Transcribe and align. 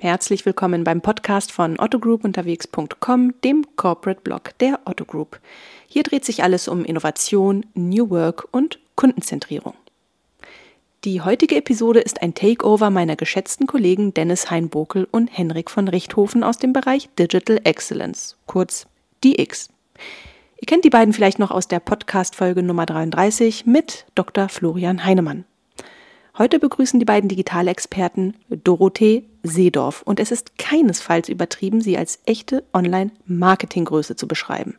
Herzlich 0.00 0.46
willkommen 0.46 0.84
beim 0.84 1.00
Podcast 1.00 1.50
von 1.50 1.76
ottogroupunterwegs.com, 1.76 3.34
dem 3.42 3.66
Corporate 3.74 4.20
Blog 4.20 4.56
der 4.60 4.78
Otto 4.84 5.04
Group. 5.04 5.40
Hier 5.88 6.04
dreht 6.04 6.24
sich 6.24 6.44
alles 6.44 6.68
um 6.68 6.84
Innovation, 6.84 7.66
New 7.74 8.08
Work 8.08 8.46
und 8.52 8.78
Kundenzentrierung. 8.94 9.74
Die 11.02 11.20
heutige 11.20 11.56
Episode 11.56 11.98
ist 11.98 12.22
ein 12.22 12.32
Takeover 12.32 12.90
meiner 12.90 13.16
geschätzten 13.16 13.66
Kollegen 13.66 14.14
Dennis 14.14 14.52
Heinbokel 14.52 15.08
und 15.10 15.36
Henrik 15.36 15.68
von 15.68 15.88
Richthofen 15.88 16.44
aus 16.44 16.58
dem 16.58 16.72
Bereich 16.72 17.08
Digital 17.18 17.60
Excellence, 17.64 18.36
kurz 18.46 18.86
DX. 19.24 19.68
Ihr 20.60 20.66
kennt 20.66 20.84
die 20.84 20.90
beiden 20.90 21.12
vielleicht 21.12 21.40
noch 21.40 21.50
aus 21.50 21.66
der 21.66 21.80
Podcast-Folge 21.80 22.62
Nummer 22.62 22.86
33 22.86 23.66
mit 23.66 24.06
Dr. 24.14 24.48
Florian 24.48 25.04
Heinemann. 25.04 25.44
Heute 26.38 26.60
begrüßen 26.60 27.00
die 27.00 27.04
beiden 27.04 27.28
Digitalexperten 27.28 28.36
Dorothee 28.48 29.24
Seedorf 29.42 30.02
und 30.02 30.20
es 30.20 30.30
ist 30.30 30.56
keinesfalls 30.56 31.28
übertrieben, 31.28 31.80
sie 31.80 31.98
als 31.98 32.20
echte 32.26 32.62
Online-Marketinggröße 32.72 34.14
zu 34.14 34.28
beschreiben. 34.28 34.76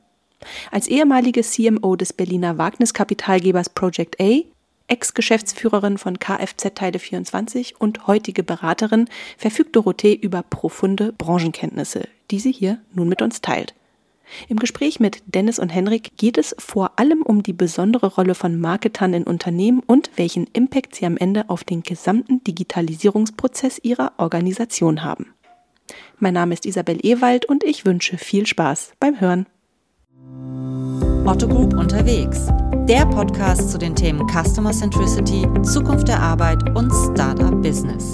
Als 0.72 0.88
ehemalige 0.88 1.42
CMO 1.42 1.98
des 1.98 2.14
Berliner 2.14 2.58
Wagniskapitalgebers 2.58 3.72
Project 3.72 4.22
A, 4.22 4.40
Ex-Geschäftsführerin 4.88 5.98
von 5.98 6.18
Kfz 6.18 6.74
Teile 6.76 6.98
24 6.98 7.80
und 7.82 8.08
heutige 8.08 8.44
Beraterin 8.44 9.10
verfügt 9.38 9.76
Dorothee 9.76 10.14
über 10.14 10.44
profunde 10.44 11.12
Branchenkenntnisse, 11.12 12.08
die 12.32 12.40
sie 12.40 12.54
hier 12.54 12.80
nun 12.94 13.10
mit 13.10 13.22
uns 13.22 13.42
teilt. 13.42 13.76
Im 14.48 14.58
Gespräch 14.58 15.00
mit 15.00 15.22
Dennis 15.26 15.60
und 15.60 15.70
Henrik 15.70 16.18
geht 16.18 16.38
es 16.38 16.56
vor 16.58 16.94
allem 16.98 17.22
um 17.22 17.44
die 17.44 17.54
besondere 17.54 18.08
Rolle 18.08 18.36
von 18.36 18.60
Marketern 18.60 19.14
in 19.14 19.24
Unternehmen 19.24 19.82
und 19.86 20.12
welchen 20.16 20.48
Impact 20.54 20.96
sie 20.96 21.06
am 21.06 21.18
Ende 21.18 21.50
auf 21.50 21.64
den 21.64 21.84
gesamten 21.84 22.44
Digitalisierungsprozess 22.44 23.80
ihrer 23.84 24.14
Organisation 24.18 25.04
haben. 25.04 25.34
Mein 26.20 26.34
Name 26.34 26.54
ist 26.54 26.66
Isabel 26.66 27.00
Ewald 27.02 27.46
und 27.46 27.64
ich 27.64 27.86
wünsche 27.86 28.18
viel 28.18 28.46
Spaß 28.46 28.94
beim 29.00 29.20
Hören. 29.20 29.48
Otto 31.26 31.48
Group 31.48 31.74
unterwegs. 31.74 32.48
Der 32.88 33.06
Podcast 33.06 33.72
zu 33.72 33.78
den 33.78 33.96
Themen 33.96 34.28
Customer 34.28 34.72
Centricity, 34.72 35.46
Zukunft 35.64 36.08
der 36.08 36.20
Arbeit 36.20 36.76
und 36.76 36.92
Startup 37.14 37.62
Business. 37.62 38.14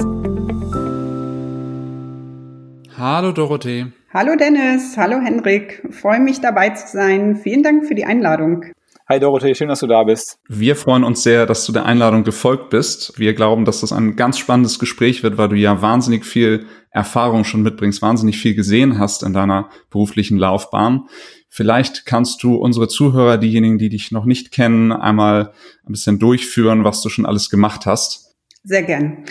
Hallo 2.98 3.34
Dorothee. 3.34 3.88
Hallo 4.14 4.38
Dennis, 4.38 4.96
hallo 4.96 5.20
Henrik. 5.20 5.84
Freue 5.92 6.22
mich 6.22 6.40
dabei 6.40 6.70
zu 6.70 6.88
sein. 6.88 7.36
Vielen 7.36 7.62
Dank 7.62 7.86
für 7.86 7.94
die 7.94 8.06
Einladung. 8.06 8.64
Hi 9.10 9.20
Dorothee, 9.20 9.54
schön, 9.54 9.68
dass 9.68 9.82
du 9.82 9.88
da 9.88 10.04
bist. 10.04 10.40
Wir 10.48 10.78
freuen 10.78 11.04
uns 11.04 11.22
sehr, 11.22 11.46
dass 11.46 11.66
du 11.66 11.74
der 11.74 11.86
Einladung 11.86 12.24
gefolgt 12.24 12.70
bist. 12.70 13.20
Wir 13.20 13.34
glauben, 13.34 13.66
dass 13.66 13.82
das 13.82 13.92
ein 13.92 14.16
ganz 14.16 14.40
spannendes 14.40 14.80
Gespräch 14.80 15.24
wird, 15.24 15.38
weil 15.38 15.50
du 15.50 15.58
ja 15.58 15.82
wahnsinnig 15.82 16.24
viel 16.24 16.68
Erfahrung 16.90 17.44
schon 17.44 17.64
mitbringst, 17.64 18.02
wahnsinnig 18.02 18.38
viel 18.38 18.56
gesehen 18.56 18.98
hast 18.98 19.24
in 19.24 19.34
deiner 19.34 19.70
beruflichen 19.90 20.38
Laufbahn. 20.38 21.10
Vielleicht 21.50 22.06
kannst 22.06 22.44
du 22.44 22.56
unsere 22.56 22.88
Zuhörer, 22.88 23.38
diejenigen, 23.38 23.78
die 23.78 23.90
dich 23.90 24.14
noch 24.14 24.24
nicht 24.24 24.52
kennen, 24.54 24.94
einmal 24.94 25.52
ein 25.86 25.92
bisschen 25.92 26.18
durchführen, 26.18 26.86
was 26.86 27.02
du 27.02 27.10
schon 27.10 27.26
alles 27.26 27.50
gemacht 27.50 27.86
hast. 27.86 28.38
Sehr 28.64 28.84
gern. 28.84 29.26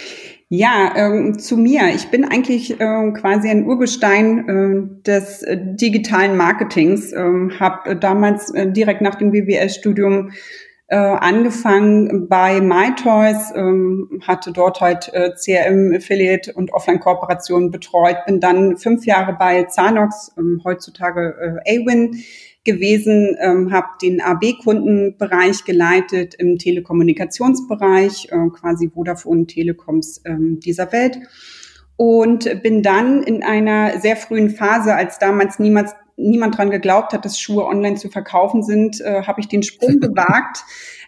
Ja, 0.48 0.92
ähm, 0.94 1.38
zu 1.38 1.56
mir. 1.56 1.94
Ich 1.94 2.10
bin 2.10 2.24
eigentlich 2.24 2.78
äh, 2.78 3.12
quasi 3.12 3.48
ein 3.48 3.66
Urgestein 3.66 4.48
äh, 4.48 5.02
des 5.02 5.42
äh, 5.42 5.56
digitalen 5.58 6.36
Marketings. 6.36 7.12
Ähm, 7.12 7.52
Habe 7.58 7.96
damals 7.96 8.50
äh, 8.54 8.70
direkt 8.70 9.00
nach 9.00 9.14
dem 9.14 9.30
BWL-Studium 9.32 10.30
äh, 10.88 10.96
angefangen 10.96 12.28
bei 12.28 12.60
MyToys, 12.60 13.52
ähm, 13.56 14.20
hatte 14.26 14.52
dort 14.52 14.80
halt 14.82 15.10
äh, 15.14 15.30
CRM, 15.32 15.94
Affiliate 15.94 16.52
und 16.52 16.72
Offline-Kooperationen 16.74 17.70
betreut. 17.70 18.18
Bin 18.26 18.38
dann 18.38 18.76
fünf 18.76 19.06
Jahre 19.06 19.32
bei 19.32 19.64
Zanox, 19.64 20.32
ähm, 20.36 20.60
heutzutage 20.62 21.62
äh, 21.66 21.80
Awin, 21.80 22.22
gewesen, 22.64 23.36
ähm, 23.40 23.72
habe 23.72 23.88
den 24.02 24.20
AB-Kundenbereich 24.20 25.64
geleitet 25.64 26.34
im 26.34 26.58
Telekommunikationsbereich, 26.58 28.28
äh, 28.30 28.48
quasi 28.50 28.90
Vodafone 28.92 29.46
Telekoms 29.46 30.22
ähm, 30.24 30.60
dieser 30.60 30.90
Welt. 30.92 31.18
Und 31.96 32.62
bin 32.62 32.82
dann 32.82 33.22
in 33.22 33.44
einer 33.44 34.00
sehr 34.00 34.16
frühen 34.16 34.50
Phase, 34.50 34.94
als 34.94 35.18
damals 35.18 35.58
niemals 35.58 35.94
niemand 36.16 36.56
dran 36.56 36.70
geglaubt 36.70 37.12
hat, 37.12 37.24
dass 37.24 37.40
Schuhe 37.40 37.64
online 37.64 37.96
zu 37.96 38.08
verkaufen 38.08 38.62
sind, 38.62 39.00
äh, 39.00 39.22
habe 39.22 39.40
ich 39.40 39.48
den 39.48 39.62
Sprung 39.62 39.98
gewagt 40.00 40.64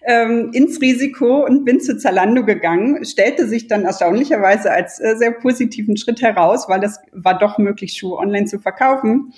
ähm, 0.07 0.51
ins 0.53 0.81
Risiko 0.81 1.45
und 1.45 1.65
bin 1.65 1.81
zu 1.81 1.97
Zalando 1.99 2.45
gegangen. 2.45 3.05
Stellte 3.05 3.47
sich 3.47 3.67
dann 3.69 3.85
erstaunlicherweise 3.85 4.71
als 4.71 5.01
äh, 5.01 5.17
sehr 5.17 5.33
positiven 5.33 5.97
Schritt 5.97 6.23
heraus, 6.23 6.69
weil 6.69 6.83
es 6.85 6.99
war 7.13 7.39
doch 7.39 7.59
möglich, 7.59 7.93
Schuhe 7.93 8.17
online 8.17 8.47
zu 8.47 8.59
verkaufen. 8.59 9.33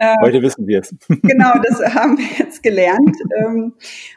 Ähm, 0.00 0.16
Heute 0.22 0.40
wissen 0.40 0.66
wir 0.66 0.80
es. 0.80 0.94
Genau, 1.22 1.52
das 1.62 1.94
haben 1.94 2.16
wir 2.16 2.24
jetzt 2.38 2.62
gelernt 2.62 3.16
ähm, 3.38 3.74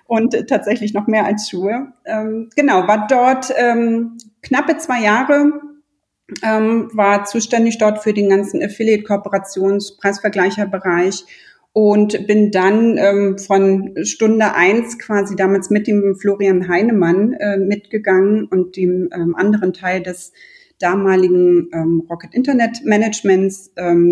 und 0.08 0.48
tatsächlich 0.48 0.94
noch 0.94 1.08
mehr 1.08 1.26
als 1.26 1.50
Schuhe. 1.50 1.92
Ähm, 2.06 2.50
genau, 2.56 2.88
war 2.88 3.06
dort 3.08 3.54
ähm, 3.58 4.18
knappe 4.42 4.78
zwei 4.78 5.02
Jahre, 5.04 5.52
war 6.42 7.26
zuständig 7.26 7.78
dort 7.78 8.02
für 8.02 8.14
den 8.14 8.30
ganzen 8.30 8.64
Affiliate-Kooperations-, 8.64 10.00
Preisvergleicherbereich 10.00 11.26
und 11.74 12.26
bin 12.28 12.50
dann 12.50 13.38
von 13.38 13.94
Stunde 14.04 14.56
eins 14.56 14.98
quasi 14.98 15.36
damals 15.36 15.70
mit 15.70 15.86
dem 15.86 16.16
Florian 16.16 16.70
Heinemann 16.70 17.34
äh, 17.34 17.58
mitgegangen 17.58 18.46
und 18.46 18.78
dem 18.78 19.10
anderen 19.12 19.74
Teil 19.74 20.02
des 20.02 20.32
damaligen 20.80 21.70
Rocket 22.10 22.34
Internet 22.34 22.84
Managements 22.86 23.72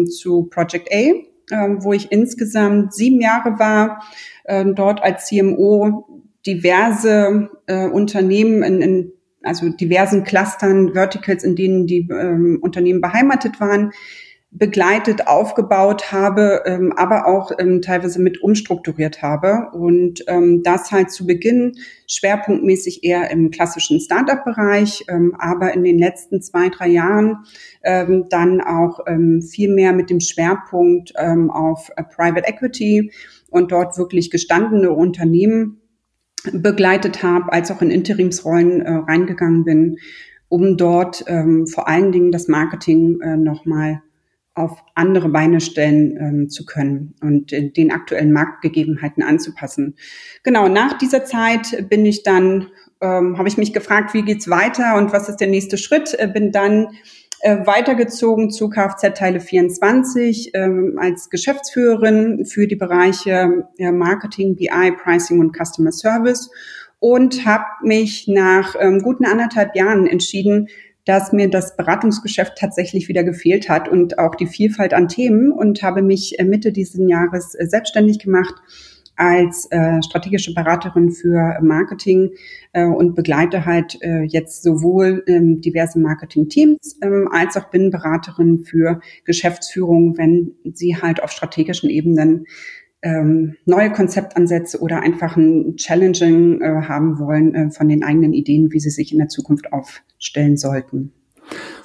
zu 0.10 0.44
Project 0.52 0.90
A 0.94 1.31
wo 1.51 1.94
ich 1.94 2.12
insgesamt 2.12 2.94
sieben 2.94 3.22
Jahre 3.22 3.59
war, 3.59 4.03
äh, 4.45 4.66
dort 4.73 5.03
als 5.03 5.28
CMO 5.28 6.23
diverse 6.45 7.50
äh, 7.67 7.88
Unternehmen 7.88 8.63
in, 8.63 8.81
in 8.81 9.12
also 9.44 9.69
diversen 9.69 10.23
Clustern, 10.23 10.94
Verticals, 10.94 11.44
in 11.44 11.56
denen 11.56 11.88
die 11.88 12.07
ähm, 12.12 12.59
Unternehmen 12.62 13.01
beheimatet 13.01 13.59
waren, 13.59 13.91
begleitet, 14.53 15.28
aufgebaut 15.28 16.12
habe, 16.12 16.63
ähm, 16.66 16.91
aber 16.97 17.25
auch 17.25 17.51
ähm, 17.57 17.81
teilweise 17.81 18.22
mit 18.22 18.44
umstrukturiert 18.44 19.22
habe. 19.22 19.69
Und 19.72 20.25
ähm, 20.28 20.62
das 20.62 20.91
halt 20.91 21.09
zu 21.09 21.25
Beginn 21.25 21.78
schwerpunktmäßig 22.06 23.01
eher 23.03 23.31
im 23.31 23.50
klassischen 23.50 24.01
Startup-Bereich, 24.01 25.06
ähm, 25.07 25.34
aber 25.39 25.73
in 25.73 25.85
den 25.85 25.97
letzten 25.97 26.41
zwei, 26.41 26.67
drei 26.67 26.89
Jahren 26.89 27.38
ähm, 27.81 28.25
dann 28.29 28.59
auch 28.59 29.00
ähm, 29.07 29.41
viel 29.41 29.73
mehr 29.73 29.94
mit 29.94 30.09
dem 30.09 30.19
Schwerpunkt 30.19 31.13
auf 31.18 31.89
äh, 31.95 32.03
Private 32.03 32.47
Equity 32.47 33.12
und 33.50 33.72
dort 33.72 33.97
wirklich 33.97 34.31
gestandene 34.31 34.91
Unternehmen 34.91 35.81
begleitet 36.51 37.23
habe, 37.23 37.53
als 37.53 37.72
auch 37.72 37.81
in 37.81 37.89
Interimsrollen 37.89 38.81
äh, 38.81 38.91
reingegangen 38.91 39.63
bin, 39.63 39.97
um 40.50 40.75
dort 40.75 41.23
vor 41.69 41.88
allen 41.88 42.12
Dingen 42.12 42.33
das 42.33 42.50
Marketing 42.50 43.22
äh, 43.22 43.38
nochmal 43.38 44.01
auf 44.53 44.84
andere 44.95 45.29
Beine 45.29 45.62
stellen 45.62 46.17
ähm, 46.19 46.50
zu 46.50 46.66
können 46.66 47.16
und 47.22 47.53
äh, 47.53 47.72
den 47.72 47.91
aktuellen 47.91 48.34
Marktgegebenheiten 48.34 49.23
anzupassen. 49.23 49.95
Genau, 50.44 50.67
nach 50.67 50.97
dieser 50.97 51.23
Zeit 51.23 51.89
bin 51.89 52.06
ich 52.06 52.23
dann, 52.23 52.67
ähm, 53.00 53.38
habe 53.38 53.47
ich 53.47 53.57
mich 53.57 53.72
gefragt, 53.72 54.13
wie 54.13 54.23
geht's 54.23 54.50
weiter 54.50 54.97
und 54.97 55.13
was 55.13 55.29
ist 55.29 55.38
der 55.38 55.47
nächste 55.47 55.78
Schritt? 55.78 56.13
Äh, 56.19 56.28
bin 56.28 56.51
dann 56.51 56.88
äh, 57.41 57.66
weitergezogen 57.66 58.51
zu 58.51 58.69
Kfz 58.69 59.13
Teile 59.16 59.39
24 59.39 60.51
ähm, 60.53 60.97
als 61.00 61.29
Geschäftsführerin 61.29 62.45
für 62.45 62.68
die 62.68 62.75
Bereiche 62.75 63.68
äh, 63.78 63.91
Marketing, 63.91 64.57
BI, 64.57 64.91
Pricing 65.01 65.39
und 65.39 65.56
Customer 65.56 65.94
Service 65.94 66.51
und 67.00 67.45
habe 67.45 67.66
mich 67.83 68.28
nach 68.28 68.75
ähm, 68.79 69.01
guten 69.01 69.25
anderthalb 69.25 69.75
Jahren 69.75 70.06
entschieden, 70.06 70.68
dass 71.06 71.31
mir 71.31 71.50
das 71.50 71.75
Beratungsgeschäft 71.75 72.57
tatsächlich 72.57 73.07
wieder 73.07 73.23
gefehlt 73.23 73.69
hat 73.69 73.89
und 73.89 74.19
auch 74.19 74.36
die 74.36 74.48
Vielfalt 74.48 74.94
an 74.94 75.07
Themen 75.07 75.51
und 75.51 75.81
habe 75.83 76.01
mich 76.01 76.39
äh, 76.39 76.44
Mitte 76.44 76.71
dieses 76.71 77.00
Jahres 77.07 77.56
äh, 77.56 77.65
selbstständig 77.68 78.19
gemacht 78.19 78.56
als 79.15 79.68
äh, 79.71 80.01
strategische 80.01 80.53
Beraterin 80.53 81.12
für 81.12 81.59
Marketing 81.62 82.31
äh, 82.74 82.86
und 82.86 83.13
begleite 83.13 83.65
halt 83.65 84.01
äh, 84.01 84.24
jetzt 84.24 84.63
sowohl 84.63 85.24
ähm, 85.27 85.62
diverse 85.62 86.00
Marketing-Teams 86.00 86.98
ähm, 87.04 87.30
als 87.31 87.56
auch 87.57 87.69
bin 87.69 87.92
Beraterin 87.92 88.63
für 88.65 89.00
Geschäftsführung, 89.25 90.18
wenn 90.18 90.54
sie 90.74 90.95
halt 90.95 91.21
auf 91.21 91.31
strategischen 91.31 91.89
Ebenen 91.89 92.45
ähm, 93.03 93.56
neue 93.65 93.92
Konzeptansätze 93.92 94.80
oder 94.80 95.01
einfach 95.01 95.36
ein 95.36 95.75
Challenging 95.75 96.62
äh, 96.62 96.81
haben 96.88 97.19
wollen 97.19 97.56
äh, 97.56 97.71
von 97.71 97.89
den 97.89 98.03
eigenen 98.03 98.33
Ideen, 98.33 98.71
wie 98.71 98.80
sie 98.80 98.92
sich 98.92 99.12
in 99.12 99.18
der 99.18 99.27
Zukunft 99.27 99.74
aufstellen 99.74 100.57
sollten. 100.57 101.12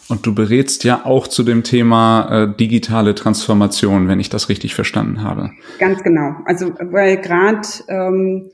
Und 0.08 0.24
du 0.24 0.34
berätst 0.34 0.84
ja 0.84 1.04
auch 1.04 1.26
zu 1.26 1.42
dem 1.42 1.64
Thema 1.64 2.44
äh, 2.44 2.56
digitale 2.56 3.14
Transformation, 3.14 4.08
wenn 4.08 4.20
ich 4.20 4.28
das 4.28 4.48
richtig 4.48 4.74
verstanden 4.74 5.22
habe. 5.22 5.50
Ganz 5.78 6.02
genau. 6.04 6.36
Also 6.44 6.72
weil 6.78 7.16
gerade 7.20 7.66
ähm, 7.88 8.50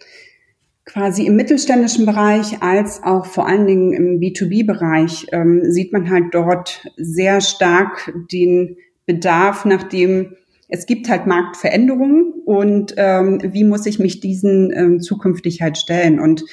quasi 0.86 1.26
im 1.26 1.36
mittelständischen 1.36 2.06
Bereich 2.06 2.62
als 2.62 3.02
auch 3.02 3.26
vor 3.26 3.46
allen 3.46 3.66
Dingen 3.66 3.92
im 3.92 4.20
B2B-Bereich 4.20 5.26
ähm, 5.32 5.62
sieht 5.64 5.92
man 5.92 6.10
halt 6.10 6.26
dort 6.32 6.86
sehr 6.96 7.40
stark 7.40 8.12
den 8.32 8.76
Bedarf 9.06 9.64
nach 9.64 9.82
dem, 9.82 10.34
es 10.72 10.86
gibt 10.86 11.10
halt 11.10 11.26
Marktveränderungen 11.26 12.32
und 12.46 12.94
ähm, 12.96 13.40
wie 13.44 13.62
muss 13.62 13.84
ich 13.84 13.98
mich 13.98 14.20
diesen 14.20 14.72
ähm, 14.74 15.00
zukünftig 15.00 15.60
halt 15.60 15.76
stellen? 15.76 16.18
Und 16.18 16.44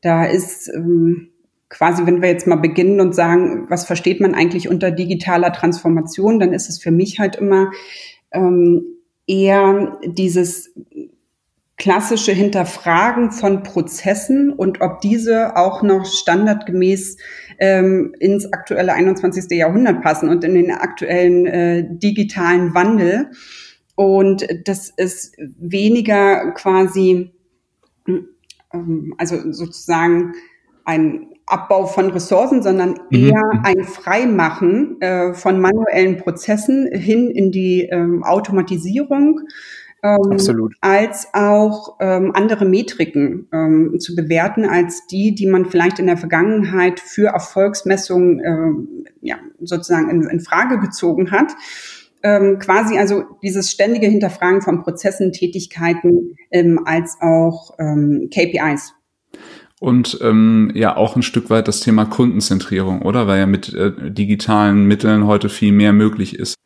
da 0.00 0.24
ist 0.24 0.70
ähm, 0.74 1.28
quasi, 1.68 2.06
wenn 2.06 2.22
wir 2.22 2.30
jetzt 2.30 2.46
mal 2.46 2.56
beginnen 2.56 2.98
und 2.98 3.14
sagen, 3.14 3.66
was 3.68 3.84
versteht 3.84 4.20
man 4.20 4.34
eigentlich 4.34 4.70
unter 4.70 4.90
digitaler 4.90 5.52
Transformation, 5.52 6.40
dann 6.40 6.54
ist 6.54 6.70
es 6.70 6.80
für 6.82 6.90
mich 6.90 7.18
halt 7.18 7.36
immer 7.36 7.70
ähm, 8.32 8.84
eher 9.26 9.98
dieses 10.02 10.74
klassische 11.78 12.32
Hinterfragen 12.32 13.30
von 13.30 13.62
Prozessen 13.62 14.52
und 14.52 14.80
ob 14.80 15.00
diese 15.00 15.56
auch 15.56 15.82
noch 15.82 16.04
standardgemäß 16.06 17.16
ähm, 17.58 18.14
ins 18.18 18.52
aktuelle 18.52 18.92
21. 18.92 19.44
Jahrhundert 19.50 20.02
passen 20.02 20.28
und 20.28 20.42
in 20.42 20.54
den 20.54 20.72
aktuellen 20.72 21.46
äh, 21.46 21.84
digitalen 21.88 22.74
Wandel. 22.74 23.30
Und 23.94 24.46
das 24.64 24.90
ist 24.90 25.36
weniger 25.38 26.50
quasi, 26.52 27.30
ähm, 28.06 29.14
also 29.16 29.52
sozusagen 29.52 30.34
ein 30.84 31.28
Abbau 31.46 31.86
von 31.86 32.10
Ressourcen, 32.10 32.62
sondern 32.62 32.90
mhm. 33.10 33.28
eher 33.28 33.44
mhm. 33.54 33.60
ein 33.62 33.84
Freimachen 33.84 35.00
äh, 35.00 35.32
von 35.32 35.60
manuellen 35.60 36.16
Prozessen 36.16 36.88
hin 36.92 37.30
in 37.30 37.52
die 37.52 37.82
ähm, 37.82 38.24
Automatisierung 38.24 39.42
ähm, 40.02 40.32
Absolut. 40.32 40.74
als 40.80 41.28
auch 41.32 41.96
ähm, 42.00 42.32
andere 42.34 42.64
Metriken 42.64 43.48
ähm, 43.52 43.98
zu 43.98 44.14
bewerten 44.14 44.64
als 44.64 45.06
die, 45.08 45.34
die 45.34 45.46
man 45.46 45.66
vielleicht 45.66 45.98
in 45.98 46.06
der 46.06 46.16
Vergangenheit 46.16 47.00
für 47.00 47.28
Erfolgsmessungen 47.28 48.40
ähm, 48.44 49.04
ja, 49.20 49.36
sozusagen 49.60 50.08
in, 50.10 50.22
in 50.28 50.40
Frage 50.40 50.78
gezogen 50.78 51.30
hat. 51.30 51.52
Ähm, 52.22 52.58
quasi 52.58 52.98
also 52.98 53.24
dieses 53.42 53.70
ständige 53.70 54.06
Hinterfragen 54.06 54.62
von 54.62 54.82
Prozessen, 54.82 55.32
Tätigkeiten 55.32 56.36
ähm, 56.50 56.80
als 56.84 57.16
auch 57.20 57.76
ähm, 57.78 58.28
KPIs. 58.32 58.94
Und 59.80 60.18
ähm, 60.22 60.72
ja 60.74 60.96
auch 60.96 61.14
ein 61.14 61.22
Stück 61.22 61.50
weit 61.50 61.68
das 61.68 61.80
Thema 61.80 62.04
Kundenzentrierung, 62.04 63.02
oder? 63.02 63.28
Weil 63.28 63.38
ja 63.38 63.46
mit 63.46 63.72
äh, 63.72 64.10
digitalen 64.10 64.84
Mitteln 64.86 65.26
heute 65.26 65.48
viel 65.48 65.72
mehr 65.72 65.92
möglich 65.92 66.36
ist. 66.36 66.56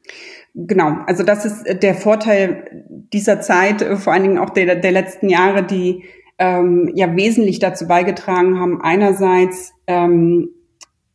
Genau, 0.54 0.98
also 1.06 1.22
das 1.22 1.46
ist 1.46 1.82
der 1.82 1.94
Vorteil 1.94 2.84
dieser 3.12 3.40
Zeit, 3.40 3.80
äh, 3.82 3.96
vor 3.96 4.12
allen 4.12 4.22
Dingen 4.22 4.38
auch 4.38 4.50
der, 4.50 4.76
der 4.76 4.92
letzten 4.92 5.30
Jahre, 5.30 5.62
die 5.62 6.04
ähm, 6.38 6.90
ja 6.94 7.14
wesentlich 7.16 7.58
dazu 7.58 7.86
beigetragen 7.86 8.58
haben, 8.58 8.80
einerseits 8.82 9.72
ähm, 9.86 10.48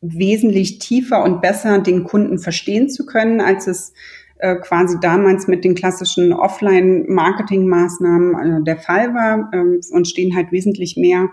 wesentlich 0.02 0.80
tiefer 0.80 1.24
und 1.24 1.42
besser 1.42 1.80
den 1.80 2.04
Kunden 2.04 2.40
verstehen 2.40 2.90
zu 2.90 3.06
können, 3.06 3.40
als 3.42 3.68
es 3.68 3.94
äh, 4.40 4.56
quasi 4.56 4.98
damals 5.02 5.48
mit 5.48 5.64
den 5.64 5.76
klassischen 5.76 6.34
Offline-Marketing-Maßnahmen 6.34 8.62
äh, 8.62 8.64
der 8.64 8.78
Fall 8.78 9.14
war 9.14 9.52
ähm, 9.54 9.82
und 9.92 10.08
stehen 10.08 10.36
halt 10.36 10.52
wesentlich 10.52 10.98
mehr 10.98 11.30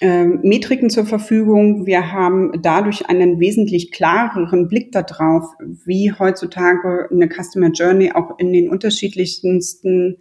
Metriken 0.00 0.90
zur 0.90 1.06
Verfügung. 1.06 1.86
Wir 1.86 2.12
haben 2.12 2.60
dadurch 2.60 3.08
einen 3.08 3.38
wesentlich 3.38 3.92
klareren 3.92 4.66
Blick 4.66 4.90
darauf, 4.90 5.44
wie 5.84 6.12
heutzutage 6.12 7.08
eine 7.10 7.28
Customer 7.28 7.70
Journey 7.70 8.10
auch 8.12 8.36
in 8.38 8.52
den 8.52 8.68
unterschiedlichsten 8.68 10.18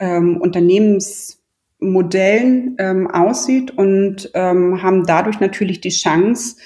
ähm, 0.00 0.40
Unternehmensmodellen 0.40 2.74
ähm, 2.78 3.08
aussieht 3.08 3.78
und 3.78 4.32
ähm, 4.34 4.82
haben 4.82 5.06
dadurch 5.06 5.38
natürlich 5.38 5.80
die 5.80 5.90
Chance, 5.90 6.56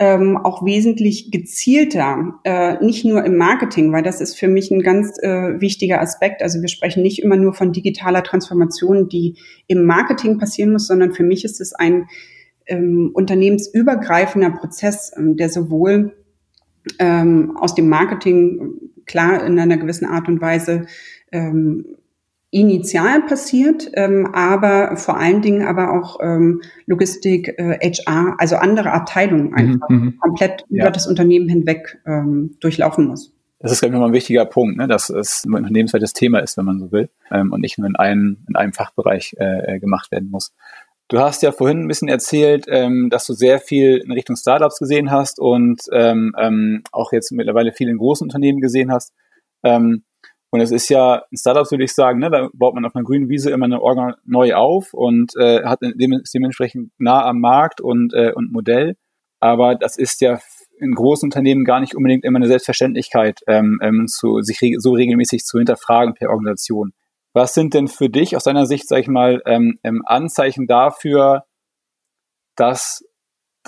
ähm, 0.00 0.36
auch 0.36 0.64
wesentlich 0.64 1.32
gezielter, 1.32 2.38
äh, 2.44 2.82
nicht 2.84 3.04
nur 3.04 3.24
im 3.24 3.36
Marketing, 3.36 3.92
weil 3.92 4.04
das 4.04 4.20
ist 4.20 4.38
für 4.38 4.46
mich 4.46 4.70
ein 4.70 4.82
ganz 4.82 5.18
äh, 5.20 5.60
wichtiger 5.60 6.00
Aspekt. 6.00 6.40
Also 6.40 6.60
wir 6.60 6.68
sprechen 6.68 7.02
nicht 7.02 7.20
immer 7.20 7.36
nur 7.36 7.52
von 7.52 7.72
digitaler 7.72 8.22
Transformation, 8.22 9.08
die 9.08 9.36
im 9.66 9.84
Marketing 9.84 10.38
passieren 10.38 10.72
muss, 10.72 10.86
sondern 10.86 11.12
für 11.12 11.24
mich 11.24 11.44
ist 11.44 11.60
es 11.60 11.72
ein 11.72 12.06
ähm, 12.66 13.10
unternehmensübergreifender 13.12 14.50
Prozess, 14.50 15.12
ähm, 15.16 15.36
der 15.36 15.48
sowohl 15.48 16.14
ähm, 17.00 17.56
aus 17.56 17.74
dem 17.74 17.88
Marketing 17.88 18.74
klar 19.04 19.44
in 19.44 19.58
einer 19.58 19.78
gewissen 19.78 20.06
Art 20.06 20.28
und 20.28 20.40
Weise 20.40 20.86
ähm, 21.32 21.96
initial 22.50 23.22
passiert, 23.26 23.90
ähm, 23.94 24.30
aber 24.32 24.96
vor 24.96 25.18
allen 25.18 25.42
Dingen 25.42 25.66
aber 25.66 25.92
auch 25.92 26.18
ähm, 26.22 26.62
Logistik, 26.86 27.54
äh, 27.58 27.78
HR, 27.78 28.36
also 28.38 28.56
andere 28.56 28.92
Abteilungen 28.92 29.50
mhm, 29.50 29.54
einfach 29.54 29.88
mhm, 29.90 30.18
komplett 30.18 30.64
ja. 30.70 30.84
über 30.84 30.90
das 30.90 31.06
Unternehmen 31.06 31.48
hinweg 31.48 32.00
ähm, 32.06 32.56
durchlaufen 32.60 33.06
muss. 33.06 33.34
Das 33.60 33.72
ist, 33.72 33.80
glaube 33.80 33.90
ich, 33.90 33.94
nochmal 33.94 34.10
ein 34.10 34.14
wichtiger 34.14 34.44
Punkt, 34.44 34.76
ne? 34.76 34.86
dass 34.86 35.10
es 35.10 35.44
ein 35.44 35.52
unternehmensweites 35.52 36.12
Thema 36.12 36.38
ist, 36.38 36.56
wenn 36.56 36.64
man 36.64 36.78
so 36.78 36.92
will, 36.92 37.10
ähm, 37.30 37.52
und 37.52 37.60
nicht 37.60 37.76
nur 37.76 37.88
in 37.88 37.96
einem, 37.96 38.38
in 38.48 38.56
einem 38.56 38.72
Fachbereich 38.72 39.34
äh, 39.38 39.74
äh, 39.74 39.78
gemacht 39.80 40.12
werden 40.12 40.30
muss. 40.30 40.54
Du 41.08 41.18
hast 41.18 41.42
ja 41.42 41.52
vorhin 41.52 41.80
ein 41.80 41.88
bisschen 41.88 42.08
erzählt, 42.08 42.66
ähm, 42.68 43.08
dass 43.10 43.26
du 43.26 43.32
sehr 43.32 43.58
viel 43.58 43.96
in 43.96 44.12
Richtung 44.12 44.36
Startups 44.36 44.78
gesehen 44.78 45.10
hast 45.10 45.40
und 45.40 45.80
ähm, 45.90 46.34
ähm, 46.38 46.82
auch 46.92 47.12
jetzt 47.12 47.32
mittlerweile 47.32 47.72
viel 47.72 47.88
in 47.88 47.96
großen 47.96 48.24
Unternehmen 48.26 48.60
gesehen 48.60 48.92
hast. 48.92 49.12
Ähm, 49.64 50.04
und 50.50 50.60
es 50.60 50.70
ist 50.70 50.88
ja, 50.88 51.22
in 51.30 51.36
Startups 51.36 51.70
würde 51.70 51.84
ich 51.84 51.92
sagen, 51.92 52.20
ne, 52.20 52.30
da 52.30 52.48
baut 52.54 52.74
man 52.74 52.84
auf 52.86 52.94
einer 52.94 53.04
grünen 53.04 53.28
Wiese 53.28 53.50
immer 53.50 53.66
eine 53.66 53.82
Orga 53.82 54.16
neu 54.24 54.54
auf 54.54 54.94
und 54.94 55.36
äh, 55.36 55.64
hat 55.64 55.80
dementsprechend 55.82 56.90
nah 56.98 57.24
am 57.26 57.40
Markt 57.40 57.80
und, 57.80 58.14
äh, 58.14 58.32
und 58.34 58.50
Modell. 58.50 58.96
Aber 59.40 59.74
das 59.74 59.98
ist 59.98 60.20
ja 60.20 60.38
in 60.80 60.94
großen 60.94 61.26
Unternehmen 61.26 61.64
gar 61.64 61.80
nicht 61.80 61.94
unbedingt 61.94 62.24
immer 62.24 62.38
eine 62.38 62.46
Selbstverständlichkeit, 62.46 63.40
ähm, 63.46 63.78
ähm, 63.82 64.06
zu, 64.06 64.40
sich 64.40 64.62
re 64.62 64.74
so 64.78 64.92
regelmäßig 64.92 65.44
zu 65.44 65.58
hinterfragen 65.58 66.14
per 66.14 66.30
Organisation. 66.30 66.92
Was 67.34 67.52
sind 67.54 67.74
denn 67.74 67.88
für 67.88 68.08
dich 68.08 68.36
aus 68.36 68.44
deiner 68.44 68.66
Sicht, 68.66 68.88
sag 68.88 69.00
ich 69.00 69.08
mal, 69.08 69.42
ähm, 69.44 69.78
ähm, 69.82 70.02
Anzeichen 70.06 70.66
dafür, 70.66 71.44
dass 72.56 73.04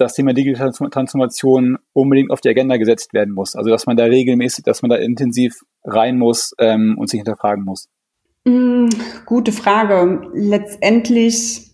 das 0.01 0.15
Thema 0.15 0.33
digitale 0.33 0.73
Transformation 0.73 1.79
unbedingt 1.93 2.31
auf 2.31 2.41
die 2.41 2.49
Agenda 2.49 2.77
gesetzt 2.77 3.13
werden 3.13 3.35
muss. 3.35 3.55
Also 3.55 3.71
dass 3.71 3.87
man 3.87 3.97
da 3.97 4.05
regelmäßig, 4.05 4.65
dass 4.65 4.83
man 4.83 4.91
da 4.91 4.97
intensiv 4.97 5.61
rein 5.85 6.19
muss 6.19 6.55
ähm, 6.59 6.97
und 6.99 7.09
sich 7.09 7.19
hinterfragen 7.19 7.65
muss. 7.65 7.89
Mm, 8.45 8.89
gute 9.27 9.53
Frage. 9.53 10.23
Letztendlich 10.33 11.71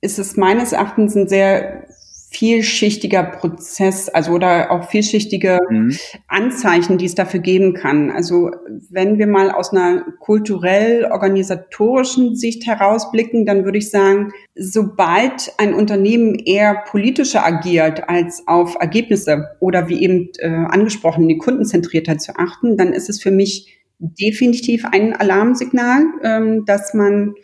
ist 0.00 0.18
es 0.18 0.36
meines 0.36 0.72
Erachtens 0.72 1.14
ein 1.14 1.28
sehr 1.28 1.86
vielschichtiger 2.32 3.22
Prozess, 3.24 4.08
also 4.08 4.32
oder 4.32 4.70
auch 4.70 4.88
vielschichtige 4.88 5.58
mhm. 5.68 5.94
Anzeichen, 6.28 6.96
die 6.96 7.04
es 7.04 7.14
dafür 7.14 7.40
geben 7.40 7.74
kann. 7.74 8.10
Also 8.10 8.50
wenn 8.90 9.18
wir 9.18 9.26
mal 9.26 9.50
aus 9.50 9.72
einer 9.72 10.06
kulturell-organisatorischen 10.20 12.34
Sicht 12.34 12.66
herausblicken, 12.66 13.44
dann 13.44 13.64
würde 13.64 13.76
ich 13.78 13.90
sagen, 13.90 14.32
sobald 14.54 15.52
ein 15.58 15.74
Unternehmen 15.74 16.36
eher 16.36 16.82
politischer 16.86 17.44
agiert 17.44 18.08
als 18.08 18.44
auf 18.46 18.76
Ergebnisse 18.80 19.48
oder 19.60 19.88
wie 19.88 20.02
eben 20.02 20.30
äh, 20.38 20.48
angesprochen, 20.48 21.28
die 21.28 21.38
Kundenzentriertheit 21.38 22.22
zu 22.22 22.36
achten, 22.36 22.78
dann 22.78 22.94
ist 22.94 23.10
es 23.10 23.22
für 23.22 23.30
mich 23.30 23.78
definitiv 23.98 24.86
ein 24.90 25.14
Alarmsignal, 25.14 26.04
ähm, 26.22 26.64
dass 26.64 26.94
man 26.94 27.34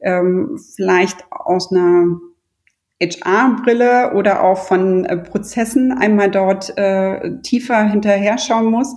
ähm, 0.00 0.58
vielleicht 0.74 1.26
aus 1.30 1.70
einer 1.70 2.18
HR-Brille 3.00 4.14
oder 4.14 4.42
auch 4.42 4.58
von 4.58 5.04
äh, 5.04 5.16
Prozessen 5.16 5.92
einmal 5.92 6.30
dort 6.30 6.76
äh, 6.76 7.40
tiefer 7.42 7.88
hinterher 7.88 8.38
schauen 8.38 8.66
muss. 8.66 8.94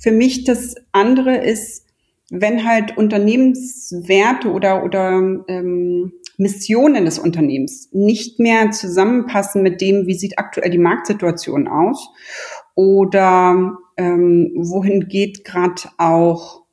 Für 0.00 0.10
mich 0.10 0.44
das 0.44 0.74
andere 0.92 1.36
ist, 1.36 1.84
wenn 2.30 2.66
halt 2.66 2.96
Unternehmenswerte 2.96 4.50
oder, 4.50 4.82
oder 4.82 5.42
ähm, 5.46 6.12
Missionen 6.36 7.04
des 7.04 7.18
Unternehmens 7.18 7.90
nicht 7.92 8.40
mehr 8.40 8.70
zusammenpassen 8.72 9.62
mit 9.62 9.80
dem, 9.80 10.06
wie 10.06 10.14
sieht 10.14 10.38
aktuell 10.38 10.70
die 10.70 10.78
Marktsituation 10.78 11.68
aus 11.68 12.10
oder 12.74 13.76
ähm, 13.96 14.52
wohin 14.56 15.08
geht 15.08 15.44
gerade 15.44 15.82
auch 15.98 16.63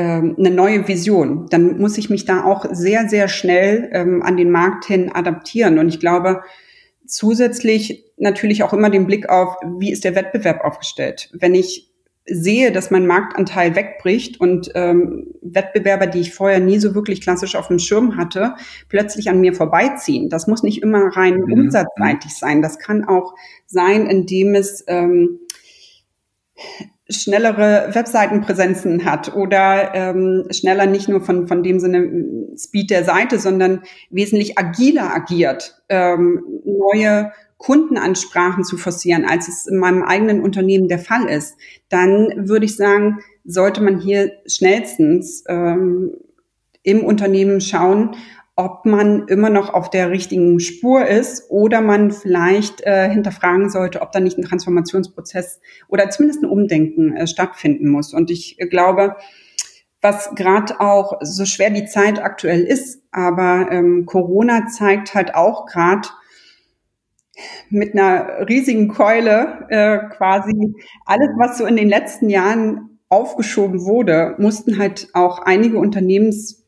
eine 0.00 0.50
neue 0.50 0.86
Vision, 0.86 1.46
dann 1.50 1.78
muss 1.78 1.98
ich 1.98 2.10
mich 2.10 2.24
da 2.24 2.44
auch 2.44 2.66
sehr, 2.70 3.08
sehr 3.08 3.28
schnell 3.28 3.90
ähm, 3.92 4.22
an 4.22 4.36
den 4.36 4.50
Markt 4.50 4.84
hin 4.84 5.10
adaptieren. 5.12 5.78
Und 5.78 5.88
ich 5.88 6.00
glaube, 6.00 6.42
zusätzlich 7.06 8.04
natürlich 8.16 8.62
auch 8.62 8.72
immer 8.72 8.90
den 8.90 9.06
Blick 9.06 9.28
auf, 9.28 9.56
wie 9.78 9.92
ist 9.92 10.04
der 10.04 10.14
Wettbewerb 10.14 10.64
aufgestellt. 10.64 11.30
Wenn 11.32 11.54
ich 11.54 11.88
sehe, 12.30 12.72
dass 12.72 12.90
mein 12.90 13.06
Marktanteil 13.06 13.74
wegbricht 13.74 14.40
und 14.40 14.70
ähm, 14.74 15.28
Wettbewerber, 15.40 16.06
die 16.06 16.20
ich 16.20 16.34
vorher 16.34 16.60
nie 16.60 16.78
so 16.78 16.94
wirklich 16.94 17.20
klassisch 17.20 17.56
auf 17.56 17.68
dem 17.68 17.78
Schirm 17.78 18.16
hatte, 18.16 18.54
plötzlich 18.88 19.30
an 19.30 19.40
mir 19.40 19.54
vorbeiziehen. 19.54 20.28
Das 20.28 20.46
muss 20.46 20.62
nicht 20.62 20.82
immer 20.82 21.16
rein 21.16 21.36
mhm. 21.36 21.52
umsatzseitig 21.52 22.34
sein. 22.34 22.62
Das 22.62 22.78
kann 22.78 23.04
auch 23.04 23.34
sein, 23.66 24.06
indem 24.06 24.54
es 24.54 24.84
ähm, 24.86 25.40
schnellere 27.10 27.90
Webseitenpräsenzen 27.94 29.04
hat 29.04 29.34
oder 29.34 29.94
ähm, 29.94 30.44
schneller 30.50 30.86
nicht 30.86 31.08
nur 31.08 31.22
von, 31.22 31.48
von 31.48 31.62
dem 31.62 31.80
Sinne 31.80 32.56
Speed 32.56 32.90
der 32.90 33.04
Seite, 33.04 33.38
sondern 33.38 33.82
wesentlich 34.10 34.58
agiler 34.58 35.14
agiert, 35.14 35.82
ähm, 35.88 36.42
neue 36.64 37.32
Kundenansprachen 37.56 38.62
zu 38.62 38.76
forcieren, 38.76 39.24
als 39.24 39.48
es 39.48 39.66
in 39.66 39.78
meinem 39.78 40.04
eigenen 40.04 40.42
Unternehmen 40.42 40.88
der 40.88 41.00
Fall 41.00 41.28
ist, 41.28 41.56
dann 41.88 42.48
würde 42.48 42.66
ich 42.66 42.76
sagen, 42.76 43.18
sollte 43.44 43.82
man 43.82 43.98
hier 44.00 44.32
schnellstens 44.46 45.44
ähm, 45.48 46.12
im 46.82 47.04
Unternehmen 47.04 47.60
schauen, 47.60 48.16
ob 48.58 48.84
man 48.84 49.28
immer 49.28 49.50
noch 49.50 49.72
auf 49.72 49.88
der 49.88 50.10
richtigen 50.10 50.58
Spur 50.58 51.06
ist 51.06 51.48
oder 51.48 51.80
man 51.80 52.10
vielleicht 52.10 52.80
äh, 52.80 53.08
hinterfragen 53.08 53.70
sollte, 53.70 54.02
ob 54.02 54.10
da 54.10 54.18
nicht 54.18 54.36
ein 54.36 54.44
Transformationsprozess 54.44 55.60
oder 55.86 56.10
zumindest 56.10 56.42
ein 56.42 56.50
Umdenken 56.50 57.16
äh, 57.16 57.28
stattfinden 57.28 57.88
muss. 57.88 58.12
Und 58.12 58.32
ich 58.32 58.56
glaube, 58.68 59.14
was 60.02 60.34
gerade 60.34 60.80
auch 60.80 61.20
so 61.20 61.44
schwer 61.44 61.70
die 61.70 61.86
Zeit 61.86 62.20
aktuell 62.20 62.64
ist, 62.64 63.00
aber 63.12 63.68
ähm, 63.70 64.06
Corona 64.06 64.66
zeigt 64.66 65.14
halt 65.14 65.36
auch 65.36 65.66
gerade 65.66 66.08
mit 67.70 67.94
einer 67.94 68.48
riesigen 68.48 68.88
Keule 68.88 69.66
äh, 69.68 69.98
quasi 70.16 70.74
alles, 71.06 71.28
was 71.38 71.58
so 71.58 71.64
in 71.64 71.76
den 71.76 71.88
letzten 71.88 72.28
Jahren 72.28 72.98
aufgeschoben 73.08 73.84
wurde, 73.84 74.34
mussten 74.38 74.78
halt 74.78 75.10
auch 75.14 75.38
einige 75.38 75.78
Unternehmens 75.78 76.67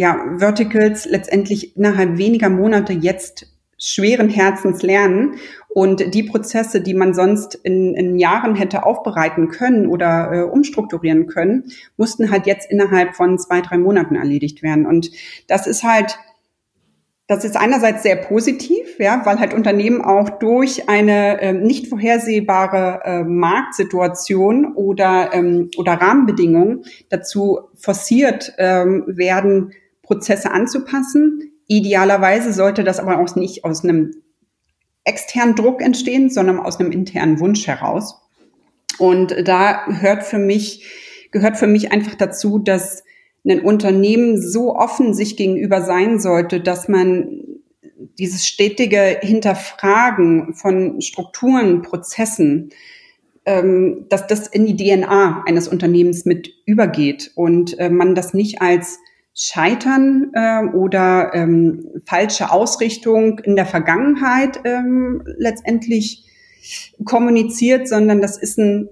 ja, 0.00 0.18
Verticals 0.38 1.04
letztendlich 1.04 1.76
innerhalb 1.76 2.16
weniger 2.16 2.48
Monate 2.48 2.94
jetzt 2.94 3.46
schweren 3.76 4.30
Herzens 4.30 4.80
lernen 4.80 5.34
und 5.68 6.14
die 6.14 6.22
Prozesse, 6.22 6.80
die 6.80 6.94
man 6.94 7.12
sonst 7.12 7.54
in, 7.54 7.94
in 7.94 8.18
Jahren 8.18 8.54
hätte 8.54 8.84
aufbereiten 8.86 9.48
können 9.48 9.86
oder 9.86 10.32
äh, 10.32 10.42
umstrukturieren 10.44 11.26
können, 11.26 11.64
mussten 11.98 12.30
halt 12.30 12.46
jetzt 12.46 12.70
innerhalb 12.70 13.14
von 13.14 13.38
zwei, 13.38 13.60
drei 13.60 13.76
Monaten 13.76 14.16
erledigt 14.16 14.62
werden. 14.62 14.86
Und 14.86 15.10
das 15.48 15.66
ist 15.66 15.84
halt, 15.84 16.18
das 17.26 17.44
ist 17.44 17.58
einerseits 17.58 18.02
sehr 18.02 18.16
positiv, 18.16 18.98
ja, 18.98 19.20
weil 19.26 19.38
halt 19.38 19.52
Unternehmen 19.52 20.00
auch 20.00 20.30
durch 20.30 20.88
eine 20.88 21.42
äh, 21.42 21.52
nicht 21.52 21.88
vorhersehbare 21.88 23.02
äh, 23.04 23.22
Marktsituation 23.22 24.74
oder, 24.74 25.34
ähm, 25.34 25.70
oder 25.76 25.92
Rahmenbedingungen 25.92 26.86
dazu 27.10 27.68
forciert 27.74 28.54
ähm, 28.56 29.04
werden, 29.06 29.74
Prozesse 30.10 30.50
anzupassen. 30.50 31.52
Idealerweise 31.68 32.52
sollte 32.52 32.82
das 32.82 32.98
aber 32.98 33.20
auch 33.20 33.36
nicht 33.36 33.64
aus 33.64 33.84
einem 33.84 34.10
externen 35.04 35.54
Druck 35.54 35.80
entstehen, 35.80 36.30
sondern 36.30 36.58
aus 36.58 36.80
einem 36.80 36.90
internen 36.90 37.38
Wunsch 37.38 37.64
heraus. 37.68 38.20
Und 38.98 39.36
da 39.46 39.86
hört 39.86 40.24
für 40.24 40.38
mich, 40.38 40.84
gehört 41.30 41.56
für 41.56 41.68
mich 41.68 41.92
einfach 41.92 42.16
dazu, 42.16 42.58
dass 42.58 43.04
ein 43.48 43.60
Unternehmen 43.60 44.36
so 44.36 44.74
offen 44.74 45.14
sich 45.14 45.36
gegenüber 45.36 45.80
sein 45.80 46.18
sollte, 46.18 46.60
dass 46.60 46.88
man 46.88 47.42
dieses 48.18 48.48
stetige 48.48 49.20
Hinterfragen 49.22 50.54
von 50.54 51.00
Strukturen, 51.00 51.82
Prozessen, 51.82 52.70
ähm, 53.46 54.06
dass 54.08 54.26
das 54.26 54.48
in 54.48 54.66
die 54.66 54.76
DNA 54.76 55.44
eines 55.46 55.68
Unternehmens 55.68 56.24
mit 56.24 56.50
übergeht 56.66 57.30
und 57.36 57.78
äh, 57.78 57.88
man 57.88 58.16
das 58.16 58.34
nicht 58.34 58.60
als 58.60 58.98
Scheitern 59.42 60.32
äh, 60.34 60.66
oder 60.74 61.30
ähm, 61.32 61.86
falsche 62.04 62.52
Ausrichtung 62.52 63.38
in 63.38 63.56
der 63.56 63.64
Vergangenheit 63.64 64.60
ähm, 64.64 65.22
letztendlich 65.38 66.26
kommuniziert, 67.06 67.88
sondern 67.88 68.20
das 68.20 68.36
ist 68.36 68.58
ein 68.58 68.90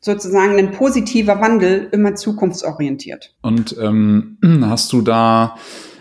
sozusagen 0.00 0.58
ein 0.58 0.72
positiver 0.72 1.40
Wandel, 1.40 1.88
immer 1.92 2.16
zukunftsorientiert. 2.16 3.36
Und 3.40 3.76
ähm, 3.80 4.38
hast 4.62 4.92
du 4.92 5.00
da 5.00 5.54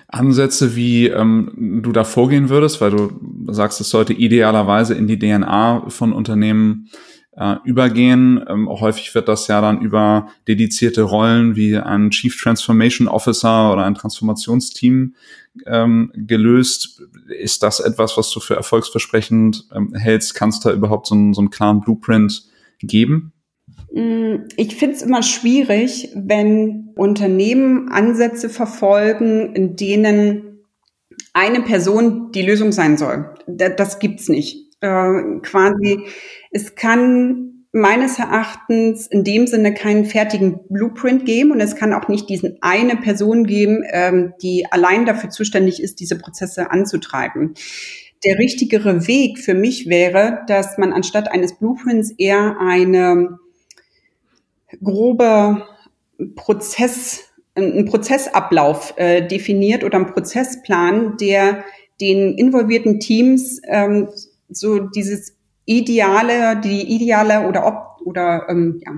Ansätze, 0.07 0.75
wie 0.75 1.07
ähm, 1.09 1.81
du 1.83 1.91
da 1.91 2.03
vorgehen 2.03 2.50
würdest, 2.50 2.81
weil 2.81 2.89
du 2.89 3.12
sagst, 3.51 3.79
es 3.79 3.91
sollte 3.91 4.13
idealerweise 4.13 4.95
in 4.95 5.05
die 5.05 5.19
DNA 5.19 5.85
von 5.89 6.13
Unternehmen 6.13 6.89
äh, 7.35 7.55
übergehen. 7.63 8.43
Ähm, 8.47 8.69
häufig 8.69 9.13
wird 9.15 9.27
das 9.27 9.47
ja 9.47 9.61
dann 9.61 9.81
über 9.81 10.27
dedizierte 10.47 11.03
Rollen 11.03 11.55
wie 11.55 11.77
ein 11.77 12.11
Chief 12.11 12.39
Transformation 12.39 13.07
Officer 13.07 13.73
oder 13.73 13.85
ein 13.85 13.95
Transformationsteam 13.95 15.15
ähm, 15.65 16.11
gelöst. 16.15 17.01
Ist 17.27 17.63
das 17.63 17.79
etwas, 17.79 18.17
was 18.17 18.31
du 18.31 18.39
für 18.39 18.55
erfolgsversprechend 18.55 19.67
ähm, 19.73 19.93
hältst? 19.95 20.35
Kannst 20.35 20.63
du 20.63 20.69
da 20.69 20.75
überhaupt 20.75 21.07
so 21.07 21.15
einen, 21.15 21.33
so 21.33 21.41
einen 21.41 21.49
klaren 21.49 21.81
Blueprint 21.81 22.43
geben? 22.79 23.33
Mm, 23.93 24.47
ich 24.57 24.75
finde 24.75 24.95
es 24.95 25.01
immer 25.01 25.23
schwierig, 25.23 26.09
wenn 26.15 26.91
Unternehmen 26.95 27.89
Ansätze 27.89 28.49
verfolgen, 28.49 29.55
in 29.55 29.75
denen 29.75 30.59
eine 31.33 31.61
Person 31.61 32.31
die 32.31 32.43
Lösung 32.43 32.71
sein 32.71 32.97
soll. 32.97 33.33
Das 33.47 33.99
gibt's 33.99 34.29
nicht. 34.29 34.63
Äh, 34.81 35.39
quasi 35.41 36.07
es 36.53 36.75
kann 36.75 37.65
meines 37.72 38.19
Erachtens 38.19 39.07
in 39.07 39.24
dem 39.24 39.48
Sinne 39.48 39.74
keinen 39.74 40.05
fertigen 40.05 40.60
Blueprint 40.69 41.25
geben 41.25 41.51
und 41.51 41.60
es 41.60 41.75
kann 41.75 41.91
auch 41.93 42.07
nicht 42.07 42.29
diesen 42.29 42.57
eine 42.62 42.95
Person 42.98 43.45
geben, 43.45 43.83
ähm, 43.91 44.33
die 44.43 44.67
allein 44.72 45.07
dafür 45.07 45.31
zuständig 45.31 45.81
ist, 45.81 46.00
diese 46.00 46.17
Prozesse 46.17 46.69
anzutreiben. 46.69 47.55
Der 48.24 48.38
richtigere 48.38 49.07
Weg 49.07 49.39
für 49.39 49.55
mich 49.55 49.89
wäre, 49.89 50.41
dass 50.48 50.77
man 50.77 50.93
anstatt 50.93 51.31
eines 51.31 51.57
Blueprints 51.57 52.12
eher 52.17 52.57
eine 52.60 53.39
grobe 54.81 55.63
Prozess, 56.36 57.22
einen 57.55 57.86
Prozessablauf 57.86 58.93
äh, 58.98 59.27
definiert 59.27 59.83
oder 59.83 59.98
einen 59.98 60.13
Prozessplan, 60.13 61.17
der 61.17 61.65
den 62.00 62.38
involvierten 62.38 63.00
Teams 63.00 63.60
ähm, 63.67 64.10
so 64.48 64.79
dieses 64.79 65.36
ideale, 65.65 66.60
die 66.62 66.96
ideale 66.96 67.48
oder, 67.48 67.65
op, 67.65 68.05
oder 68.05 68.48
ähm, 68.50 68.82
ja, 68.86 68.93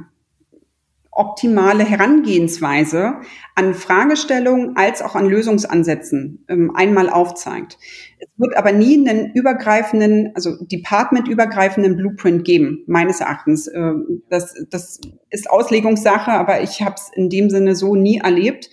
optimale 1.16 1.86
Herangehensweise 1.86 3.14
an 3.56 3.74
Fragestellungen 3.74 4.76
als 4.76 5.02
auch 5.02 5.16
an 5.16 5.28
Lösungsansätzen 5.28 6.46
ähm, 6.50 6.76
einmal 6.76 7.10
aufzeigt. 7.10 7.78
Es 8.20 8.28
wird 8.36 8.58
aber 8.58 8.74
nie 8.74 9.08
einen 9.08 9.32
übergreifenden, 9.34 10.32
also 10.36 10.58
departmentübergreifenden 10.66 11.96
Blueprint 11.96 12.44
geben, 12.44 12.84
meines 12.86 13.22
Erachtens. 13.22 13.68
Äh, 13.68 13.94
das, 14.30 14.56
das 14.70 15.00
ist 15.30 15.50
Auslegungssache, 15.50 16.32
aber 16.32 16.62
ich 16.62 16.82
habe 16.82 16.96
es 16.96 17.10
in 17.16 17.30
dem 17.30 17.50
Sinne 17.50 17.76
so 17.76 17.96
nie 17.96 18.18
erlebt. 18.18 18.70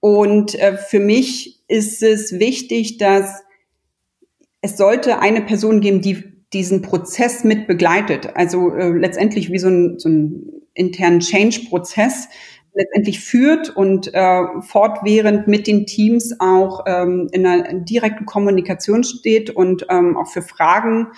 Und 0.00 0.56
äh, 0.56 0.76
für 0.76 1.00
mich 1.00 1.62
ist 1.68 2.02
es 2.02 2.40
wichtig, 2.40 2.98
dass 2.98 3.44
es 4.60 4.76
sollte 4.76 5.20
eine 5.20 5.40
Person 5.40 5.80
geben, 5.80 6.00
die 6.00 6.29
diesen 6.52 6.82
Prozess 6.82 7.44
mit 7.44 7.66
begleitet. 7.66 8.30
Also 8.34 8.74
äh, 8.74 8.90
letztendlich 8.90 9.50
wie 9.52 9.58
so 9.58 9.68
ein, 9.68 9.98
so 9.98 10.08
ein 10.08 10.52
internen 10.74 11.20
Change-Prozess 11.20 12.28
letztendlich 12.74 13.20
führt 13.20 13.76
und 13.76 14.14
äh, 14.14 14.42
fortwährend 14.60 15.48
mit 15.48 15.66
den 15.66 15.86
Teams 15.86 16.36
auch 16.38 16.84
ähm, 16.86 17.28
in 17.32 17.44
einer 17.46 17.80
direkten 17.80 18.26
Kommunikation 18.26 19.02
steht 19.02 19.50
und 19.50 19.86
ähm, 19.90 20.16
auch 20.16 20.28
für 20.28 20.42
Fragen 20.42 21.08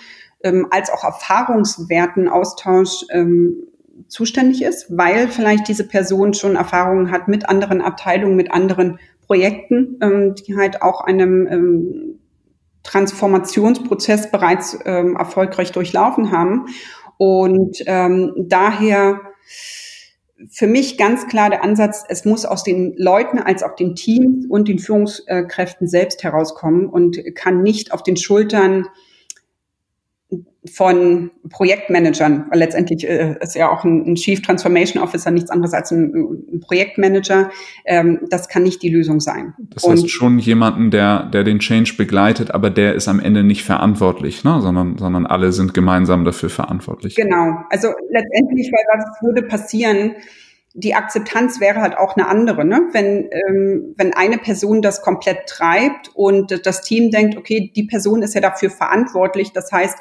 ähm, 0.43 0.67
als 0.71 0.89
auch 0.89 1.03
Erfahrungswerten 1.03 2.27
Austausch 2.27 3.05
ähm, 3.11 3.67
zuständig 4.07 4.63
ist, 4.63 4.97
weil 4.97 5.27
vielleicht 5.27 5.67
diese 5.67 5.87
Person 5.87 6.33
schon 6.33 6.55
Erfahrungen 6.55 7.11
hat 7.11 7.27
mit 7.27 7.47
anderen 7.47 7.81
Abteilungen, 7.81 8.35
mit 8.35 8.51
anderen 8.51 8.99
Projekten, 9.25 9.97
ähm, 10.01 10.35
die 10.35 10.55
halt 10.55 10.81
auch 10.81 11.01
einem 11.01 11.47
ähm, 11.47 12.12
Transformationsprozess 12.83 14.31
bereits 14.31 14.77
ähm, 14.85 15.15
erfolgreich 15.15 15.71
durchlaufen 15.71 16.31
haben. 16.31 16.67
Und 17.17 17.77
ähm, 17.85 18.33
daher 18.37 19.21
für 20.49 20.67
mich 20.67 20.97
ganz 20.97 21.27
klar 21.27 21.49
der 21.49 21.63
Ansatz, 21.63 22.03
es 22.07 22.25
muss 22.25 22.45
aus 22.45 22.63
den 22.63 22.95
Leuten 22.97 23.39
als 23.39 23.63
auch 23.63 23.75
den 23.75 23.95
Teams 23.95 24.45
und 24.49 24.67
den 24.67 24.79
Führungskräften 24.79 25.87
selbst 25.87 26.23
herauskommen 26.23 26.87
und 26.87 27.17
kann 27.35 27.61
nicht 27.61 27.93
auf 27.93 28.03
den 28.03 28.17
Schultern 28.17 28.87
von 30.71 31.31
Projektmanagern, 31.49 32.45
weil 32.49 32.59
letztendlich 32.59 33.07
äh, 33.07 33.35
ist 33.41 33.55
ja 33.55 33.69
auch 33.69 33.83
ein, 33.83 34.05
ein, 34.05 34.15
Chief 34.15 34.41
Transformation 34.41 35.03
Officer 35.03 35.29
nichts 35.29 35.49
anderes 35.49 35.73
als 35.73 35.91
ein, 35.91 36.13
ein 36.53 36.59
Projektmanager. 36.61 37.49
Ähm, 37.85 38.21
das 38.29 38.47
kann 38.47 38.63
nicht 38.63 38.81
die 38.81 38.89
Lösung 38.89 39.19
sein. 39.19 39.53
Das 39.71 39.83
heißt 39.83 40.03
Und, 40.03 40.09
schon 40.09 40.39
jemanden, 40.39 40.89
der, 40.89 41.23
der 41.23 41.43
den 41.43 41.59
Change 41.59 41.95
begleitet, 41.97 42.51
aber 42.51 42.69
der 42.69 42.93
ist 42.95 43.09
am 43.09 43.19
Ende 43.19 43.43
nicht 43.43 43.63
verantwortlich, 43.63 44.45
ne? 44.45 44.61
sondern, 44.61 44.97
sondern 44.97 45.25
alle 45.25 45.51
sind 45.51 45.73
gemeinsam 45.73 46.23
dafür 46.23 46.49
verantwortlich. 46.49 47.15
Genau. 47.15 47.57
Also 47.69 47.89
letztendlich, 48.09 48.71
weil 48.71 48.99
was 48.99 49.21
würde 49.21 49.43
passieren, 49.43 50.15
die 50.75 50.95
Akzeptanz 50.95 51.59
wäre 51.59 51.81
halt 51.81 51.97
auch 51.97 52.15
eine 52.15 52.27
andere, 52.27 52.65
ne? 52.65 52.89
Wenn, 52.93 53.29
ähm, 53.31 53.93
wenn 53.95 54.13
eine 54.13 54.39
Person 54.39 54.81
das 54.81 55.03
komplett 55.03 55.45
treibt 55.45 56.09
und 56.15 56.65
das 56.65 56.81
Team 56.81 57.11
denkt, 57.11 57.37
okay, 57.37 57.71
die 57.75 57.83
Person 57.83 58.23
ist 58.23 58.33
ja 58.33 58.41
dafür 58.41 58.71
verantwortlich. 58.71 59.51
Das 59.51 59.71
heißt, 59.71 59.99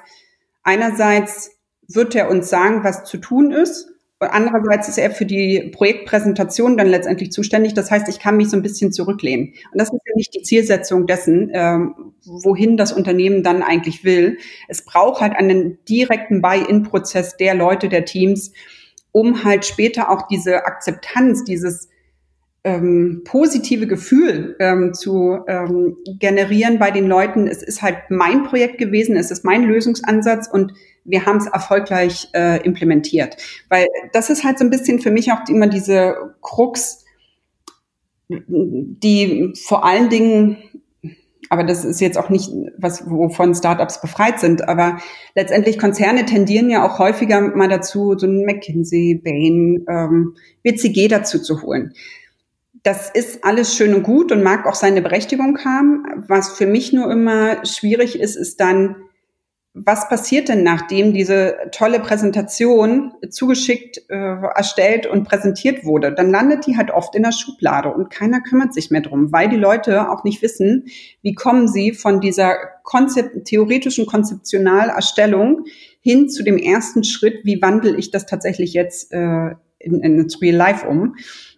einerseits 0.63 1.51
wird 1.89 2.15
er 2.15 2.31
uns 2.31 2.49
sagen, 2.49 2.85
was 2.85 3.05
zu 3.05 3.19
tun 3.19 3.53
ist, 3.53 3.93
Andererseits 4.31 4.89
ist 4.89 4.99
er 4.99 5.11
für 5.11 5.27
die 5.27 5.71
Projektpräsentation 5.75 6.77
dann 6.77 6.87
letztendlich 6.87 7.33
zuständig. 7.33 7.75
Das 7.75 7.91
heißt, 7.91 8.09
ich 8.09 8.21
kann 8.21 8.37
mich 8.37 8.51
so 8.51 8.57
ein 8.57 8.63
bisschen 8.63 8.93
zurücklehnen. 8.93 9.55
Und 9.73 9.81
das 9.81 9.89
ist 9.89 10.01
ja 10.07 10.15
nicht 10.15 10.35
die 10.35 10.43
Zielsetzung 10.43 11.07
dessen, 11.07 11.51
ähm, 11.53 12.15
wohin 12.25 12.77
das 12.77 12.93
Unternehmen 12.93 13.43
dann 13.43 13.63
eigentlich 13.63 14.05
will. 14.05 14.39
Es 14.69 14.85
braucht 14.85 15.21
halt 15.21 15.35
einen 15.35 15.79
direkten 15.87 16.41
Buy-in-Prozess 16.41 17.37
der 17.37 17.55
Leute, 17.55 17.89
der 17.89 18.05
Teams, 18.05 18.53
um 19.11 19.45
halt 19.45 19.65
später 19.65 20.11
auch 20.11 20.29
diese 20.29 20.67
Akzeptanz, 20.67 21.45
dieses 21.45 21.89
ähm, 22.65 23.23
positive 23.25 23.87
Gefühl 23.87 24.57
ähm, 24.61 24.95
zu 24.95 25.39
ähm, 25.49 25.97
generieren 26.19 26.79
bei 26.79 26.91
den 26.91 27.09
Leuten. 27.09 27.49
Es 27.49 27.63
ist 27.63 27.83
halt 27.83 27.97
mein 28.09 28.45
Projekt 28.45 28.79
gewesen, 28.79 29.17
es 29.17 29.31
ist 29.31 29.45
mein 29.45 29.65
Lösungsansatz 29.65 30.49
und 30.49 30.73
wir 31.05 31.27
haben 31.27 31.39
es 31.39 31.47
erfolgreich 31.47 32.29
äh, 32.35 32.63
implementiert. 32.65 33.37
Weil 33.69 33.87
das 34.13 34.31
ist 34.31 34.45
halt 34.45 34.59
so 34.59 34.65
ein 34.65 34.71
bisschen 34.71 35.01
für 35.01 35.11
mich 35.11 35.33
auch 35.33 35.41
immer 35.49 35.67
diese 35.67 36.35
Krux, 36.41 37.05
die 38.29 39.53
vor 39.67 39.85
allen 39.85 40.09
Dingen, 40.09 40.57
aber 41.51 41.65
das 41.65 41.85
ist 41.85 42.01
jetzt 42.01 42.17
auch 42.17 42.31
nicht 42.31 42.51
was, 42.79 43.11
wovon 43.11 43.55
Startups 43.55 44.01
befreit 44.01 44.39
sind, 44.39 44.69
aber 44.69 44.99
letztendlich 45.35 45.79
Konzerne 45.79 46.25
tendieren 46.25 46.71
ja 46.71 46.87
auch 46.87 47.01
häufiger 47.01 47.41
mal 47.41 47.69
dazu, 47.69 48.17
so 48.17 48.27
ein 48.27 48.47
McKinsey, 48.47 49.21
Bain, 49.23 49.85
ähm, 49.89 50.37
WCG 50.63 51.09
dazu 51.09 51.43
zu 51.43 51.61
holen. 51.63 51.93
Das 52.83 53.11
ist 53.11 53.45
alles 53.45 53.77
schön 53.77 53.95
und 53.95 54.03
gut 54.03 54.33
und 54.33 54.43
mag 54.43 54.67
auch 54.67 54.75
seine 54.75 55.03
Berechtigung 55.03 55.59
haben. 55.65 56.25
Was 56.27 56.57
für 56.57 56.67
mich 56.67 56.93
nur 56.93 57.11
immer 57.13 57.65
schwierig 57.65 58.19
ist, 58.19 58.35
ist 58.35 58.59
dann, 58.59 58.97
was 59.73 60.09
passiert 60.09 60.49
denn, 60.49 60.65
nachdem 60.65 61.15
diese 61.15 61.57
tolle 61.71 62.01
Präsentation 62.01 63.13
zugeschickt, 63.31 64.03
äh, 64.11 64.15
erstellt 64.15 65.07
und 65.07 65.25
präsentiert 65.25 65.85
wurde? 65.85 66.13
Dann 66.13 66.31
landet 66.31 66.67
die 66.67 66.77
halt 66.77 66.91
oft 66.91 67.15
in 67.15 67.23
der 67.23 67.31
Schublade 67.31 67.89
und 67.89 68.11
keiner 68.11 68.41
kümmert 68.41 68.75
sich 68.75 68.91
mehr 68.91 69.01
drum, 69.01 69.31
weil 69.33 69.49
die 69.49 69.57
Leute 69.57 70.11
auch 70.11 70.25
nicht 70.25 70.43
wissen, 70.43 70.87
wie 71.23 71.35
kommen 71.35 71.69
sie 71.69 71.93
von 71.93 72.21
dieser 72.21 72.57
Konzept, 72.83 73.47
theoretischen 73.47 74.07
Konzeptionalerstellung 74.07 75.65
hin 76.01 76.29
zu 76.29 76.43
dem 76.43 76.59
ersten 76.59 77.05
Schritt, 77.05 77.45
wie 77.45 77.63
wandle 77.63 77.97
ich 77.97 78.11
das 78.11 78.27
tatsächlich 78.27 78.75
jetzt 78.75 79.13
äh, 79.13 79.53
in, 79.79 80.01
in 80.03 80.27
Real 80.43 80.57
Life 80.57 80.87
um? 80.87 81.15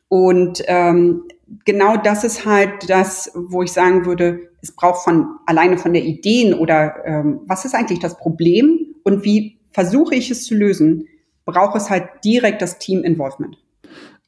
Und 0.08 0.62
ähm, 0.66 1.22
genau 1.64 1.96
das 1.96 2.24
ist 2.24 2.46
halt 2.46 2.88
das, 2.88 3.30
wo 3.34 3.62
ich 3.62 3.72
sagen 3.72 4.06
würde, 4.06 4.50
es 4.62 4.72
braucht 4.72 5.04
von 5.04 5.26
alleine 5.46 5.78
von 5.78 5.92
der 5.92 6.04
Ideen 6.04 6.54
oder 6.54 7.04
ähm, 7.04 7.40
was 7.46 7.64
ist 7.64 7.74
eigentlich 7.74 7.98
das 7.98 8.16
Problem 8.16 8.94
und 9.02 9.24
wie 9.24 9.58
versuche 9.70 10.14
ich 10.14 10.30
es 10.30 10.46
zu 10.46 10.54
lösen, 10.54 11.06
braucht 11.44 11.76
es 11.76 11.90
halt 11.90 12.04
direkt 12.24 12.62
das 12.62 12.78
Team-Involvement. 12.78 13.58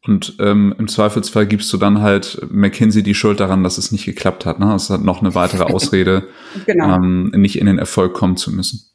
Und 0.07 0.37
ähm, 0.39 0.75
im 0.79 0.87
Zweifelsfall 0.87 1.47
gibst 1.47 1.73
du 1.73 1.79
dann 1.79 2.01
halt 2.01 2.47
McKinsey 2.51 3.03
die 3.03 3.15
Schuld 3.15 3.41
daran, 3.41 3.65
dass 3.65 3.77
es 3.77 3.91
nicht 3.91 4.05
geklappt 4.05 4.47
hat. 4.47 4.61
Ne? 4.61 4.73
Es 4.75 4.89
hat 4.89 5.03
noch 5.03 5.21
eine 5.21 5.35
weitere 5.35 5.65
Ausrede, 5.73 6.29
genau. 6.65 6.97
ähm, 6.97 7.33
nicht 7.35 7.59
in 7.59 7.67
den 7.67 7.79
Erfolg 7.79 8.15
kommen 8.15 8.37
zu 8.37 8.53
müssen. 8.53 8.91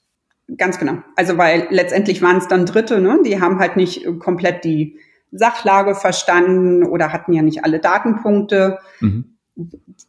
Ganz 0.57 0.79
genau. 0.79 0.99
Also 1.15 1.37
weil 1.37 1.67
letztendlich 1.69 2.21
waren 2.21 2.37
es 2.37 2.47
dann 2.47 2.65
Dritte, 2.65 3.01
ne? 3.01 3.19
die 3.25 3.41
haben 3.41 3.59
halt 3.59 3.75
nicht 3.75 4.05
komplett 4.19 4.63
die 4.63 4.97
Sachlage 5.31 5.95
verstanden 5.95 6.83
oder 6.83 7.13
hatten 7.13 7.33
ja 7.33 7.41
nicht 7.41 7.63
alle 7.63 7.79
Datenpunkte. 7.79 8.79
Mhm. 8.99 9.37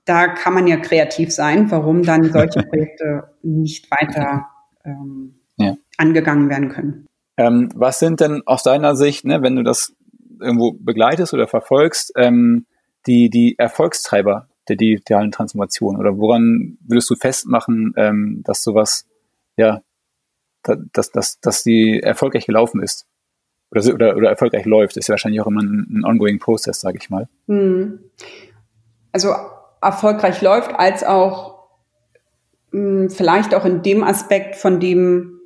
Da 0.05 0.29
kann 0.29 0.55
man 0.55 0.67
ja 0.67 0.77
kreativ 0.77 1.33
sein, 1.33 1.71
warum 1.71 2.03
dann 2.03 2.33
solche 2.33 2.63
Projekte 2.69 3.35
nicht 3.43 3.91
weiter 3.91 4.47
ähm, 4.85 5.35
ja. 5.57 5.77
angegangen 5.97 6.49
werden 6.49 6.69
können. 6.69 7.07
Ähm, 7.37 7.71
was 7.75 7.99
sind 7.99 8.21
denn 8.21 8.43
aus 8.47 8.63
deiner 8.63 8.97
Sicht, 8.97 9.25
ne, 9.25 9.43
wenn 9.43 9.57
du 9.57 9.63
das 9.63 9.95
irgendwo 10.41 10.73
begleitest 10.73 11.33
oder 11.35 11.47
verfolgst, 11.47 12.13
ähm, 12.17 12.67
die, 13.07 13.31
die 13.31 13.59
Erfolgstreiber 13.59 14.49
der 14.69 14.77
digitalen 14.77 15.31
Transformation? 15.31 15.97
Oder 15.97 16.19
woran 16.19 16.79
würdest 16.87 17.11
du 17.11 17.15
festmachen, 17.15 17.95
ähm, 17.97 18.43
dass 18.45 18.63
sowas, 18.63 19.07
ja, 19.57 19.83
dass, 20.63 21.11
dass, 21.11 21.41
dass 21.41 21.63
die 21.63 22.01
erfolgreich 22.01 22.47
gelaufen 22.47 22.83
ist? 22.83 23.07
Oder, 23.73 23.95
oder, 23.95 24.17
oder 24.17 24.29
erfolgreich 24.29 24.67
läuft, 24.67 24.97
ist 24.97 25.09
ja 25.09 25.13
wahrscheinlich 25.13 25.41
auch 25.41 25.47
immer 25.47 25.63
ein, 25.63 25.87
ein 25.91 26.05
ongoing 26.05 26.39
Prozess, 26.39 26.81
sage 26.81 26.99
ich 27.01 27.11
mal. 27.11 27.29
Hm. 27.49 28.01
Also 29.13 29.35
erfolgreich 29.81 30.41
läuft, 30.43 30.73
als 30.75 31.03
auch 31.03 31.69
mh, 32.71 32.81
hm, 32.81 33.11
vielleicht 33.11 33.55
auch 33.55 33.65
in 33.65 33.83
dem 33.83 34.05
Aspekt 34.05 34.57
von 34.57 34.79
dem, 34.79 35.41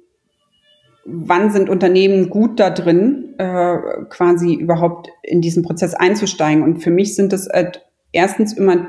wann 1.05 1.51
sind 1.51 1.71
Unternehmen 1.71 2.29
gut 2.29 2.59
da 2.59 2.71
drin, 2.71 3.35
äh, 3.39 3.79
quasi 4.09 4.55
überhaupt 4.55 5.09
in 5.23 5.41
diesen 5.41 5.63
Prozess 5.63 5.95
einzusteigen. 5.95 6.65
Und 6.65 6.83
für 6.83 6.91
mich 6.91 7.15
sind 7.15 7.33
es 7.33 7.49
halt 7.49 7.87
erstens 8.13 8.53
immer 8.53 8.89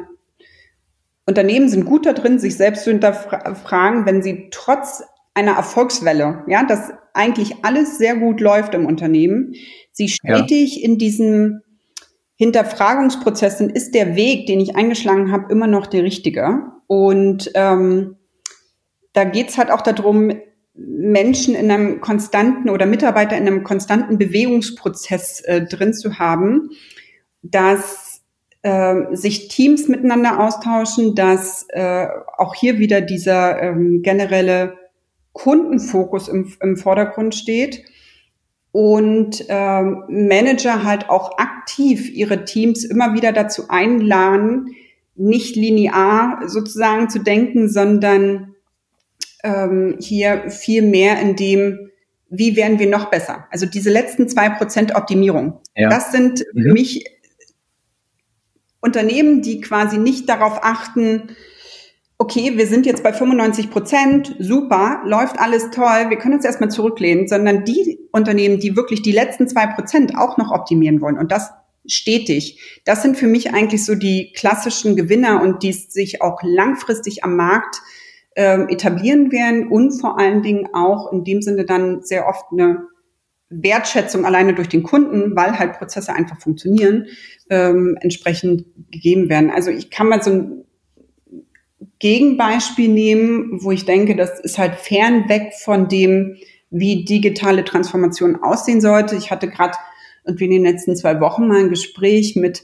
Unternehmen 1.28 1.68
sind 1.68 1.86
gut 1.86 2.06
da 2.06 2.14
drin, 2.14 2.40
sich 2.40 2.56
selbst 2.56 2.86
zu 2.86 2.90
hinterfragen, 2.90 4.06
wenn 4.06 4.24
sie 4.24 4.48
trotz 4.50 5.04
einer 5.38 5.54
Erfolgswelle, 5.54 6.44
ja, 6.48 6.66
dass 6.66 6.92
eigentlich 7.14 7.64
alles 7.64 8.00
sehr 8.00 8.16
gut 8.16 8.42
läuft 8.42 8.74
im 8.74 8.88
Unternehmen, 8.88 9.54
sie 9.92 10.10
stetig 10.10 10.78
ja. 10.78 10.86
in 10.86 10.98
diesem 10.98 11.62
Hinterfragungsprozess 12.38 13.60
sind, 13.60 13.72
ist 13.72 13.94
der 13.94 14.16
Weg, 14.16 14.48
den 14.48 14.60
ich 14.60 14.76
eingeschlagen 14.76 15.32
habe, 15.32 15.52
immer 15.52 15.68
noch 15.68 15.86
der 15.86 16.04
richtige. 16.04 16.64
Und 16.88 17.52
ähm, 17.54 18.18
da 19.14 19.26
geht's 19.26 19.60
halt 19.60 19.70
auch 19.70 19.82
darum, 19.82 20.32
Menschen 20.74 21.54
in 21.54 21.70
einem 21.70 22.02
konstanten 22.02 22.70
oder 22.70 22.88
Mitarbeiter 22.88 23.38
in 23.38 23.46
einem 23.46 23.64
konstanten 23.64 24.18
Bewegungsprozess 24.18 25.42
äh, 25.42 25.66
drin 25.66 25.94
zu 25.94 26.18
haben, 26.18 26.70
dass 27.44 28.22
äh, 28.64 29.16
sich 29.16 29.50
Teams 29.50 29.88
miteinander 29.88 30.40
austauschen, 30.40 31.14
dass 31.14 31.68
äh, 31.70 32.08
auch 32.38 32.56
hier 32.56 32.80
wieder 32.80 33.02
dieser 33.02 33.62
ähm, 33.62 34.02
generelle 34.02 34.87
Kundenfokus 35.38 36.28
im, 36.30 36.52
im 36.62 36.78
Vordergrund 36.78 37.36
steht 37.36 37.84
und 38.72 39.46
ähm, 39.50 40.04
Manager 40.08 40.84
halt 40.84 41.12
auch 41.12 41.38
aktiv 41.38 42.10
ihre 42.10 42.44
Teams 42.44 42.84
immer 42.84 43.14
wieder 43.14 43.32
dazu 43.32 43.66
einladen, 43.70 44.76
nicht 45.16 45.56
linear 45.56 46.42
sozusagen 46.48 47.10
zu 47.10 47.20
denken, 47.20 47.70
sondern 47.70 48.56
ähm, 49.44 49.98
hier 50.00 50.50
viel 50.50 50.82
mehr 50.82 51.22
in 51.22 51.36
dem, 51.36 51.92
wie 52.30 52.56
werden 52.56 52.80
wir 52.80 52.90
noch 52.90 53.12
besser? 53.12 53.46
Also 53.52 53.68
diese 53.68 53.92
letzten 53.92 54.28
zwei 54.28 54.50
Prozent 54.50 54.96
Optimierung. 54.96 55.60
Ja. 55.76 55.90
Das 55.90 56.12
sind 56.12 56.44
mhm. 56.54 56.64
für 56.64 56.74
mich 56.74 57.06
Unternehmen, 58.80 59.44
die 59.44 59.62
quasi 59.62 60.00
nicht 60.00 60.28
darauf 60.30 60.64
achten, 60.64 61.30
okay, 62.20 62.58
wir 62.58 62.68
sind 62.68 62.86
jetzt 62.86 63.04
bei 63.04 63.14
95 63.14 63.70
Prozent, 63.70 64.36
super, 64.40 65.02
läuft 65.06 65.40
alles 65.40 65.70
toll, 65.70 66.10
wir 66.10 66.18
können 66.18 66.36
uns 66.36 66.46
erstmal 66.46 66.72
zurücklehnen, 66.72 67.28
sondern 67.28 67.64
die 67.64 68.00
Unternehmen, 68.12 68.60
die 68.60 68.76
wirklich 68.76 69.02
die 69.02 69.12
letzten 69.12 69.48
zwei 69.48 69.68
Prozent 69.68 70.18
auch 70.18 70.38
noch 70.38 70.52
optimieren 70.52 71.02
wollen 71.02 71.18
und 71.18 71.32
das 71.32 71.52
stetig, 71.86 72.82
das 72.86 73.02
sind 73.02 73.18
für 73.18 73.28
mich 73.28 73.54
eigentlich 73.54 73.86
so 73.86 73.96
die 73.96 74.34
klassischen 74.36 74.96
Gewinner 74.96 75.42
und 75.42 75.64
die 75.64 75.72
sich 75.72 76.22
auch 76.22 76.42
langfristig 76.44 77.24
am 77.24 77.36
Markt 77.36 77.82
ähm, 78.36 78.68
etablieren 78.68 79.32
werden 79.32 79.68
und 79.68 79.92
vor 80.00 80.20
allen 80.20 80.42
Dingen 80.42 80.70
auch 80.74 81.12
in 81.14 81.24
dem 81.24 81.42
Sinne 81.42 81.66
dann 81.66 82.02
sehr 82.04 82.28
oft 82.28 82.46
eine 82.52 82.88
Wertschätzung 83.50 84.26
alleine 84.26 84.54
durch 84.54 84.68
den 84.68 84.84
Kunden, 84.84 85.36
weil 85.36 85.58
halt 85.58 85.78
Prozesse 85.78 86.14
einfach 86.14 86.42
funktionieren, 86.42 87.06
ähm, 87.50 87.98
entsprechend 88.02 88.66
gegeben 88.92 89.30
werden. 89.30 89.50
Also 89.50 89.72
ich 89.72 89.90
kann 89.90 90.10
mal 90.10 90.22
so 90.22 90.32
ein 90.32 90.67
Gegenbeispiel 92.00 92.90
nehmen, 92.90 93.64
wo 93.64 93.72
ich 93.72 93.86
denke, 93.86 94.16
das 94.16 94.40
ist 94.40 94.58
halt 94.58 94.76
fernweg 94.76 95.54
von 95.64 95.88
dem, 95.88 96.38
wie 96.70 97.06
digitale 97.06 97.64
Transformation 97.64 98.38
aussehen 98.44 98.82
sollte. 98.82 99.16
Ich 99.16 99.32
hatte 99.32 99.50
gerade 99.50 99.78
irgendwie 100.26 100.46
in 100.46 100.52
den 100.52 100.64
letzten 100.64 100.96
zwei 100.96 101.20
Wochen 101.20 101.48
mal 101.48 101.60
ein 101.60 101.70
Gespräch 101.70 102.36
mit 102.36 102.64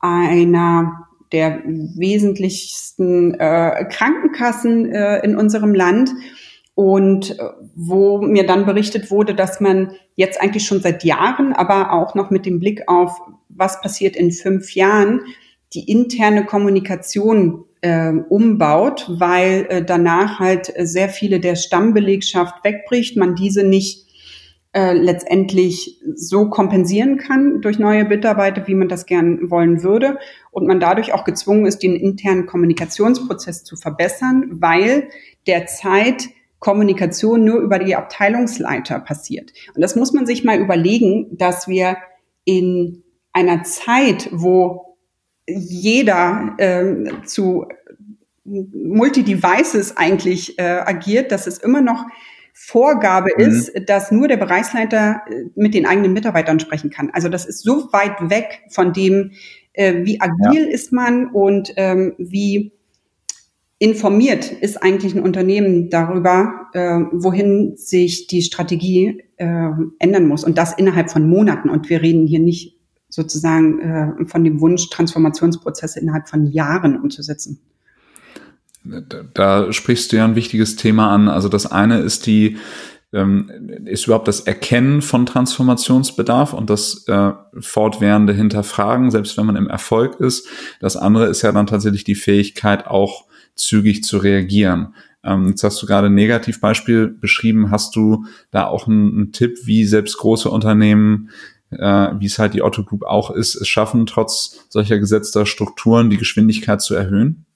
einer 0.00 1.08
der 1.32 1.62
wesentlichsten 1.64 3.34
äh, 3.34 3.86
Krankenkassen 3.90 4.92
äh, 4.92 5.24
in 5.24 5.36
unserem 5.36 5.74
Land 5.74 6.10
und 6.74 7.38
äh, 7.38 7.42
wo 7.74 8.20
mir 8.20 8.46
dann 8.46 8.66
berichtet 8.66 9.10
wurde, 9.10 9.34
dass 9.34 9.60
man 9.60 9.92
jetzt 10.16 10.40
eigentlich 10.40 10.66
schon 10.66 10.80
seit 10.80 11.02
Jahren, 11.04 11.52
aber 11.52 11.92
auch 11.92 12.14
noch 12.14 12.30
mit 12.30 12.46
dem 12.46 12.60
Blick 12.60 12.88
auf, 12.88 13.20
was 13.48 13.80
passiert 13.80 14.16
in 14.16 14.30
fünf 14.30 14.74
Jahren, 14.74 15.22
die 15.72 15.90
interne 15.90 16.44
Kommunikation 16.44 17.64
äh, 17.84 18.12
umbaut, 18.30 19.06
weil 19.18 19.66
äh, 19.68 19.84
danach 19.84 20.38
halt 20.38 20.72
sehr 20.78 21.10
viele 21.10 21.38
der 21.38 21.54
Stammbelegschaft 21.54 22.64
wegbricht, 22.64 23.16
man 23.18 23.34
diese 23.34 23.62
nicht 23.62 24.06
äh, 24.72 24.94
letztendlich 24.94 26.00
so 26.14 26.48
kompensieren 26.48 27.18
kann 27.18 27.60
durch 27.60 27.78
neue 27.78 28.04
Mitarbeiter, 28.04 28.66
wie 28.66 28.74
man 28.74 28.88
das 28.88 29.04
gern 29.04 29.50
wollen 29.50 29.82
würde. 29.82 30.18
Und 30.50 30.66
man 30.66 30.80
dadurch 30.80 31.12
auch 31.12 31.24
gezwungen 31.24 31.66
ist, 31.66 31.82
den 31.82 31.94
internen 31.94 32.46
Kommunikationsprozess 32.46 33.64
zu 33.64 33.76
verbessern, 33.76 34.46
weil 34.50 35.10
derzeit 35.46 36.30
Kommunikation 36.60 37.44
nur 37.44 37.60
über 37.60 37.78
die 37.78 37.94
Abteilungsleiter 37.94 38.98
passiert. 38.98 39.52
Und 39.74 39.82
das 39.82 39.94
muss 39.94 40.14
man 40.14 40.24
sich 40.24 40.42
mal 40.42 40.58
überlegen, 40.58 41.36
dass 41.36 41.68
wir 41.68 41.98
in 42.46 43.02
einer 43.34 43.62
Zeit, 43.64 44.30
wo 44.32 44.93
jeder 45.46 46.54
äh, 46.58 47.24
zu 47.24 47.66
Multi-Devices 48.44 49.96
eigentlich 49.96 50.58
äh, 50.58 50.62
agiert, 50.62 51.32
dass 51.32 51.46
es 51.46 51.58
immer 51.58 51.80
noch 51.80 52.04
Vorgabe 52.52 53.30
mhm. 53.36 53.44
ist, 53.44 53.72
dass 53.86 54.12
nur 54.12 54.28
der 54.28 54.36
Bereichsleiter 54.36 55.22
äh, 55.28 55.44
mit 55.54 55.74
den 55.74 55.86
eigenen 55.86 56.12
Mitarbeitern 56.12 56.60
sprechen 56.60 56.90
kann. 56.90 57.10
Also 57.12 57.28
das 57.28 57.46
ist 57.46 57.62
so 57.62 57.92
weit 57.92 58.30
weg 58.30 58.62
von 58.70 58.92
dem, 58.92 59.32
äh, 59.72 60.04
wie 60.04 60.20
agil 60.20 60.66
ja. 60.66 60.70
ist 60.70 60.92
man 60.92 61.26
und 61.30 61.72
ähm, 61.76 62.14
wie 62.18 62.72
informiert 63.78 64.50
ist 64.50 64.82
eigentlich 64.82 65.14
ein 65.14 65.22
Unternehmen 65.22 65.90
darüber, 65.90 66.68
äh, 66.74 67.00
wohin 67.12 67.76
sich 67.76 68.28
die 68.28 68.42
Strategie 68.42 69.24
äh, 69.36 69.70
ändern 69.98 70.28
muss. 70.28 70.44
Und 70.44 70.56
das 70.56 70.74
innerhalb 70.78 71.10
von 71.10 71.28
Monaten. 71.28 71.68
Und 71.68 71.90
wir 71.90 72.00
reden 72.02 72.26
hier 72.26 72.40
nicht 72.40 72.73
sozusagen 73.14 73.80
äh, 73.80 74.26
von 74.26 74.42
dem 74.42 74.60
Wunsch, 74.60 74.90
Transformationsprozesse 74.90 76.00
innerhalb 76.00 76.28
von 76.28 76.46
Jahren 76.46 77.00
umzusetzen. 77.00 77.60
Da 79.32 79.72
sprichst 79.72 80.12
du 80.12 80.16
ja 80.16 80.24
ein 80.24 80.34
wichtiges 80.34 80.76
Thema 80.76 81.10
an. 81.10 81.28
Also 81.28 81.48
das 81.48 81.70
eine 81.70 82.00
ist 82.00 82.26
die 82.26 82.58
ähm, 83.12 83.48
ist 83.84 84.06
überhaupt 84.06 84.26
das 84.26 84.40
Erkennen 84.40 85.00
von 85.00 85.24
Transformationsbedarf 85.24 86.52
und 86.52 86.68
das 86.68 87.06
äh, 87.06 87.30
fortwährende 87.60 88.32
Hinterfragen, 88.32 89.12
selbst 89.12 89.38
wenn 89.38 89.46
man 89.46 89.54
im 89.54 89.68
Erfolg 89.68 90.18
ist. 90.18 90.48
Das 90.80 90.96
andere 90.96 91.26
ist 91.26 91.42
ja 91.42 91.52
dann 91.52 91.68
tatsächlich 91.68 92.02
die 92.02 92.16
Fähigkeit, 92.16 92.88
auch 92.88 93.26
zügig 93.54 94.02
zu 94.02 94.18
reagieren. 94.18 94.94
Ähm, 95.22 95.48
jetzt 95.48 95.62
hast 95.62 95.80
du 95.80 95.86
gerade 95.86 96.08
ein 96.08 96.14
Negativbeispiel 96.14 97.06
beschrieben. 97.06 97.70
Hast 97.70 97.94
du 97.94 98.24
da 98.50 98.66
auch 98.66 98.88
einen, 98.88 99.14
einen 99.14 99.32
Tipp, 99.32 99.58
wie 99.64 99.84
selbst 99.84 100.18
große 100.18 100.50
Unternehmen 100.50 101.30
äh, 101.78 102.18
wie 102.18 102.26
es 102.26 102.38
halt 102.38 102.54
die 102.54 102.62
Otto 102.62 102.84
Group 102.84 103.04
auch 103.04 103.30
ist, 103.30 103.54
es 103.54 103.68
schaffen, 103.68 104.06
trotz 104.06 104.66
solcher 104.68 104.98
gesetzter 104.98 105.46
Strukturen 105.46 106.10
die 106.10 106.16
Geschwindigkeit 106.16 106.80
zu 106.80 106.94
erhöhen? 106.94 107.46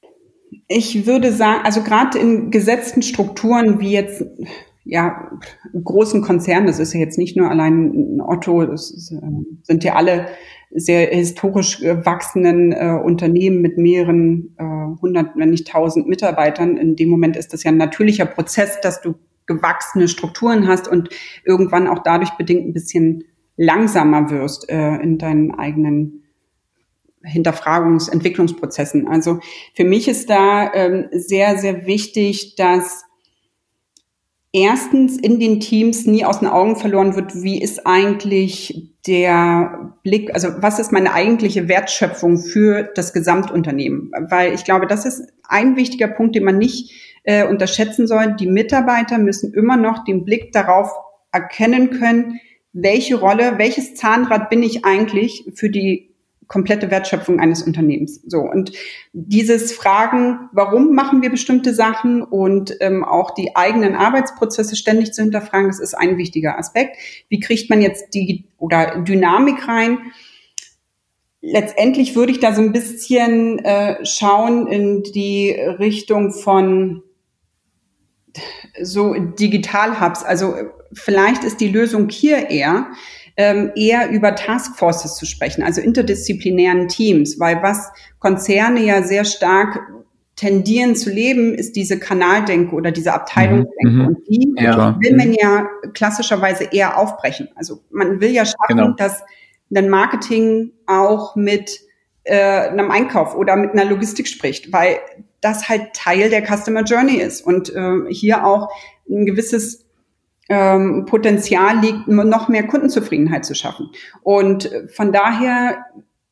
Ich 0.69 1.07
würde 1.07 1.33
sagen, 1.33 1.61
also 1.65 1.83
gerade 1.83 2.19
in 2.19 2.51
gesetzten 2.51 3.03
Strukturen 3.03 3.81
wie 3.81 3.93
jetzt 3.93 4.25
ja 4.85 5.31
großen 5.73 6.23
Konzernen, 6.23 6.67
das 6.67 6.79
ist 6.79 6.95
ja 6.95 7.01
jetzt 7.01 7.19
nicht 7.19 7.37
nur 7.37 7.51
allein 7.51 8.21
Otto, 8.21 8.65
das 8.65 8.91
ist, 8.91 9.13
äh, 9.13 9.21
sind 9.63 9.85
ja 9.85 9.95
alle 9.95 10.27
sehr 10.71 11.07
historisch 11.09 11.83
wachsenden 11.83 12.73
äh, 12.73 12.99
Unternehmen 13.03 13.63
mit 13.63 13.79
mehreren 13.79 14.55
äh, 14.59 15.01
hundert, 15.01 15.37
wenn 15.37 15.51
nicht 15.51 15.69
tausend 15.69 16.09
Mitarbeitern. 16.09 16.77
In 16.77 16.97
dem 16.97 17.09
Moment 17.09 17.37
ist 17.37 17.53
das 17.53 17.65
ja 17.65 17.71
ein 17.71 17.79
natürlicher 17.79 18.27
Prozess, 18.27 18.81
dass 18.81 19.01
du 19.01 19.15
gewachsene 19.47 20.09
Strukturen 20.09 20.69
hast 20.69 20.89
und 20.89 21.09
irgendwann 21.45 21.89
auch 21.89 22.01
dadurch 22.01 22.31
bedingt 22.33 22.67
ein 22.67 22.73
bisschen 22.73 23.25
langsamer 23.59 24.31
wirst 24.31 24.71
äh, 24.71 24.97
in 24.97 25.19
deinen 25.19 25.51
eigenen 25.51 26.25
Hinterfragungs-, 27.23 28.11
Entwicklungsprozessen. 28.11 29.07
Also 29.09 29.41
für 29.75 29.85
mich 29.85 30.09
ist 30.09 30.31
da 30.31 30.73
ähm, 30.73 31.09
sehr, 31.13 31.59
sehr 31.59 31.85
wichtig, 31.87 32.55
dass 32.57 33.05
erstens 34.53 35.19
in 35.19 35.39
den 35.39 35.61
Teams 35.61 36.07
nie 36.07 36.25
aus 36.25 36.39
den 36.39 36.49
Augen 36.49 36.77
verloren 36.77 37.17
wird, 37.17 37.43
wie 37.43 37.61
ist 37.61 37.87
eigentlich 37.87 38.95
der 39.07 39.95
Blick, 40.03 40.33
also 40.33 40.49
was 40.61 40.79
ist 40.79 40.93
meine 40.93 41.13
eigentliche 41.13 41.69
Wertschöpfung 41.69 42.39
für 42.39 42.85
das 42.95 43.13
Gesamtunternehmen? 43.13 44.13
Weil 44.31 44.55
ich 44.55 44.65
glaube, 44.65 44.87
das 44.87 45.05
ist 45.05 45.23
ein 45.49 45.77
wichtiger 45.77 46.09
Punkt, 46.09 46.35
den 46.35 46.45
man 46.45 46.59
nicht 46.59 47.21
äh, 47.25 47.45
unterschätzen 47.47 48.07
soll. 48.07 48.37
Die 48.37 48.47
Mitarbeiter 48.47 49.19
müssen 49.19 49.53
immer 49.53 49.77
noch 49.77 50.05
den 50.05 50.25
Blick 50.25 50.53
darauf 50.53 50.93
erkennen 51.33 51.91
können, 51.91 52.41
welche 52.83 53.17
Rolle, 53.17 53.55
welches 53.59 53.95
Zahnrad 53.95 54.51
bin 54.51 54.63
ich 54.63 54.85
eigentlich 54.85 55.45
für 55.55 55.71
die 55.71 56.09
komplette 56.47 56.91
Wertschöpfung 56.91 57.41
eines 57.41 57.63
Unternehmens. 57.63 58.23
So 58.27 58.39
und 58.39 58.73
dieses 59.13 59.73
Fragen, 59.73 60.49
warum 60.53 60.95
machen 60.95 61.21
wir 61.21 61.31
bestimmte 61.31 61.75
Sachen 61.75 62.23
und 62.23 62.75
ähm, 62.81 63.05
auch 63.05 63.33
die 63.33 63.55
eigenen 63.55 63.95
Arbeitsprozesse 63.95 64.75
ständig 64.75 65.13
zu 65.13 65.23
hinterfragen, 65.23 65.69
das 65.69 65.79
ist 65.79 65.95
ein 65.95 66.17
wichtiger 66.17 66.59
Aspekt. 66.59 66.97
Wie 67.29 67.39
kriegt 67.39 67.69
man 67.69 67.83
jetzt 67.83 68.15
die 68.15 68.47
oder 68.57 69.03
Dynamik 69.03 69.69
rein? 69.69 69.99
Letztendlich 71.41 72.17
würde 72.17 72.33
ich 72.33 72.41
da 72.41 72.55
so 72.55 72.63
ein 72.63 72.73
bisschen 72.73 73.59
äh, 73.61 74.05
schauen 74.05 74.67
in 74.67 75.03
die 75.03 75.51
Richtung 75.53 76.33
von 76.33 77.03
so 78.83 79.15
Digital-Hubs. 79.15 80.25
Also 80.25 80.55
vielleicht 80.93 81.45
ist 81.45 81.61
die 81.61 81.69
Lösung 81.69 82.09
hier 82.09 82.51
eher, 82.51 82.89
ähm, 83.37 83.71
eher 83.77 84.11
über 84.11 84.35
Taskforces 84.35 85.17
zu 85.17 85.27
sprechen, 85.27 85.63
also 85.63 85.81
interdisziplinären 85.81 86.89
Teams, 86.89 87.39
weil 87.39 87.63
was 87.63 87.91
Konzerne 88.19 88.81
ja 88.81 89.03
sehr 89.03 89.25
stark 89.25 89.81
tendieren 90.39 90.95
zu 90.95 91.11
leben, 91.11 91.55
ist 91.55 91.75
diese 91.75 91.99
Kanaldenke 91.99 92.75
oder 92.75 92.93
diese 92.93 93.13
Abteilungsdenke. 93.13 93.91
Mhm. 93.91 94.07
Und 94.07 94.19
die 94.29 94.55
ja. 94.57 94.97
will 95.01 95.17
man 95.17 95.33
ja 95.33 95.69
klassischerweise 95.95 96.65
eher 96.65 96.97
aufbrechen. 96.97 97.49
Also 97.57 97.81
man 97.91 98.21
will 98.21 98.31
ja 98.31 98.45
schaffen, 98.45 98.77
genau. 98.77 98.91
dass 98.93 99.23
ein 99.75 99.89
Marketing 99.89 100.71
auch 100.87 101.35
mit 101.35 101.81
äh, 102.23 102.69
einem 102.69 102.91
Einkauf 102.91 103.35
oder 103.35 103.57
mit 103.57 103.73
einer 103.73 103.85
Logistik 103.85 104.29
spricht, 104.29 104.73
weil 104.73 104.99
das 105.41 105.69
halt 105.69 105.95
Teil 105.95 106.31
der 106.31 106.45
Customer 106.45 106.83
Journey 106.83 107.17
ist 107.17 107.43
und 107.43 107.75
äh, 107.75 108.11
hier 108.11 108.45
auch 108.45 108.69
ein 109.09 109.27
gewisses 109.27 109.87
ähm, 110.49 111.05
Potenzial 111.07 111.79
liegt, 111.81 112.09
noch 112.09 112.49
mehr 112.49 112.67
Kundenzufriedenheit 112.67 113.45
zu 113.45 113.55
schaffen. 113.55 113.91
Und 114.23 114.71
von 114.95 115.13
daher, 115.13 115.85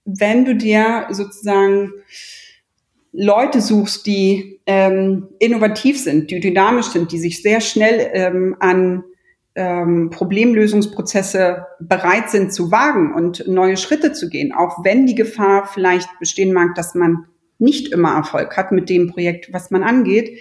wenn 0.04 0.44
du 0.44 0.54
dir 0.54 1.06
sozusagen 1.10 1.92
Leute 3.12 3.60
suchst, 3.60 4.06
die 4.06 4.60
ähm, 4.66 5.28
innovativ 5.38 5.98
sind, 5.98 6.30
die 6.30 6.40
dynamisch 6.40 6.86
sind, 6.86 7.12
die 7.12 7.18
sich 7.18 7.42
sehr 7.42 7.60
schnell 7.60 8.10
ähm, 8.12 8.56
an 8.60 9.04
ähm, 9.54 10.10
Problemlösungsprozesse 10.10 11.66
bereit 11.80 12.28
sind 12.28 12.52
zu 12.52 12.70
wagen 12.70 13.14
und 13.14 13.48
neue 13.48 13.78
Schritte 13.78 14.12
zu 14.12 14.28
gehen, 14.28 14.52
auch 14.52 14.84
wenn 14.84 15.06
die 15.06 15.14
Gefahr 15.14 15.66
vielleicht 15.66 16.08
bestehen 16.20 16.52
mag, 16.52 16.74
dass 16.74 16.94
man 16.94 17.26
nicht 17.58 17.92
immer 17.92 18.14
Erfolg 18.14 18.56
hat 18.56 18.72
mit 18.72 18.88
dem 18.88 19.10
Projekt, 19.10 19.52
was 19.52 19.70
man 19.70 19.82
angeht, 19.82 20.38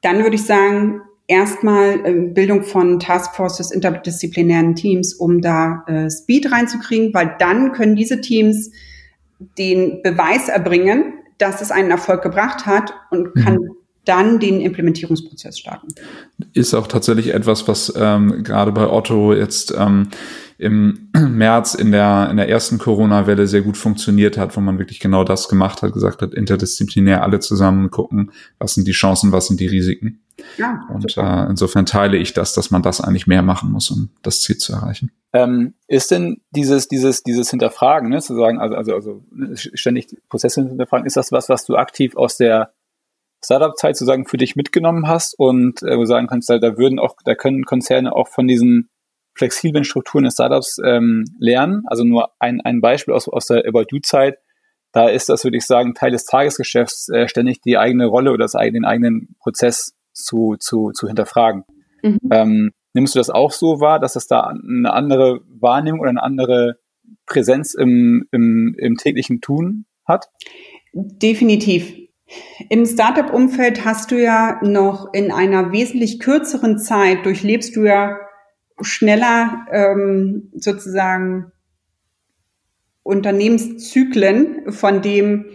dann 0.00 0.22
würde 0.22 0.36
ich 0.36 0.44
sagen, 0.44 1.02
erstmal 1.26 2.04
äh, 2.04 2.12
Bildung 2.12 2.62
von 2.62 3.00
Taskforces, 3.00 3.70
interdisziplinären 3.70 4.74
Teams, 4.74 5.14
um 5.14 5.40
da 5.40 5.84
äh, 5.86 6.10
Speed 6.10 6.52
reinzukriegen, 6.52 7.14
weil 7.14 7.36
dann 7.38 7.72
können 7.72 7.96
diese 7.96 8.20
Teams 8.20 8.70
den 9.58 10.02
Beweis 10.02 10.48
erbringen, 10.48 11.14
dass 11.38 11.60
es 11.60 11.70
einen 11.70 11.90
Erfolg 11.90 12.22
gebracht 12.22 12.66
hat 12.66 12.94
und 13.10 13.34
kann 13.34 13.54
mhm. 13.54 13.70
Dann 14.04 14.40
den 14.40 14.60
Implementierungsprozess 14.60 15.58
starten. 15.58 15.88
Ist 16.52 16.74
auch 16.74 16.86
tatsächlich 16.86 17.32
etwas, 17.32 17.68
was 17.68 17.92
ähm, 17.96 18.42
gerade 18.42 18.72
bei 18.72 18.88
Otto 18.88 19.32
jetzt 19.32 19.72
ähm, 19.76 20.08
im 20.58 21.08
März 21.16 21.74
in 21.74 21.92
der, 21.92 22.28
in 22.30 22.36
der 22.36 22.48
ersten 22.48 22.78
Corona-Welle 22.78 23.46
sehr 23.46 23.62
gut 23.62 23.76
funktioniert 23.76 24.38
hat, 24.38 24.56
wo 24.56 24.60
man 24.60 24.78
wirklich 24.78 25.00
genau 25.00 25.24
das 25.24 25.48
gemacht 25.48 25.82
hat, 25.82 25.92
gesagt 25.92 26.22
hat, 26.22 26.34
interdisziplinär 26.34 27.22
alle 27.22 27.40
zusammen 27.40 27.90
gucken, 27.90 28.32
was 28.58 28.74
sind 28.74 28.86
die 28.86 28.92
Chancen, 28.92 29.32
was 29.32 29.46
sind 29.46 29.60
die 29.60 29.66
Risiken. 29.66 30.20
Ja, 30.56 30.88
und 30.92 31.16
äh, 31.16 31.46
insofern 31.48 31.86
teile 31.86 32.16
ich 32.16 32.32
das, 32.32 32.54
dass 32.54 32.70
man 32.70 32.82
das 32.82 33.00
eigentlich 33.00 33.26
mehr 33.26 33.42
machen 33.42 33.70
muss, 33.70 33.90
um 33.90 34.10
das 34.22 34.40
Ziel 34.40 34.56
zu 34.56 34.72
erreichen. 34.72 35.12
Ähm, 35.32 35.74
ist 35.86 36.10
denn 36.10 36.40
dieses, 36.50 36.88
dieses, 36.88 37.22
dieses 37.22 37.50
Hinterfragen, 37.50 38.08
ne, 38.08 38.20
zu 38.20 38.34
sagen, 38.34 38.58
also, 38.58 38.74
also, 38.74 38.94
also 38.94 39.22
ständig 39.54 40.08
Prozesse 40.28 40.66
hinterfragen, 40.66 41.06
ist 41.06 41.16
das 41.16 41.32
was, 41.32 41.48
was 41.48 41.64
du 41.64 41.76
aktiv 41.76 42.16
aus 42.16 42.36
der 42.36 42.72
Startup-Zeit 43.44 43.96
sozusagen 43.96 44.26
für 44.26 44.36
dich 44.36 44.56
mitgenommen 44.56 45.08
hast 45.08 45.38
und 45.38 45.82
äh, 45.82 45.96
wo 45.96 46.04
sagen 46.04 46.26
kannst, 46.28 46.48
da, 46.48 46.58
da 46.58 46.76
würden 46.78 46.98
auch, 46.98 47.16
da 47.24 47.34
können 47.34 47.64
Konzerne 47.64 48.14
auch 48.14 48.28
von 48.28 48.46
diesen 48.46 48.88
flexiblen 49.34 49.84
Strukturen 49.84 50.24
des 50.24 50.34
Startups 50.34 50.78
ähm, 50.84 51.24
lernen. 51.38 51.82
Also 51.86 52.04
nur 52.04 52.30
ein, 52.38 52.60
ein 52.60 52.80
Beispiel 52.80 53.14
aus, 53.14 53.28
aus 53.28 53.46
der 53.46 53.66
About 53.66 53.86
You-Zeit. 53.90 54.38
Da 54.92 55.08
ist 55.08 55.28
das, 55.28 55.44
würde 55.44 55.56
ich 55.56 55.64
sagen, 55.64 55.94
Teil 55.94 56.10
des 56.10 56.26
Tagesgeschäfts, 56.26 57.08
äh, 57.08 57.26
ständig 57.26 57.62
die 57.62 57.78
eigene 57.78 58.06
Rolle 58.06 58.30
oder 58.30 58.44
das, 58.44 58.52
den 58.52 58.84
eigenen 58.84 59.34
Prozess 59.40 59.94
zu, 60.12 60.56
zu, 60.60 60.90
zu 60.92 61.06
hinterfragen. 61.06 61.64
Mhm. 62.02 62.18
Ähm, 62.30 62.70
nimmst 62.92 63.14
du 63.14 63.18
das 63.18 63.30
auch 63.30 63.52
so 63.52 63.80
wahr, 63.80 63.98
dass 63.98 64.16
es 64.16 64.26
da 64.26 64.40
eine 64.42 64.92
andere 64.92 65.40
Wahrnehmung 65.48 66.00
oder 66.00 66.10
eine 66.10 66.22
andere 66.22 66.76
Präsenz 67.26 67.74
im, 67.74 68.26
im, 68.32 68.76
im 68.78 68.96
täglichen 68.96 69.40
Tun 69.40 69.86
hat? 70.06 70.26
Definitiv. 70.92 72.01
Im 72.68 72.86
Startup-Umfeld 72.86 73.84
hast 73.84 74.10
du 74.10 74.20
ja 74.20 74.60
noch 74.62 75.12
in 75.12 75.30
einer 75.30 75.72
wesentlich 75.72 76.20
kürzeren 76.20 76.78
Zeit 76.78 77.24
durchlebst 77.26 77.76
du 77.76 77.84
ja 77.84 78.18
schneller 78.80 79.66
ähm, 79.70 80.50
sozusagen 80.54 81.52
Unternehmenszyklen, 83.02 84.72
von 84.72 85.02
dem 85.02 85.46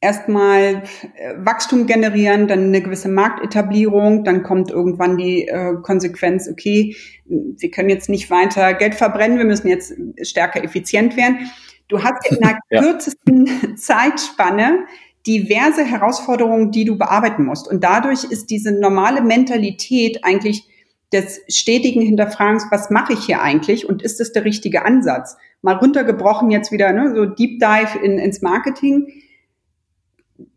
erstmal 0.00 0.82
äh, 1.16 1.34
Wachstum 1.38 1.86
generieren, 1.86 2.46
dann 2.48 2.64
eine 2.64 2.82
gewisse 2.82 3.08
Marktetablierung, 3.08 4.24
dann 4.24 4.42
kommt 4.42 4.70
irgendwann 4.70 5.16
die 5.16 5.48
äh, 5.48 5.74
Konsequenz, 5.82 6.48
okay, 6.48 6.94
wir 7.24 7.70
können 7.70 7.88
jetzt 7.88 8.08
nicht 8.08 8.30
weiter 8.30 8.74
Geld 8.74 8.94
verbrennen, 8.94 9.38
wir 9.38 9.46
müssen 9.46 9.68
jetzt 9.68 9.94
stärker 10.22 10.62
effizient 10.62 11.16
werden. 11.16 11.50
Du 11.88 12.02
hast 12.02 12.30
in 12.30 12.42
einer 12.42 12.58
ja. 12.70 12.82
kürzesten 12.82 13.76
Zeitspanne 13.76 14.86
diverse 15.26 15.84
Herausforderungen, 15.84 16.70
die 16.70 16.84
du 16.84 16.96
bearbeiten 16.96 17.44
musst. 17.44 17.68
Und 17.68 17.82
dadurch 17.82 18.24
ist 18.24 18.50
diese 18.50 18.72
normale 18.72 19.22
Mentalität 19.22 20.24
eigentlich 20.24 20.68
des 21.12 21.40
stetigen 21.48 22.02
Hinterfragens, 22.02 22.66
was 22.70 22.90
mache 22.90 23.12
ich 23.12 23.24
hier 23.24 23.40
eigentlich 23.40 23.88
und 23.88 24.02
ist 24.02 24.20
das 24.20 24.32
der 24.32 24.44
richtige 24.44 24.84
Ansatz? 24.84 25.36
Mal 25.62 25.76
runtergebrochen 25.76 26.50
jetzt 26.50 26.72
wieder, 26.72 26.92
ne, 26.92 27.14
so 27.14 27.26
Deep 27.26 27.60
Dive 27.60 27.98
in, 28.02 28.18
ins 28.18 28.42
Marketing 28.42 29.06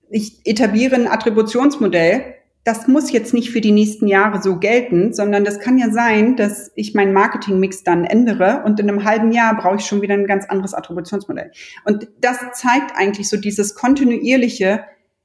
ich 0.09 0.45
etabliere 0.45 0.95
ein 0.95 1.07
Attributionsmodell, 1.07 2.35
das 2.69 2.87
muss 2.87 3.11
jetzt 3.11 3.33
nicht 3.33 3.49
für 3.49 3.61
die 3.61 3.71
nächsten 3.71 4.07
Jahre 4.07 4.43
so 4.43 4.59
gelten, 4.59 5.11
sondern 5.11 5.43
das 5.43 5.59
kann 5.59 5.79
ja 5.79 5.89
sein, 5.89 6.35
dass 6.35 6.71
ich 6.75 6.93
meinen 6.93 7.13
Marketingmix 7.13 7.83
dann 7.83 8.05
ändere 8.05 8.61
und 8.63 8.79
in 8.79 8.87
einem 8.87 9.05
halben 9.05 9.31
Jahr 9.31 9.57
brauche 9.57 9.77
ich 9.77 9.85
schon 9.85 10.03
wieder 10.03 10.13
ein 10.13 10.27
ganz 10.27 10.45
anderes 10.45 10.75
Attributionsmodell. 10.75 11.49
Und 11.85 12.07
das 12.21 12.37
zeigt 12.53 12.91
eigentlich 12.93 13.27
so 13.27 13.37
dieses 13.37 13.73
kontinuierliche, 13.73 14.83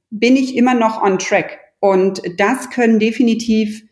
bin 0.09 0.35
ich 0.35 0.57
immer 0.57 0.73
noch 0.73 1.03
on 1.03 1.19
track. 1.19 1.59
Und 1.79 2.19
das 2.39 2.71
können 2.71 2.97
definitiv 2.97 3.83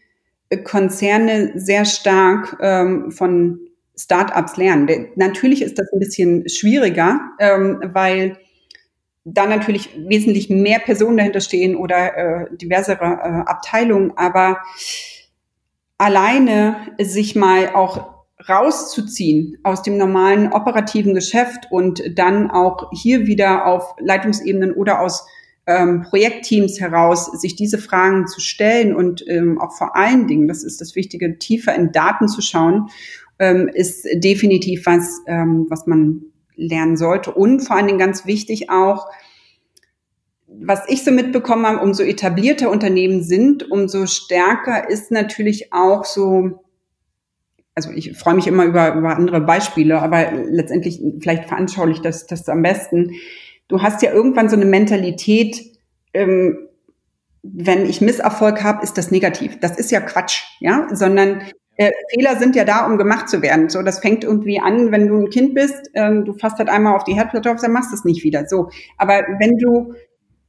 Konzerne 0.63 1.51
sehr 1.53 1.85
stark 1.85 2.57
ähm, 2.59 3.11
von 3.11 3.59
Startups 3.95 4.57
lernen. 4.57 5.09
Natürlich 5.15 5.61
ist 5.61 5.77
das 5.77 5.93
ein 5.93 5.99
bisschen 5.99 6.49
schwieriger, 6.49 7.21
ähm, 7.39 7.83
weil 7.93 8.35
da 9.25 9.45
natürlich 9.45 9.89
wesentlich 10.07 10.49
mehr 10.49 10.79
Personen 10.79 11.17
dahinter 11.17 11.41
stehen 11.41 11.75
oder 11.75 12.17
äh, 12.17 12.57
diversere 12.57 13.03
äh, 13.03 13.49
Abteilungen, 13.49 14.13
aber 14.17 14.57
alleine 15.97 16.75
sich 16.99 17.35
mal 17.35 17.69
auch 17.73 18.13
rauszuziehen 18.47 19.57
aus 19.63 19.83
dem 19.83 19.97
normalen 19.97 20.51
operativen 20.51 21.13
Geschäft 21.13 21.67
und 21.71 22.03
dann 22.17 22.51
auch 22.51 22.91
hier 22.91 23.25
wieder 23.25 23.65
auf 23.65 23.95
Leitungsebenen 23.99 24.73
oder 24.73 24.99
aus 24.99 25.25
ähm, 25.65 26.01
Projektteams 26.01 26.81
heraus 26.81 27.27
sich 27.39 27.55
diese 27.55 27.77
Fragen 27.77 28.27
zu 28.27 28.41
stellen 28.41 28.93
und 28.93 29.23
ähm, 29.29 29.61
auch 29.61 29.71
vor 29.77 29.95
allen 29.95 30.27
Dingen, 30.27 30.49
das 30.49 30.63
ist 30.63 30.81
das 30.81 30.95
Wichtige, 30.95 31.39
tiefer 31.39 31.73
in 31.73 31.93
Daten 31.93 32.27
zu 32.27 32.41
schauen, 32.41 32.89
ähm, 33.39 33.69
ist 33.73 34.05
definitiv 34.15 34.85
was, 34.85 35.21
ähm, 35.25 35.67
was 35.69 35.87
man 35.87 36.32
lernen 36.55 36.97
sollte. 36.97 37.31
Und 37.31 37.61
vor 37.61 37.75
allen 37.75 37.87
Dingen 37.87 37.99
ganz 37.99 38.25
wichtig 38.25 38.69
auch, 38.69 39.07
was 40.47 40.83
ich 40.87 41.03
so 41.03 41.11
mitbekommen 41.11 41.65
habe, 41.65 41.79
umso 41.79 42.03
etablierter 42.03 42.69
Unternehmen 42.69 43.23
sind, 43.23 43.69
umso 43.71 44.05
stärker 44.05 44.89
ist 44.89 45.11
natürlich 45.11 45.73
auch 45.73 46.05
so, 46.05 46.63
also 47.75 47.89
ich 47.91 48.17
freue 48.17 48.35
mich 48.35 48.47
immer 48.47 48.65
über, 48.65 48.93
über 48.93 49.15
andere 49.15 49.41
Beispiele, 49.41 50.01
aber 50.01 50.31
letztendlich 50.31 51.01
vielleicht 51.19 51.45
veranschaulicht 51.45 52.05
das, 52.05 52.27
das 52.27 52.47
am 52.49 52.61
besten. 52.61 53.13
Du 53.67 53.81
hast 53.81 54.01
ja 54.03 54.11
irgendwann 54.11 54.49
so 54.49 54.55
eine 54.55 54.65
Mentalität, 54.65 55.59
ähm, 56.13 56.67
wenn 57.41 57.85
ich 57.85 57.99
Misserfolg 57.99 58.63
habe, 58.63 58.83
ist 58.83 58.97
das 58.97 59.11
negativ. 59.11 59.59
Das 59.59 59.77
ist 59.77 59.91
ja 59.91 59.99
Quatsch, 59.99 60.43
ja, 60.59 60.87
sondern 60.93 61.41
äh, 61.77 61.91
Fehler 62.13 62.37
sind 62.37 62.55
ja 62.55 62.65
da, 62.65 62.85
um 62.85 62.97
gemacht 62.97 63.29
zu 63.29 63.41
werden. 63.41 63.69
So, 63.69 63.81
das 63.81 63.99
fängt 63.99 64.23
irgendwie 64.23 64.59
an, 64.59 64.91
wenn 64.91 65.07
du 65.07 65.17
ein 65.17 65.29
Kind 65.29 65.55
bist, 65.55 65.89
ähm, 65.93 66.25
du 66.25 66.33
fasst 66.33 66.59
halt 66.59 66.69
einmal 66.69 66.95
auf 66.95 67.03
die 67.03 67.15
Herdplatte 67.15 67.51
auf, 67.51 67.61
dann 67.61 67.71
machst 67.71 67.91
du 67.91 67.95
es 67.95 68.05
nicht 68.05 68.23
wieder. 68.23 68.47
So, 68.47 68.69
aber 68.97 69.23
wenn 69.39 69.57
du 69.57 69.93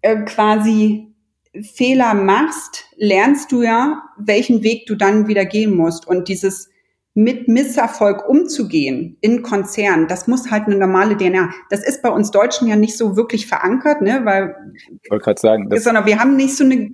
äh, 0.03 0.17
quasi 0.25 1.15
Fehler 1.63 2.15
machst, 2.15 2.85
lernst 2.97 3.53
du 3.53 3.63
ja, 3.63 4.03
welchen 4.19 4.63
Weg 4.63 4.87
du 4.87 4.97
dann 4.97 5.29
wieder 5.29 5.45
gehen 5.45 5.75
musst. 5.75 6.07
Und 6.07 6.29
dieses 6.29 6.69
mit 7.17 7.47
Misserfolg 7.47 8.29
umzugehen 8.29 9.17
in 9.21 9.43
Konzernen, 9.43 10.09
das 10.09 10.27
muss 10.27 10.51
halt 10.51 10.67
eine 10.67 10.77
normale 10.77 11.17
DNA. 11.17 11.51
Das 11.71 11.87
ist 11.87 12.03
bei 12.03 12.11
uns 12.11 12.33
Deutschen 12.33 12.67
ja 12.67 12.75
nicht 12.75 12.97
so 12.97 13.17
wirklich 13.17 13.47
verankert, 13.47 14.03
ne, 14.03 14.23
weil 14.25 14.57
ich 15.01 15.11
wollte 15.11 15.25
gerade 15.25 15.41
sagen, 15.41 15.69
sondern 15.79 16.07
wir 16.07 16.19
haben 16.19 16.35
nicht 16.35 16.57
so 16.57 16.65
eine 16.65 16.91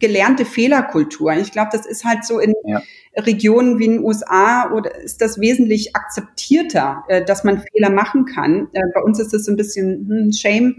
gelernte 0.00 0.46
Fehlerkultur. 0.46 1.34
Ich 1.34 1.52
glaube, 1.52 1.68
das 1.70 1.84
ist 1.84 2.06
halt 2.06 2.24
so 2.24 2.38
in 2.38 2.54
ja. 2.64 2.80
Regionen 3.14 3.78
wie 3.78 3.84
in 3.84 3.92
den 3.92 4.04
USA 4.04 4.72
oder 4.72 4.94
ist 5.02 5.20
das 5.20 5.38
wesentlich 5.38 5.94
akzeptierter, 5.94 7.04
äh, 7.08 7.22
dass 7.22 7.44
man 7.44 7.62
Fehler 7.72 7.90
machen 7.90 8.24
kann. 8.24 8.68
Äh, 8.72 8.80
bei 8.94 9.02
uns 9.02 9.20
ist 9.20 9.34
das 9.34 9.44
so 9.44 9.52
ein 9.52 9.56
bisschen 9.56 10.08
hm, 10.08 10.32
Shame. 10.32 10.76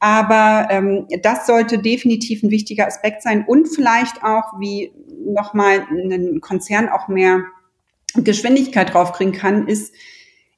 Aber 0.00 0.66
ähm, 0.70 1.06
das 1.22 1.46
sollte 1.46 1.78
definitiv 1.78 2.42
ein 2.42 2.50
wichtiger 2.50 2.88
Aspekt 2.88 3.22
sein 3.22 3.44
und 3.46 3.68
vielleicht 3.68 4.24
auch, 4.24 4.58
wie 4.58 4.92
nochmal 5.24 5.86
ein 5.90 6.40
Konzern 6.40 6.88
auch 6.88 7.08
mehr 7.08 7.44
Geschwindigkeit 8.16 8.92
draufkriegen 8.92 9.34
kann, 9.34 9.66
ist, 9.66 9.94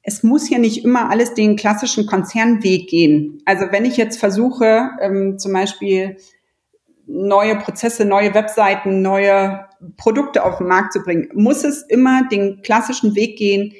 es 0.03 0.23
muss 0.23 0.49
ja 0.49 0.57
nicht 0.57 0.85
immer 0.85 1.09
alles 1.09 1.33
den 1.33 1.55
klassischen 1.55 2.05
Konzernweg 2.05 2.87
gehen. 2.87 3.41
Also 3.45 3.65
wenn 3.71 3.85
ich 3.85 3.97
jetzt 3.97 4.19
versuche, 4.19 4.91
ähm, 5.01 5.37
zum 5.37 5.53
Beispiel 5.53 6.17
neue 7.07 7.57
Prozesse, 7.57 8.05
neue 8.05 8.33
Webseiten, 8.33 9.01
neue 9.01 9.65
Produkte 9.97 10.43
auf 10.43 10.59
den 10.59 10.67
Markt 10.67 10.93
zu 10.93 11.01
bringen, 11.01 11.29
muss 11.33 11.63
es 11.63 11.81
immer 11.83 12.27
den 12.29 12.61
klassischen 12.61 13.15
Weg 13.15 13.37
gehen 13.37 13.73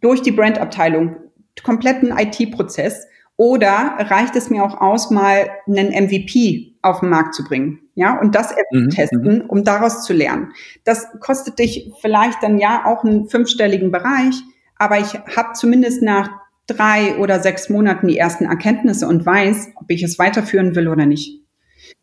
durch 0.00 0.22
die 0.22 0.32
Brandabteilung, 0.32 1.16
kompletten 1.62 2.12
IT-Prozess. 2.16 3.06
Oder 3.36 3.96
reicht 3.98 4.36
es 4.36 4.50
mir 4.50 4.64
auch 4.64 4.80
aus, 4.80 5.10
mal 5.10 5.50
einen 5.66 5.88
MVP 5.88 6.71
auf 6.82 7.00
den 7.00 7.08
Markt 7.08 7.34
zu 7.34 7.44
bringen? 7.44 7.80
Ja, 7.94 8.20
und 8.20 8.34
das 8.34 8.54
mhm, 8.70 8.90
testen, 8.90 9.22
mhm. 9.22 9.44
um 9.48 9.64
daraus 9.64 10.04
zu 10.04 10.12
lernen. 10.12 10.52
Das 10.84 11.08
kostet 11.20 11.58
dich 11.58 11.92
vielleicht 12.00 12.42
dann 12.42 12.58
ja 12.58 12.84
auch 12.86 13.04
einen 13.04 13.28
fünfstelligen 13.28 13.90
Bereich, 13.90 14.34
aber 14.76 14.98
ich 14.98 15.14
habe 15.14 15.52
zumindest 15.54 16.02
nach 16.02 16.30
drei 16.66 17.16
oder 17.18 17.40
sechs 17.40 17.68
Monaten 17.68 18.08
die 18.08 18.18
ersten 18.18 18.44
Erkenntnisse 18.44 19.06
und 19.06 19.24
weiß, 19.24 19.72
ob 19.76 19.90
ich 19.90 20.02
es 20.02 20.18
weiterführen 20.18 20.74
will 20.74 20.88
oder 20.88 21.06
nicht. 21.06 21.40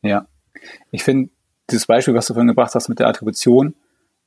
Ja, 0.02 0.28
ich 0.92 1.04
finde 1.04 1.30
dieses 1.70 1.86
Beispiel, 1.86 2.14
was 2.14 2.28
du 2.28 2.34
vorhin 2.34 2.48
gebracht 2.48 2.76
hast 2.76 2.90
mit 2.90 3.00
der 3.00 3.08
Attribution, 3.08 3.76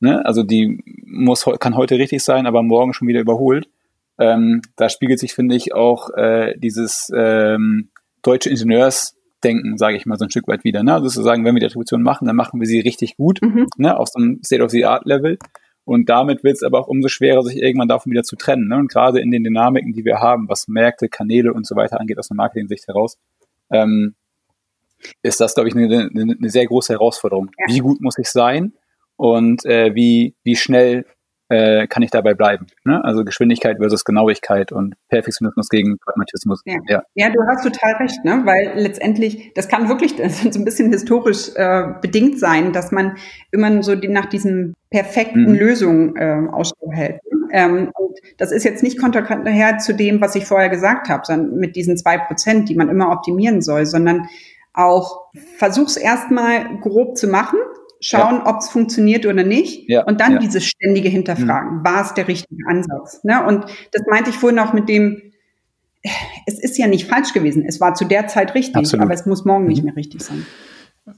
ne, 0.00 0.24
also 0.24 0.42
die 0.42 0.82
muss 1.06 1.44
kann 1.60 1.76
heute 1.76 1.98
richtig 1.98 2.22
sein, 2.22 2.46
aber 2.46 2.62
morgen 2.62 2.92
schon 2.92 3.08
wieder 3.08 3.20
überholt. 3.20 3.68
Ähm, 4.18 4.62
da 4.76 4.88
spiegelt 4.88 5.18
sich, 5.18 5.34
finde 5.34 5.56
ich, 5.56 5.74
auch 5.74 6.10
äh, 6.16 6.54
dieses 6.58 7.10
ähm, 7.14 7.88
deutsche 8.22 8.50
Ingenieursdenken, 9.42 9.78
sage 9.78 9.96
ich 9.96 10.06
mal, 10.06 10.18
so 10.18 10.24
ein 10.24 10.30
Stück 10.30 10.48
weit 10.48 10.64
wieder. 10.64 10.82
Ne? 10.82 10.94
Also 10.94 11.08
zu 11.08 11.22
sagen, 11.22 11.44
wenn 11.44 11.54
wir 11.54 11.60
die 11.60 11.66
Attribution 11.66 12.02
machen, 12.02 12.26
dann 12.26 12.36
machen 12.36 12.60
wir 12.60 12.66
sie 12.66 12.80
richtig 12.80 13.16
gut, 13.16 13.40
mhm. 13.42 13.66
ne? 13.76 13.98
auf 13.98 14.08
so 14.08 14.18
einem 14.18 14.40
State-of-the-Art-Level. 14.42 15.38
Und 15.84 16.08
damit 16.08 16.44
wird 16.44 16.54
es 16.54 16.62
aber 16.62 16.78
auch 16.78 16.86
umso 16.86 17.08
schwerer, 17.08 17.42
sich 17.42 17.56
irgendwann 17.56 17.88
davon 17.88 18.12
wieder 18.12 18.22
zu 18.22 18.36
trennen. 18.36 18.68
Ne? 18.68 18.76
Und 18.76 18.88
gerade 18.88 19.20
in 19.20 19.30
den 19.30 19.42
Dynamiken, 19.42 19.92
die 19.92 20.04
wir 20.04 20.20
haben, 20.20 20.48
was 20.48 20.68
Märkte, 20.68 21.08
Kanäle 21.08 21.52
und 21.52 21.66
so 21.66 21.74
weiter 21.74 22.00
angeht, 22.00 22.18
aus 22.18 22.28
der 22.28 22.36
Marketing-Sicht 22.36 22.86
heraus, 22.86 23.18
ähm, 23.70 24.14
ist 25.22 25.40
das, 25.40 25.54
glaube 25.54 25.68
ich, 25.68 25.74
eine, 25.74 25.86
eine, 25.86 26.36
eine, 26.38 26.50
sehr 26.50 26.66
große 26.66 26.92
Herausforderung. 26.92 27.50
Ja. 27.58 27.74
Wie 27.74 27.80
gut 27.80 28.00
muss 28.00 28.18
ich 28.18 28.28
sein 28.28 28.74
und 29.16 29.64
äh, 29.64 29.94
wie, 29.96 30.36
wie 30.44 30.54
schnell 30.54 31.04
äh, 31.48 31.86
kann 31.86 32.02
ich 32.02 32.10
dabei 32.10 32.34
bleiben. 32.34 32.66
Ne? 32.84 33.02
Also 33.04 33.24
Geschwindigkeit 33.24 33.78
versus 33.78 34.04
Genauigkeit 34.04 34.72
und 34.72 34.94
Perfektionismus 35.08 35.68
gegen 35.68 35.98
Pragmatismus. 35.98 36.62
Ja, 36.64 36.78
ja. 36.88 37.02
ja 37.14 37.30
du 37.30 37.40
hast 37.48 37.62
total 37.62 37.94
recht, 37.94 38.24
ne? 38.24 38.42
weil 38.44 38.72
letztendlich, 38.74 39.52
das 39.54 39.68
kann 39.68 39.88
wirklich 39.88 40.14
so 40.50 40.58
ein 40.58 40.64
bisschen 40.64 40.90
historisch 40.90 41.50
äh, 41.54 41.94
bedingt 42.00 42.38
sein, 42.38 42.72
dass 42.72 42.92
man 42.92 43.16
immer 43.50 43.82
so 43.82 43.94
die, 43.94 44.08
nach 44.08 44.26
diesen 44.26 44.74
perfekten 44.90 45.52
mhm. 45.52 45.54
Lösungen 45.54 46.16
äh, 46.16 46.48
Ausschau 46.50 46.90
hält. 46.90 47.20
Ähm, 47.50 47.90
und 47.94 48.18
das 48.38 48.50
ist 48.50 48.64
jetzt 48.64 48.82
nicht 48.82 48.98
konträr 48.98 49.78
zu 49.78 49.94
dem, 49.94 50.20
was 50.20 50.34
ich 50.34 50.46
vorher 50.46 50.68
gesagt 50.68 51.08
habe, 51.08 51.22
sondern 51.24 51.56
mit 51.56 51.76
diesen 51.76 51.96
zwei 51.96 52.18
Prozent, 52.18 52.68
die 52.68 52.74
man 52.74 52.88
immer 52.88 53.10
optimieren 53.10 53.60
soll, 53.60 53.84
sondern 53.84 54.26
auch 54.74 55.26
versuch's 55.58 55.96
erstmal 55.96 56.78
grob 56.78 57.18
zu 57.18 57.28
machen, 57.28 57.58
schauen, 58.02 58.36
ja. 58.36 58.46
ob 58.46 58.58
es 58.58 58.68
funktioniert 58.68 59.24
oder 59.24 59.44
nicht 59.44 59.88
ja. 59.88 60.04
und 60.04 60.20
dann 60.20 60.32
ja. 60.32 60.38
dieses 60.38 60.66
ständige 60.66 61.08
Hinterfragen. 61.08 61.78
Mhm. 61.78 61.84
War 61.84 62.02
es 62.02 62.14
der 62.14 62.28
richtige 62.28 62.66
Ansatz? 62.68 63.22
Ne? 63.24 63.44
Und 63.46 63.64
das 63.92 64.02
meinte 64.10 64.30
ich 64.30 64.36
vorhin 64.36 64.58
auch 64.58 64.72
mit 64.72 64.88
dem, 64.88 65.32
es 66.46 66.58
ist 66.58 66.76
ja 66.78 66.88
nicht 66.88 67.06
falsch 67.06 67.32
gewesen. 67.32 67.64
Es 67.66 67.80
war 67.80 67.94
zu 67.94 68.04
der 68.04 68.26
Zeit 68.26 68.54
richtig, 68.54 68.76
Absolut. 68.76 69.04
aber 69.04 69.14
es 69.14 69.24
muss 69.24 69.44
morgen 69.44 69.64
mhm. 69.64 69.70
nicht 69.70 69.84
mehr 69.84 69.96
richtig 69.96 70.22
sein. 70.22 70.44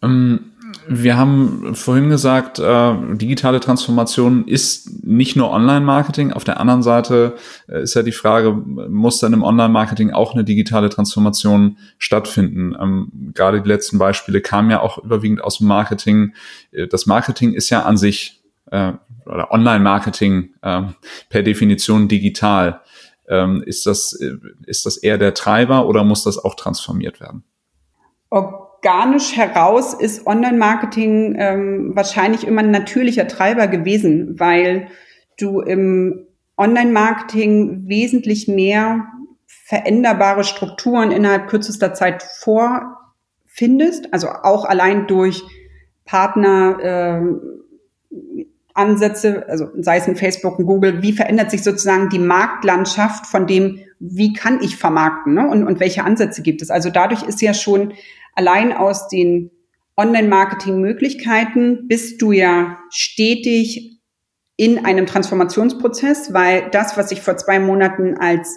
Ähm, 0.02 0.52
wir 0.88 1.16
haben 1.16 1.74
vorhin 1.74 2.10
gesagt, 2.10 2.58
äh, 2.58 2.94
digitale 3.16 3.60
Transformation 3.60 4.46
ist 4.46 5.04
nicht 5.04 5.36
nur 5.36 5.50
Online-Marketing. 5.50 6.32
Auf 6.32 6.44
der 6.44 6.60
anderen 6.60 6.82
Seite 6.82 7.36
äh, 7.68 7.82
ist 7.82 7.94
ja 7.94 8.02
die 8.02 8.12
Frage, 8.12 8.52
muss 8.52 9.18
dann 9.18 9.32
im 9.32 9.42
Online-Marketing 9.42 10.12
auch 10.12 10.34
eine 10.34 10.44
digitale 10.44 10.88
Transformation 10.90 11.78
stattfinden? 11.98 12.76
Ähm, 12.80 13.32
gerade 13.34 13.62
die 13.62 13.68
letzten 13.68 13.98
Beispiele 13.98 14.40
kamen 14.40 14.70
ja 14.70 14.80
auch 14.80 14.98
überwiegend 14.98 15.42
aus 15.42 15.58
dem 15.58 15.66
Marketing. 15.66 16.34
Äh, 16.72 16.86
das 16.86 17.06
Marketing 17.06 17.52
ist 17.52 17.70
ja 17.70 17.82
an 17.82 17.96
sich 17.96 18.42
äh, 18.70 18.92
oder 19.26 19.50
Online-Marketing 19.50 20.54
äh, 20.62 20.82
per 21.30 21.42
Definition 21.42 22.08
digital. 22.08 22.80
Ähm, 23.28 23.62
ist 23.62 23.86
das, 23.86 24.12
äh, 24.14 24.36
ist 24.66 24.86
das 24.86 24.96
eher 24.96 25.18
der 25.18 25.34
Treiber 25.34 25.86
oder 25.86 26.04
muss 26.04 26.24
das 26.24 26.38
auch 26.38 26.54
transformiert 26.54 27.20
werden? 27.20 27.44
Organisch 28.84 29.36
heraus 29.36 29.94
ist 29.94 30.26
Online-Marketing 30.26 31.36
ähm, 31.38 31.92
wahrscheinlich 31.94 32.46
immer 32.46 32.62
ein 32.62 32.70
natürlicher 32.70 33.26
Treiber 33.26 33.66
gewesen, 33.66 34.38
weil 34.38 34.88
du 35.38 35.60
im 35.60 36.26
Online-Marketing 36.56 37.88
wesentlich 37.88 38.46
mehr 38.46 39.06
veränderbare 39.46 40.44
Strukturen 40.44 41.10
innerhalb 41.10 41.48
kürzester 41.48 41.94
Zeit 41.94 42.22
vorfindest, 42.22 44.12
also 44.12 44.28
auch 44.28 44.64
allein 44.66 45.06
durch 45.06 45.42
Partner, 46.04 46.78
äh, 46.80 47.22
Ansätze, 48.74 49.48
also 49.48 49.68
sei 49.78 49.98
es 49.98 50.08
in 50.08 50.16
Facebook 50.16 50.58
und 50.58 50.66
Google, 50.66 51.00
wie 51.00 51.12
verändert 51.12 51.50
sich 51.50 51.62
sozusagen 51.62 52.08
die 52.08 52.18
Marktlandschaft 52.18 53.24
von 53.24 53.46
dem, 53.46 53.78
wie 54.00 54.32
kann 54.32 54.60
ich 54.62 54.76
vermarkten 54.76 55.34
ne? 55.34 55.48
und, 55.48 55.64
und 55.64 55.78
welche 55.78 56.02
Ansätze 56.02 56.42
gibt 56.42 56.60
es. 56.60 56.70
Also 56.70 56.90
dadurch 56.90 57.22
ist 57.22 57.40
ja 57.40 57.54
schon 57.54 57.92
allein 58.34 58.72
aus 58.72 59.08
den 59.08 59.50
Online-Marketing-Möglichkeiten 59.96 61.86
bist 61.88 62.20
du 62.20 62.32
ja 62.32 62.78
stetig 62.90 64.00
in 64.56 64.84
einem 64.84 65.06
Transformationsprozess, 65.06 66.32
weil 66.32 66.68
das, 66.70 66.96
was 66.96 67.10
ich 67.10 67.20
vor 67.22 67.36
zwei 67.36 67.58
Monaten 67.58 68.16
als 68.18 68.56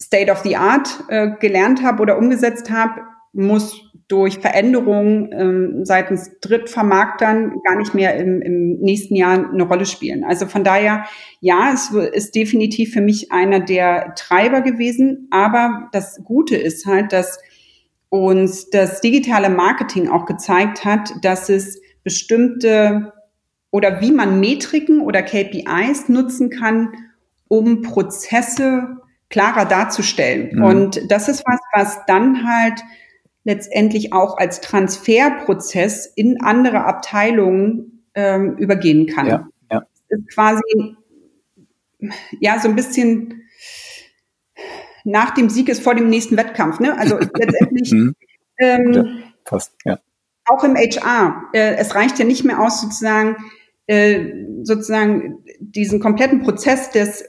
State 0.00 0.30
of 0.30 0.38
the 0.38 0.56
Art 0.56 0.88
äh, 1.08 1.30
gelernt 1.40 1.82
habe 1.82 2.02
oder 2.02 2.18
umgesetzt 2.18 2.70
habe, 2.70 3.00
muss 3.32 3.80
durch 4.08 4.38
Veränderungen 4.38 5.30
ähm, 5.32 5.84
seitens 5.84 6.38
Drittvermarktern 6.40 7.60
gar 7.64 7.76
nicht 7.76 7.92
mehr 7.92 8.16
im, 8.16 8.40
im 8.40 8.78
nächsten 8.78 9.16
Jahr 9.16 9.50
eine 9.50 9.64
Rolle 9.64 9.84
spielen. 9.84 10.22
Also 10.22 10.46
von 10.46 10.62
daher, 10.62 11.06
ja, 11.40 11.72
es 11.72 11.90
ist 11.90 12.34
definitiv 12.34 12.92
für 12.92 13.00
mich 13.00 13.32
einer 13.32 13.60
der 13.60 14.14
Treiber 14.14 14.60
gewesen. 14.60 15.28
Aber 15.32 15.88
das 15.92 16.20
Gute 16.24 16.56
ist 16.56 16.86
halt, 16.86 17.12
dass 17.12 17.38
uns 18.08 18.70
das 18.70 19.00
digitale 19.00 19.50
Marketing 19.50 20.08
auch 20.08 20.26
gezeigt 20.26 20.84
hat, 20.84 21.12
dass 21.22 21.48
es 21.48 21.80
bestimmte 22.04 23.12
oder 23.70 24.00
wie 24.00 24.12
man 24.12 24.40
Metriken 24.40 25.00
oder 25.00 25.22
KPIs 25.22 26.08
nutzen 26.08 26.50
kann, 26.50 26.92
um 27.48 27.82
Prozesse 27.82 28.96
klarer 29.28 29.64
darzustellen. 29.64 30.56
Mhm. 30.56 30.62
Und 30.62 31.10
das 31.10 31.28
ist 31.28 31.44
was, 31.46 31.60
was 31.72 32.06
dann 32.06 32.46
halt 32.46 32.80
letztendlich 33.44 34.12
auch 34.12 34.38
als 34.38 34.60
Transferprozess 34.60 36.06
in 36.06 36.40
andere 36.40 36.84
Abteilungen 36.84 38.04
ähm, 38.14 38.56
übergehen 38.56 39.06
kann. 39.06 39.26
Ja, 39.26 39.48
ja. 39.70 39.86
ist 40.08 40.28
quasi 40.32 40.96
ja 42.40 42.58
so 42.58 42.68
ein 42.68 42.76
bisschen 42.76 43.42
nach 45.06 45.32
dem 45.32 45.48
Sieg 45.48 45.68
ist 45.68 45.82
vor 45.82 45.94
dem 45.94 46.10
nächsten 46.10 46.36
Wettkampf. 46.36 46.80
Ne? 46.80 46.98
Also 46.98 47.16
letztendlich 47.38 47.92
mhm. 47.92 48.14
ähm, 48.58 48.92
ja, 48.92 49.04
fast, 49.44 49.72
ja. 49.84 49.98
auch 50.46 50.64
im 50.64 50.74
HR. 50.74 51.44
Äh, 51.52 51.76
es 51.76 51.94
reicht 51.94 52.18
ja 52.18 52.24
nicht 52.24 52.44
mehr 52.44 52.60
aus, 52.60 52.80
sozusagen 52.80 53.36
äh, 53.86 54.32
sozusagen 54.64 55.44
diesen 55.60 56.00
kompletten 56.00 56.42
Prozess 56.42 56.90
des 56.90 57.24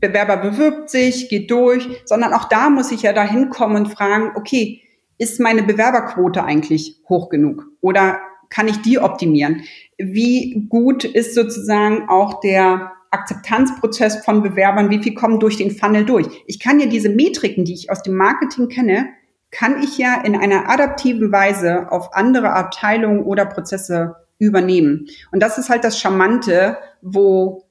Bewerber 0.00 0.38
bewirbt 0.38 0.90
sich, 0.90 1.28
geht 1.28 1.50
durch, 1.50 1.86
sondern 2.04 2.32
auch 2.32 2.48
da 2.48 2.68
muss 2.68 2.90
ich 2.90 3.02
ja 3.02 3.12
da 3.12 3.22
hinkommen 3.22 3.76
und 3.76 3.92
fragen, 3.92 4.32
okay, 4.34 4.82
ist 5.18 5.38
meine 5.38 5.62
Bewerberquote 5.62 6.42
eigentlich 6.42 7.00
hoch 7.08 7.28
genug? 7.28 7.66
Oder 7.80 8.18
kann 8.48 8.66
ich 8.66 8.80
die 8.82 8.98
optimieren? 8.98 9.62
Wie 9.98 10.66
gut 10.68 11.04
ist 11.04 11.34
sozusagen 11.34 12.08
auch 12.08 12.40
der 12.40 12.92
Akzeptanzprozess 13.10 14.24
von 14.24 14.42
Bewerbern? 14.42 14.90
Wie 14.90 15.02
viel 15.02 15.14
kommen 15.14 15.40
durch 15.40 15.56
den 15.56 15.70
Funnel 15.70 16.04
durch? 16.04 16.26
Ich 16.46 16.60
kann 16.60 16.80
ja 16.80 16.86
diese 16.86 17.08
Metriken, 17.08 17.64
die 17.64 17.74
ich 17.74 17.90
aus 17.90 18.02
dem 18.02 18.14
Marketing 18.14 18.68
kenne, 18.68 19.08
kann 19.50 19.82
ich 19.82 19.98
ja 19.98 20.20
in 20.22 20.36
einer 20.36 20.70
adaptiven 20.70 21.32
Weise 21.32 21.90
auf 21.90 22.14
andere 22.14 22.52
Abteilungen 22.52 23.24
oder 23.24 23.46
Prozesse 23.46 24.16
übernehmen. 24.38 25.08
Und 25.32 25.42
das 25.42 25.58
ist 25.58 25.70
halt 25.70 25.84
das 25.84 25.98
Charmante, 25.98 26.78
wo 27.02 27.64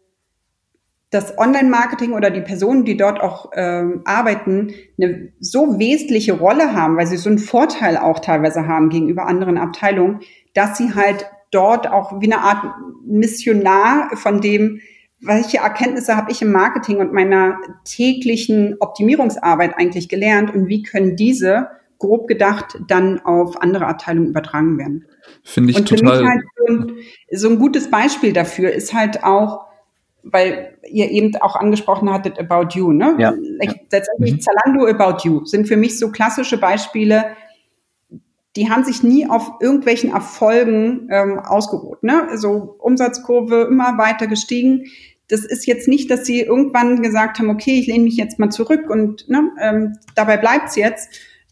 das 1.10 1.38
Online-Marketing 1.38 2.14
oder 2.14 2.30
die 2.30 2.42
Personen, 2.42 2.86
die 2.86 2.96
dort 2.96 3.20
auch 3.20 3.50
ähm, 3.56 4.02
arbeiten, 4.06 4.74
eine 5.02 5.30
so 5.40 5.80
wesentliche 5.80 6.34
Rolle 6.34 6.74
haben, 6.74 6.98
weil 6.98 7.08
sie 7.08 7.18
so 7.18 7.30
einen 7.30 7.40
Vorteil 7.40 7.98
auch 7.98 8.20
teilweise 8.20 8.68
haben 8.68 8.90
gegenüber 8.90 9.26
anderen 9.26 9.58
Abteilungen, 9.58 10.20
dass 10.54 10.78
sie 10.78 10.94
halt 10.94 11.26
dort 11.52 11.90
auch 11.90 12.22
wie 12.22 12.32
eine 12.32 12.42
Art 12.42 12.64
Missionar 13.06 14.16
von 14.18 14.40
dem, 14.40 14.82
welche 15.22 15.58
Erkenntnisse 15.58 16.16
habe 16.16 16.32
ich 16.32 16.42
im 16.42 16.52
Marketing 16.52 16.98
und 16.98 17.14
meiner 17.14 17.58
täglichen 17.84 18.78
Optimierungsarbeit 18.80 19.74
eigentlich 19.78 20.08
gelernt 20.10 20.54
und 20.54 20.68
wie 20.68 20.84
können 20.84 21.16
diese 21.16 21.68
grob 21.98 22.28
gedacht 22.28 22.80
dann 22.88 23.20
auf 23.20 23.62
andere 23.62 23.86
Abteilungen 23.88 24.30
übertragen 24.30 24.78
werden. 24.78 25.06
Finde 25.44 25.72
ich 25.72 25.78
und 25.78 25.90
total. 25.90 26.26
Halt 26.26 26.44
so, 26.56 26.74
ein, 26.74 26.96
so 27.32 27.50
ein 27.50 27.60
gutes 27.60 27.92
Beispiel 27.92 28.32
dafür 28.32 28.72
ist 28.72 28.94
halt 28.94 29.24
auch, 29.24 29.68
weil 30.24 30.78
ihr 30.90 31.12
eben 31.12 31.36
auch 31.42 31.56
angesprochen 31.56 32.12
hattet 32.12 32.40
About 32.40 32.78
You, 32.78 32.94
ne? 32.94 33.16
Ja. 33.20 33.34
Letztendlich 33.92 34.34
mhm. 34.34 34.40
Zalando 34.40 34.88
About 34.88 35.28
You 35.28 35.46
sind 35.46 35.68
für 35.68 35.78
mich 35.78 36.00
so 36.00 36.10
klassische 36.12 36.58
Beispiele, 36.58 37.36
die 38.56 38.70
haben 38.70 38.84
sich 38.84 39.04
nie 39.04 39.30
auf 39.30 39.52
irgendwelchen 39.60 40.12
Erfolgen 40.12 41.08
ähm, 41.12 41.40
ausgeruht. 41.40 42.04
Ne? 42.04 42.28
Also 42.30 42.76
Umsatzkurve 42.80 43.68
immer 43.70 43.98
weiter 43.98 44.28
gestiegen. 44.28 44.86
Das 45.30 45.46
ist 45.46 45.66
jetzt 45.66 45.88
nicht, 45.88 46.12
dass 46.12 46.26
sie 46.26 46.42
irgendwann 46.42 47.02
gesagt 47.02 47.40
haben, 47.40 47.50
okay, 47.50 47.80
ich 47.80 47.88
lehne 47.88 48.04
mich 48.04 48.18
jetzt 48.18 48.40
mal 48.40 48.50
zurück 48.50 48.90
und 48.90 49.30
ne, 49.30 49.52
ähm, 49.62 49.98
dabei 50.16 50.38
bleibt's 50.38 50.76
jetzt 50.76 51.10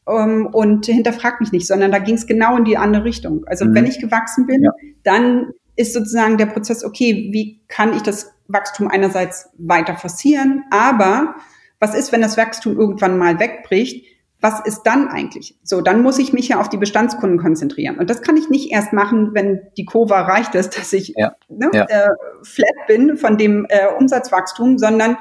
ähm, 0.07 0.47
und 0.47 0.85
hinterfragt 0.85 1.39
mich 1.41 1.51
nicht, 1.51 1.67
sondern 1.67 1.91
da 1.91 1.99
ging 1.99 2.15
es 2.15 2.27
genau 2.27 2.57
in 2.57 2.65
die 2.65 2.77
andere 2.77 3.03
Richtung. 3.03 3.45
Also 3.45 3.65
mhm. 3.65 3.75
wenn 3.75 3.85
ich 3.85 3.99
gewachsen 3.99 4.47
bin, 4.47 4.63
ja. 4.63 4.71
dann 5.03 5.51
ist 5.75 5.93
sozusagen 5.93 6.37
der 6.37 6.47
Prozess, 6.47 6.83
okay, 6.83 7.29
wie 7.31 7.61
kann 7.67 7.93
ich 7.93 8.01
das 8.01 8.33
Wachstum 8.47 8.87
einerseits 8.87 9.49
weiter 9.57 9.95
forcieren, 9.95 10.63
aber 10.71 11.35
was 11.79 11.93
ist, 11.93 12.11
wenn 12.11 12.21
das 12.21 12.37
Wachstum 12.37 12.77
irgendwann 12.79 13.17
mal 13.17 13.39
wegbricht? 13.39 14.06
Was 14.39 14.59
ist 14.65 14.83
dann 14.83 15.07
eigentlich? 15.07 15.55
So, 15.63 15.81
dann 15.81 16.03
muss 16.03 16.19
ich 16.19 16.31
mich 16.31 16.47
ja 16.49 16.59
auf 16.59 16.69
die 16.69 16.77
Bestandskunden 16.77 17.39
konzentrieren. 17.39 17.97
Und 17.97 18.09
das 18.09 18.21
kann 18.21 18.37
ich 18.37 18.49
nicht 18.49 18.71
erst 18.71 18.93
machen, 18.93 19.31
wenn 19.33 19.61
die 19.77 19.85
Kurve 19.85 20.13
erreicht 20.13 20.53
ist, 20.53 20.77
dass 20.77 20.93
ich 20.93 21.13
ja, 21.17 21.35
ne, 21.49 21.71
ja. 21.73 21.85
Äh, 21.85 22.09
flat 22.43 22.87
bin 22.87 23.17
von 23.17 23.37
dem 23.37 23.65
äh, 23.69 23.87
Umsatzwachstum, 23.97 24.77
sondern 24.77 25.17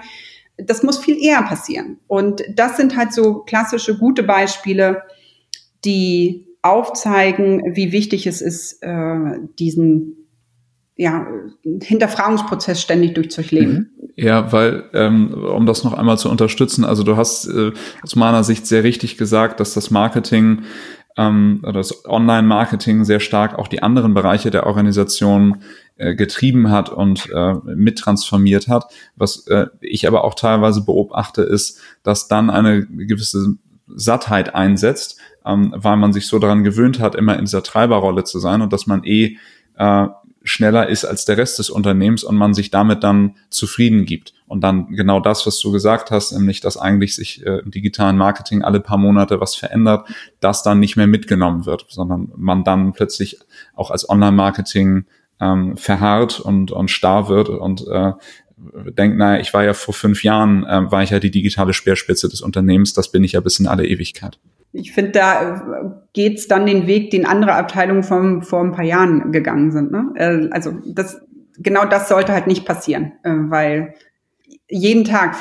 das 0.59 0.83
muss 0.83 0.99
viel 0.99 1.23
eher 1.23 1.43
passieren. 1.43 1.99
Und 2.07 2.43
das 2.55 2.77
sind 2.77 2.97
halt 2.97 3.13
so 3.13 3.41
klassische 3.41 3.99
gute 3.99 4.23
Beispiele, 4.23 5.03
die 5.85 6.47
aufzeigen, 6.63 7.75
wie 7.75 7.93
wichtig 7.93 8.27
es 8.27 8.43
ist, 8.43 8.83
äh, 8.83 9.39
diesen 9.59 10.26
ja, 10.97 11.27
Hinterfragungsprozess 11.83 12.81
ständig 12.81 13.15
durchzuleben. 13.15 13.73
Mhm. 13.75 14.11
Ja, 14.17 14.51
weil, 14.51 14.85
ähm, 14.95 15.35
um 15.35 15.67
das 15.67 15.85
noch 15.85 15.93
einmal 15.93 16.19
zu 16.19 16.31
unterstützen, 16.31 16.85
also 16.85 17.03
du 17.03 17.17
hast 17.17 17.47
äh, 17.47 17.73
aus 18.03 18.17
meiner 18.17 18.45
Sicht 18.45 18.67
sehr 18.67 18.83
richtig 18.83 19.19
gesagt, 19.19 19.61
dass 19.61 19.75
das 19.75 19.91
Marketing 19.91 20.63
ähm, 21.19 21.61
oder 21.63 21.75
das 21.75 22.07
Online-Marketing 22.07 23.05
sehr 23.05 23.21
stark 23.21 23.59
auch 23.59 23.69
die 23.69 23.83
anderen 23.83 24.15
Bereiche 24.15 24.51
der 24.51 24.67
Organisation 24.67 25.63
äh, 25.97 26.15
getrieben 26.15 26.71
hat 26.71 26.89
und 26.89 27.29
äh, 27.31 27.55
mittransformiert 27.65 28.69
hat. 28.69 28.87
Was 29.17 29.47
äh, 29.49 29.67
ich 29.81 30.07
aber 30.07 30.25
auch 30.25 30.35
teilweise 30.35 30.83
beobachte, 30.83 31.43
ist, 31.43 31.79
dass 32.03 32.27
dann 32.27 32.49
eine 32.49 32.87
gewisse 32.87 33.57
Sattheit 33.87 34.55
einsetzt, 34.55 35.19
ähm, 35.45 35.75
weil 35.77 35.97
man 35.99 36.15
sich 36.15 36.27
so 36.27 36.39
daran 36.39 36.65
gewöhnt 36.65 37.01
hat, 37.01 37.15
immer 37.15 37.39
in 37.39 37.45
dieser 37.45 37.63
Treiberrolle 37.63 38.25
zu 38.25 38.39
sein 38.39 38.63
und 38.63 38.73
dass 38.73 38.87
man 38.87 39.05
eh 39.05 39.37
äh, 39.77 40.07
schneller 40.47 40.89
ist 40.89 41.05
als 41.05 41.25
der 41.25 41.37
Rest 41.37 41.59
des 41.59 41.71
Unternehmens 41.71 42.25
und 42.25 42.37
man 42.37 42.55
sich 42.55 42.71
damit 42.71 43.05
dann 43.05 43.37
zufrieden 43.51 44.07
gibt. 44.07 44.33
Und 44.47 44.63
dann 44.63 44.89
genau 44.89 45.21
das, 45.21 45.47
was 45.47 45.59
du 45.59 45.73
gesagt 45.73 46.11
hast, 46.11 46.33
nämlich, 46.33 46.61
dass 46.61 46.77
eigentlich 46.77 47.17
sich 47.17 47.45
äh, 47.45 47.59
im 47.59 47.71
digitalen 47.71 48.17
Marketing 48.17 48.63
alle 48.63 48.81
paar 48.81 48.99
Monate 48.99 49.41
was 49.41 49.57
verändert, 49.57 50.09
das 50.41 50.63
dann 50.63 50.79
nicht 50.81 50.97
mehr 50.97 51.09
mitgenommen 51.09 51.67
wird, 51.67 51.87
sondern 51.89 52.33
man 52.37 52.65
dann 52.65 52.93
plötzlich 52.93 53.39
auch 53.75 53.91
als 53.91 54.09
Online-Marketing 54.09 55.05
ähm, 55.41 55.77
verharrt 55.77 56.41
und, 56.41 56.71
und 56.71 56.91
starr 56.91 57.29
wird 57.29 57.49
und 57.49 57.87
äh, 57.89 58.13
denkt, 58.91 59.19
naja, 59.19 59.41
ich 59.41 59.53
war 59.55 59.65
ja 59.65 59.75
vor 59.75 59.95
fünf 59.95 60.23
Jahren, 60.23 60.65
äh, 60.65 60.91
war 60.91 61.03
ich 61.03 61.11
ja 61.11 61.19
die 61.19 61.31
digitale 61.31 61.73
Speerspitze 61.73 62.29
des 62.29 62.41
Unternehmens, 62.41 62.93
das 62.95 63.11
bin 63.11 63.25
ich 63.25 63.33
ja 63.33 63.41
bis 63.41 63.59
in 63.59 63.67
alle 63.67 63.87
Ewigkeit 63.87 64.39
ich 64.77 64.93
finde, 64.93 65.13
da 65.13 65.55
äh, 65.55 65.91
geht's 66.13 66.49
dann 66.49 66.67
den 66.67 66.87
Weg, 66.87 67.11
den 67.11 67.27
andere 67.27 67.55
Abteilungen 67.55 68.03
vor, 68.03 68.43
vor 68.43 68.61
ein 68.61 68.73
paar 68.73 68.85
Jahren 68.85 69.33
gegangen 69.33 69.71
sind. 69.71 69.91
Ne? 69.91 70.11
Äh, 70.15 70.49
also 70.51 70.73
das, 70.87 71.21
genau 71.59 71.85
das 71.87 72.09
sollte 72.09 72.33
halt 72.33 72.47
nicht 72.47 72.67
passieren, 72.67 73.13
äh, 73.23 73.31
weil 73.31 73.95
jeden 74.69 75.05
Tag, 75.05 75.37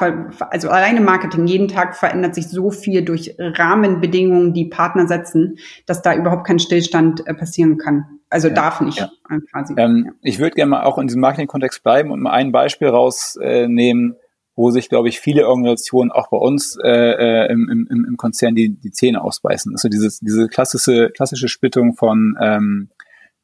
also 0.51 0.69
alleine 0.69 1.01
Marketing, 1.01 1.47
jeden 1.47 1.67
Tag 1.67 1.95
verändert 1.95 2.35
sich 2.35 2.47
so 2.47 2.69
viel 2.69 3.03
durch 3.03 3.35
Rahmenbedingungen, 3.39 4.53
die 4.53 4.65
Partner 4.65 5.07
setzen, 5.07 5.57
dass 5.87 6.01
da 6.01 6.15
überhaupt 6.15 6.45
kein 6.45 6.59
Stillstand 6.59 7.25
passieren 7.37 7.77
kann. 7.77 8.05
Also 8.29 8.49
ja, 8.49 8.53
darf 8.53 8.81
nicht 8.81 8.99
ja. 8.99 9.09
quasi. 9.51 9.73
Ähm, 9.77 10.03
ja. 10.07 10.13
Ich 10.21 10.39
würde 10.39 10.55
gerne 10.55 10.69
mal 10.69 10.83
auch 10.83 10.97
in 10.97 11.07
diesem 11.07 11.21
Marketing-Kontext 11.21 11.83
bleiben 11.83 12.11
und 12.11 12.21
mal 12.21 12.31
ein 12.31 12.51
Beispiel 12.51 12.87
rausnehmen, 12.87 14.15
wo 14.55 14.71
sich, 14.71 14.89
glaube 14.89 15.09
ich, 15.09 15.19
viele 15.19 15.47
Organisationen 15.47 16.11
auch 16.11 16.29
bei 16.29 16.37
uns 16.37 16.77
äh, 16.83 16.89
äh 16.89 17.51
im, 17.51 17.87
im, 17.89 18.05
im 18.07 18.17
Konzern 18.17 18.55
die, 18.55 18.77
die 18.77 18.91
Zähne 18.91 19.23
ausbeißen. 19.23 19.71
Also 19.73 19.89
dieses, 19.89 20.19
diese 20.19 20.47
klassische, 20.47 21.09
klassische 21.09 21.47
Splittung 21.47 21.95
von 21.95 22.37
ähm, 22.39 22.89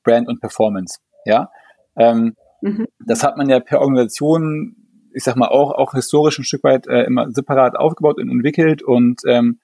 Brand 0.03 0.27
und 0.27 0.39
Performance. 0.39 0.99
Ja, 1.25 1.49
ähm, 1.95 2.35
mhm. 2.61 2.87
das 3.05 3.23
hat 3.23 3.37
man 3.37 3.49
ja 3.49 3.59
per 3.59 3.81
Organisation, 3.81 4.75
ich 5.13 5.23
sag 5.23 5.35
mal 5.35 5.47
auch 5.47 5.71
auch 5.71 5.93
historisch 5.93 6.39
ein 6.39 6.43
Stück 6.43 6.63
weit 6.63 6.87
äh, 6.87 7.03
immer 7.03 7.31
separat 7.31 7.75
aufgebaut 7.75 8.19
und 8.19 8.29
entwickelt 8.29 8.83
und 8.83 9.21
ähm, 9.27 9.59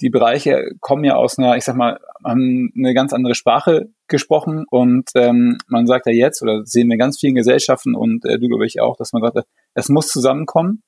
die 0.00 0.10
Bereiche 0.10 0.72
kommen 0.80 1.04
ja 1.04 1.14
aus 1.14 1.38
einer, 1.38 1.56
ich 1.56 1.64
sag 1.64 1.76
mal, 1.76 2.00
haben 2.24 2.72
eine 2.76 2.92
ganz 2.92 3.12
andere 3.12 3.34
Sprache 3.34 3.90
gesprochen 4.08 4.64
und 4.68 5.10
ähm, 5.14 5.58
man 5.68 5.86
sagt 5.86 6.06
ja 6.06 6.12
jetzt, 6.12 6.42
oder 6.42 6.64
sehen 6.64 6.88
wir 6.88 6.94
in 6.94 6.98
ganz 6.98 7.20
vielen 7.20 7.36
Gesellschaften 7.36 7.94
und 7.94 8.24
äh, 8.24 8.38
du 8.38 8.48
glaube 8.48 8.66
ich 8.66 8.80
auch, 8.80 8.96
dass 8.96 9.12
man 9.12 9.22
sagt, 9.22 9.46
es 9.74 9.88
muss 9.88 10.08
zusammenkommen. 10.08 10.82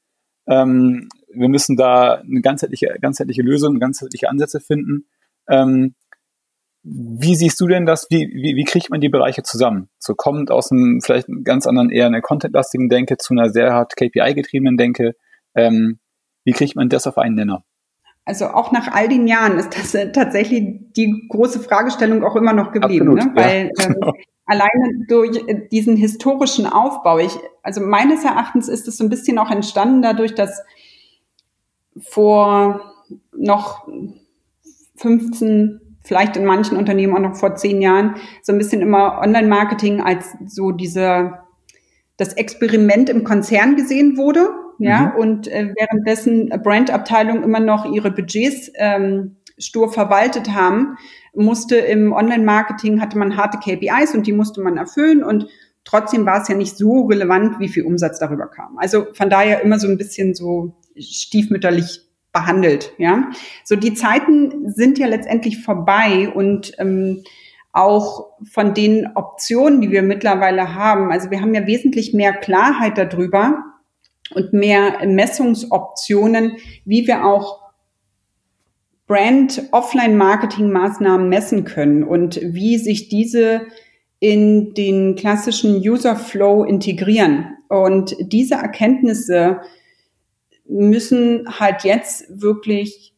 Ähm, 0.47 1.09
wir 1.33 1.49
müssen 1.49 1.77
da 1.77 2.15
eine 2.15 2.41
ganzheitliche, 2.41 2.97
ganzheitliche 3.01 3.43
Lösung, 3.43 3.79
ganzheitliche 3.79 4.29
Ansätze 4.29 4.61
finden. 4.61 5.07
Ähm, 5.49 5.95
wie 6.85 7.35
siehst 7.35 7.59
du 7.61 7.67
denn 7.67 7.87
das? 7.87 8.07
Wie, 8.11 8.29
wie, 8.29 8.57
wie 8.57 8.65
kriegt 8.65 8.91
man 8.91 9.01
die 9.01 9.09
Bereiche 9.09 9.43
zusammen? 9.43 9.89
So 9.99 10.15
kommt 10.15 10.51
aus 10.51 10.71
einem 10.71 11.01
vielleicht 11.03 11.29
ganz 11.43 11.67
anderen, 11.67 11.91
eher 11.91 12.07
einer 12.07 12.21
contentlastigen 12.21 12.91
Denke 12.91 13.17
zu 13.17 13.33
einer 13.33 13.49
sehr 13.49 13.73
hart 13.73 13.97
KPI-getriebenen 13.97 14.77
Denke. 14.77 15.15
Ähm, 15.55 15.99
wie 16.45 16.53
kriegt 16.53 16.77
man 16.77 16.91
das 16.91 17.07
auf 17.07 17.17
einen 17.17 17.37
Nenner? 17.37 17.65
Also 18.27 18.47
auch 18.47 18.71
nach 18.71 18.93
all 18.93 19.09
den 19.09 19.27
Jahren 19.27 19.59
ist 19.59 19.77
das 19.77 19.95
äh, 19.95 20.13
tatsächlich 20.13 20.93
die 20.95 21.27
große 21.29 21.61
Fragestellung 21.61 22.23
auch 22.23 22.37
immer 22.37 22.53
noch 22.53 22.73
geblieben, 22.73 23.19
Absolut, 23.19 23.35
ne? 23.35 23.43
weil 23.43 23.71
ja, 23.79 23.87
ähm, 23.87 24.13
alleine 24.45 25.07
durch 25.09 25.37
äh, 25.49 25.69
diesen 25.71 25.97
historischen 25.97 26.67
Aufbau, 26.67 27.19
ich, 27.19 27.37
also 27.63 27.81
meines 27.81 28.25
Erachtens 28.25 28.69
ist 28.69 28.89
es 28.89 28.99
so 28.99 29.05
ein 29.05 29.11
bisschen 29.11 29.39
auch 29.39 29.51
entstanden 29.51 30.03
dadurch, 30.03 30.35
dass 30.35 30.63
vor 31.99 32.93
noch 33.37 33.89
15, 34.97 35.81
vielleicht 36.05 36.37
in 36.37 36.45
manchen 36.45 36.77
Unternehmen 36.77 37.15
auch 37.15 37.21
noch 37.21 37.37
vor 37.37 37.57
zehn 37.57 37.83
Jahren, 37.83 38.17
so 38.43 38.53
ein 38.53 38.59
bisschen 38.59 38.83
immer 38.83 39.19
Online-Marketing 39.21 40.01
als 40.01 40.37
so 40.47 40.71
diese, 40.71 41.39
das 42.17 42.35
Experiment 42.35 43.09
im 43.09 43.25
Konzern 43.25 43.75
gesehen 43.75 44.17
wurde 44.17 44.49
ja, 44.79 45.13
mhm. 45.15 45.21
und 45.21 45.49
äh, 45.49 45.73
währenddessen 45.77 46.49
Brandabteilungen 46.63 47.43
immer 47.43 47.61
noch 47.61 47.93
ihre 47.93 48.11
Budgets 48.11 48.71
ähm, 48.77 49.37
stur 49.57 49.93
verwaltet 49.93 50.53
haben, 50.53 50.97
musste 51.35 51.77
im 51.77 52.13
Online-Marketing 52.13 53.01
hatte 53.01 53.19
man 53.19 53.37
harte 53.37 53.59
KPIs 53.59 54.15
und 54.15 54.27
die 54.27 54.33
musste 54.33 54.61
man 54.61 54.77
erfüllen 54.77 55.23
und 55.23 55.47
trotzdem 55.85 56.27
war 56.27 56.43
es 56.43 56.49
ja 56.49 56.55
nicht 56.55 56.77
so 56.77 57.03
relevant, 57.03 57.61
wie 57.61 57.69
viel 57.69 57.85
Umsatz 57.85 58.19
darüber 58.19 58.47
kam. 58.49 58.79
Also 58.79 59.07
von 59.13 59.31
daher 59.31 59.63
immer 59.63 59.79
so 59.79 59.87
ein 59.87 59.99
bisschen 59.99 60.35
so 60.35 60.75
stiefmütterlich 60.97 62.04
behandelt, 62.35 62.93
ja. 62.99 63.31
So 63.65 63.77
die 63.77 63.95
Zeiten 63.95 64.71
sind 64.71 64.99
ja 64.99 65.07
letztendlich 65.07 65.63
vorbei 65.63 66.29
und 66.29 66.73
ähm, 66.79 67.25
auch 67.73 68.27
von 68.53 68.75
den 68.75 69.09
Optionen, 69.15 69.81
die 69.81 69.91
wir 69.91 70.03
mittlerweile 70.03 70.75
haben. 70.75 71.11
Also 71.11 71.31
wir 71.31 71.41
haben 71.41 71.55
ja 71.55 71.67
wesentlich 71.67 72.13
mehr 72.13 72.35
Klarheit 72.35 72.99
darüber, 72.99 73.65
und 74.33 74.53
mehr 74.53 75.05
Messungsoptionen, 75.07 76.57
wie 76.85 77.07
wir 77.07 77.25
auch 77.25 77.63
Brand-Offline-Marketing-Maßnahmen 79.07 81.29
messen 81.29 81.65
können 81.65 82.03
und 82.05 82.41
wie 82.43 82.79
sich 82.79 83.09
diese 83.09 83.63
in 84.19 84.73
den 84.73 85.15
klassischen 85.15 85.77
User-Flow 85.77 86.65
integrieren. 86.65 87.59
Und 87.69 88.17
diese 88.21 88.55
Erkenntnisse 88.55 89.61
müssen 90.67 91.47
halt 91.59 91.85
jetzt 91.85 92.41
wirklich, 92.41 93.15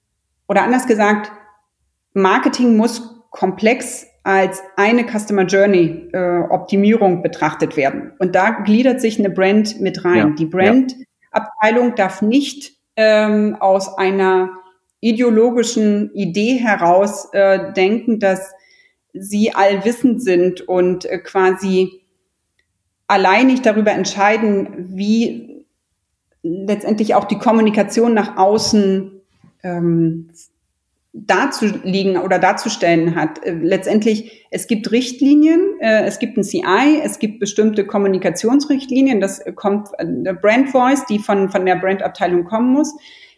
oder 0.48 0.62
anders 0.62 0.86
gesagt, 0.86 1.30
Marketing 2.12 2.76
muss 2.76 3.14
komplex 3.30 4.06
als 4.22 4.60
eine 4.76 5.04
Customer 5.06 5.44
Journey 5.44 6.08
äh, 6.12 6.40
Optimierung 6.50 7.22
betrachtet 7.22 7.76
werden. 7.76 8.12
Und 8.18 8.34
da 8.34 8.50
gliedert 8.50 9.00
sich 9.00 9.18
eine 9.18 9.30
Brand 9.30 9.80
mit 9.80 10.04
rein. 10.04 10.16
Ja, 10.16 10.30
die 10.30 10.46
Brand-Abteilung 10.46 11.90
ja. 11.90 11.94
darf 11.94 12.22
nicht 12.22 12.72
ähm, 12.96 13.56
aus 13.60 13.96
einer 13.98 14.50
ideologischen 15.00 16.12
Idee 16.14 16.56
heraus 16.56 17.28
äh, 17.32 17.72
denken, 17.74 18.18
dass 18.18 18.52
sie 19.12 19.54
allwissend 19.54 20.22
sind 20.22 20.62
und 20.62 21.04
äh, 21.04 21.18
quasi 21.18 22.02
alleinig 23.06 23.62
darüber 23.62 23.92
entscheiden, 23.92 24.96
wie 24.96 25.45
letztendlich 26.66 27.14
auch 27.14 27.24
die 27.24 27.38
Kommunikation 27.38 28.14
nach 28.14 28.36
außen 28.36 29.20
ähm, 29.62 30.28
dazuliegen 31.12 32.18
oder 32.18 32.38
darzustellen 32.38 33.14
hat. 33.14 33.44
Äh, 33.44 33.52
letztendlich, 33.52 34.46
es 34.50 34.66
gibt 34.66 34.92
Richtlinien, 34.92 35.78
äh, 35.80 36.04
es 36.04 36.18
gibt 36.18 36.36
ein 36.36 36.44
CI, 36.44 37.00
es 37.02 37.18
gibt 37.18 37.40
bestimmte 37.40 37.86
Kommunikationsrichtlinien, 37.86 39.20
das 39.20 39.42
kommt 39.54 39.88
der 39.98 40.34
Brand 40.34 40.70
Voice, 40.70 41.04
die 41.06 41.18
von, 41.18 41.50
von 41.50 41.64
der 41.64 41.76
Brandabteilung 41.76 42.44
kommen 42.44 42.72
muss. 42.72 42.94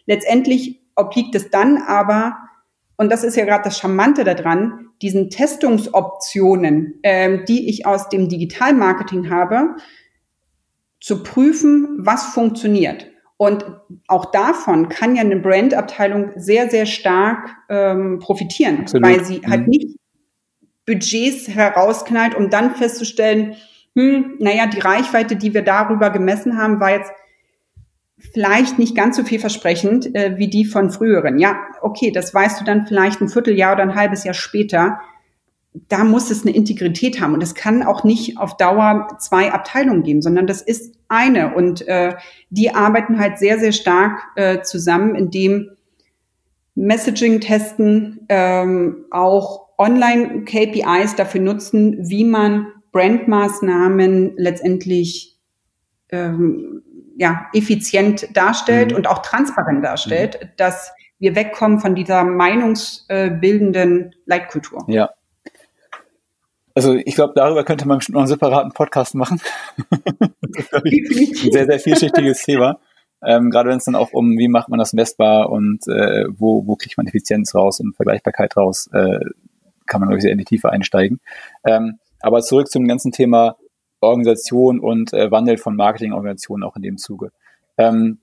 Letztendlich 0.07 0.81
obliegt 0.97 1.35
es 1.35 1.51
dann 1.51 1.79
aber, 1.79 2.37
und 2.97 3.13
das 3.13 3.23
ist 3.23 3.37
ja 3.37 3.45
gerade 3.45 3.65
das 3.65 3.79
Charmante 3.79 4.25
daran, 4.25 4.89
diesen 5.01 5.31
Testungsoptionen, 5.31 6.99
ähm, 7.05 7.45
die 7.47 7.71
ich 7.71 7.87
aus 7.87 8.09
dem 8.09 8.29
Digitalmarketing 8.29 9.31
habe, 9.31 9.77
zu 11.01 11.23
prüfen, 11.23 11.97
was 11.99 12.27
funktioniert. 12.27 13.07
Und 13.37 13.65
auch 14.09 14.33
davon 14.33 14.89
kann 14.89 15.15
ja 15.15 15.23
eine 15.23 15.37
Brandabteilung 15.37 16.33
sehr, 16.35 16.69
sehr 16.69 16.87
stark 16.87 17.51
ähm, 17.69 18.19
profitieren, 18.19 18.81
Absolut. 18.81 19.07
weil 19.07 19.25
sie 19.25 19.35
halt 19.35 19.45
mhm. 19.45 19.51
halt 19.51 19.69
nicht 19.69 19.99
Budgets 20.87 21.49
herausknallt, 21.49 22.35
um 22.35 22.51
dann 22.51 22.75
festzustellen, 22.75 23.57
hm, 23.95 24.37
naja, 24.39 24.67
die 24.67 24.81
Reichweite, 24.81 25.37
die 25.37 25.55
wir 25.55 25.63
darüber 25.63 26.11
gemessen 26.11 26.57
haben, 26.57 26.81
war 26.81 26.91
jetzt 26.91 27.13
vielleicht 28.19 28.79
nicht 28.79 28.97
ganz 28.97 29.17
so 29.17 29.23
vielversprechend 29.23 30.15
äh, 30.15 30.37
wie 30.39 30.49
die 30.49 30.65
von 30.65 30.91
früheren. 30.91 31.39
Ja, 31.39 31.61
okay, 31.83 32.11
das 32.11 32.35
weißt 32.35 32.61
du 32.61 32.65
dann 32.65 32.87
vielleicht 32.87 33.21
ein 33.21 33.29
Vierteljahr 33.29 33.75
oder 33.75 33.83
ein 33.83 33.95
halbes 33.95 34.25
Jahr 34.25 34.35
später 34.35 35.01
da 35.89 36.05
muss 36.05 36.31
es 36.31 36.43
eine 36.43 36.55
Integrität 36.55 37.21
haben. 37.21 37.35
Und 37.35 37.43
es 37.43 37.55
kann 37.55 37.83
auch 37.83 38.05
nicht 38.05 38.39
auf 38.39 38.57
Dauer 38.57 39.09
zwei 39.19 39.53
Abteilungen 39.53 40.03
geben, 40.03 40.23
sondern 40.23 40.47
das 40.47 40.63
ist 40.63 40.95
eine. 41.09 41.55
Und 41.55 41.87
äh, 41.89 42.15
die 42.51 42.75
arbeiten 42.75 43.19
halt 43.19 43.39
sehr, 43.39 43.59
sehr 43.59 43.73
stark 43.73 44.21
äh, 44.37 44.63
zusammen, 44.63 45.15
indem 45.15 45.71
Messaging-Testen 46.75 48.27
ähm, 48.29 49.07
auch 49.11 49.69
Online-KPIs 49.79 51.17
dafür 51.17 51.41
nutzen, 51.41 51.97
wie 52.09 52.25
man 52.25 52.67
Brandmaßnahmen 52.93 54.35
letztendlich 54.37 55.37
ähm, 56.11 56.83
ja, 57.17 57.47
effizient 57.53 58.37
darstellt 58.37 58.93
mhm. 58.93 58.97
und 58.97 59.07
auch 59.09 59.23
transparent 59.23 59.85
darstellt, 59.85 60.39
mhm. 60.41 60.49
dass 60.57 60.93
wir 61.19 61.35
wegkommen 61.35 61.81
von 61.81 61.95
dieser 61.95 62.23
meinungsbildenden 62.25 64.15
Leitkultur. 64.25 64.85
Ja, 64.89 65.11
also 66.79 66.95
ich 66.95 67.17
glaube, 67.17 67.33
darüber 67.35 67.65
könnte 67.65 67.89
man 67.89 67.99
noch 68.09 68.21
einen 68.21 68.29
separaten 68.29 68.71
Podcast 68.71 69.17
machen. 69.17 69.41
ein 69.91 70.33
sehr, 71.51 71.67
sehr 71.67 71.81
vielschichtiges 71.81 72.43
Thema. 72.43 72.79
Ähm, 73.21 73.51
gerade 73.51 73.69
wenn 73.69 73.79
es 73.79 73.85
dann 73.85 73.97
auch 73.97 74.13
um, 74.13 74.39
wie 74.39 74.47
macht 74.47 74.69
man 74.69 74.79
das 74.79 74.93
messbar 74.93 75.51
und 75.51 75.89
äh, 75.89 76.27
wo, 76.29 76.65
wo 76.69 76.77
kriegt 76.77 76.97
man 76.97 77.09
Effizienz 77.09 77.53
raus 77.53 77.81
und 77.81 77.97
Vergleichbarkeit 77.97 78.57
raus, 78.57 78.89
äh, 78.93 79.19
kann 79.87 80.01
man, 80.01 80.09
glaube 80.09 80.19
ich, 80.19 80.23
sehr 80.23 80.31
in 80.31 80.39
die 80.39 80.45
Tiefe 80.45 80.71
einsteigen. 80.71 81.19
Ähm, 81.65 81.99
aber 82.21 82.43
zurück 82.43 82.69
zum 82.69 82.87
ganzen 82.87 83.11
Thema 83.11 83.57
Organisation 84.01 84.79
und 84.79 85.13
äh, 85.13 85.33
Wandel 85.33 85.59
von 85.59 85.75
Marketingorganisationen 85.75 86.63
auch 86.63 86.77
in 86.77 86.83
dem 86.83 86.97
Zuge. 86.97 87.33
Ähm, 87.77 88.19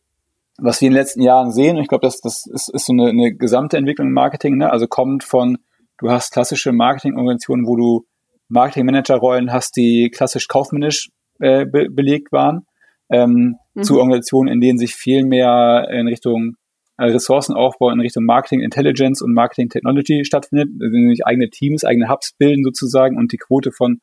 was 0.57 0.79
wir 0.79 0.87
in 0.87 0.93
den 0.93 1.01
letzten 1.01 1.21
Jahren 1.21 1.51
sehen, 1.51 1.75
und 1.75 1.81
ich 1.81 1.89
glaube, 1.89 2.07
das, 2.07 2.21
das 2.21 2.45
ist, 2.45 2.69
ist 2.69 2.85
so 2.85 2.93
eine, 2.93 3.09
eine 3.09 3.33
gesamte 3.33 3.75
Entwicklung 3.75 4.07
im 4.07 4.13
Marketing, 4.13 4.55
ne? 4.55 4.71
also 4.71 4.87
kommt 4.87 5.25
von, 5.25 5.57
du 5.97 6.09
hast 6.09 6.31
klassische 6.31 6.71
Marketingorganisationen, 6.71 7.67
wo 7.67 7.75
du 7.75 8.05
Marketing-Manager-Rollen 8.49 9.51
hast, 9.51 9.75
die 9.75 10.11
klassisch 10.13 10.47
kaufmännisch 10.47 11.09
äh, 11.39 11.65
be 11.65 11.87
belegt 11.89 12.31
waren, 12.31 12.65
ähm, 13.09 13.55
mhm. 13.73 13.83
zu 13.83 13.97
Organisationen, 13.97 14.51
in 14.51 14.61
denen 14.61 14.77
sich 14.77 14.95
viel 14.95 15.25
mehr 15.25 15.87
in 15.91 16.07
Richtung 16.07 16.55
äh, 16.97 17.05
Ressourcenaufbau, 17.05 17.89
in 17.89 17.99
Richtung 17.99 18.25
Marketing 18.25 18.61
Intelligence 18.61 19.21
und 19.21 19.33
Marketing 19.33 19.69
Technology 19.69 20.23
stattfindet, 20.25 20.69
nämlich 20.77 21.25
eigene 21.25 21.49
Teams, 21.49 21.83
eigene 21.83 22.09
Hubs 22.09 22.33
bilden 22.37 22.63
sozusagen 22.63 23.17
und 23.17 23.31
die 23.31 23.37
Quote 23.37 23.71
von 23.71 23.99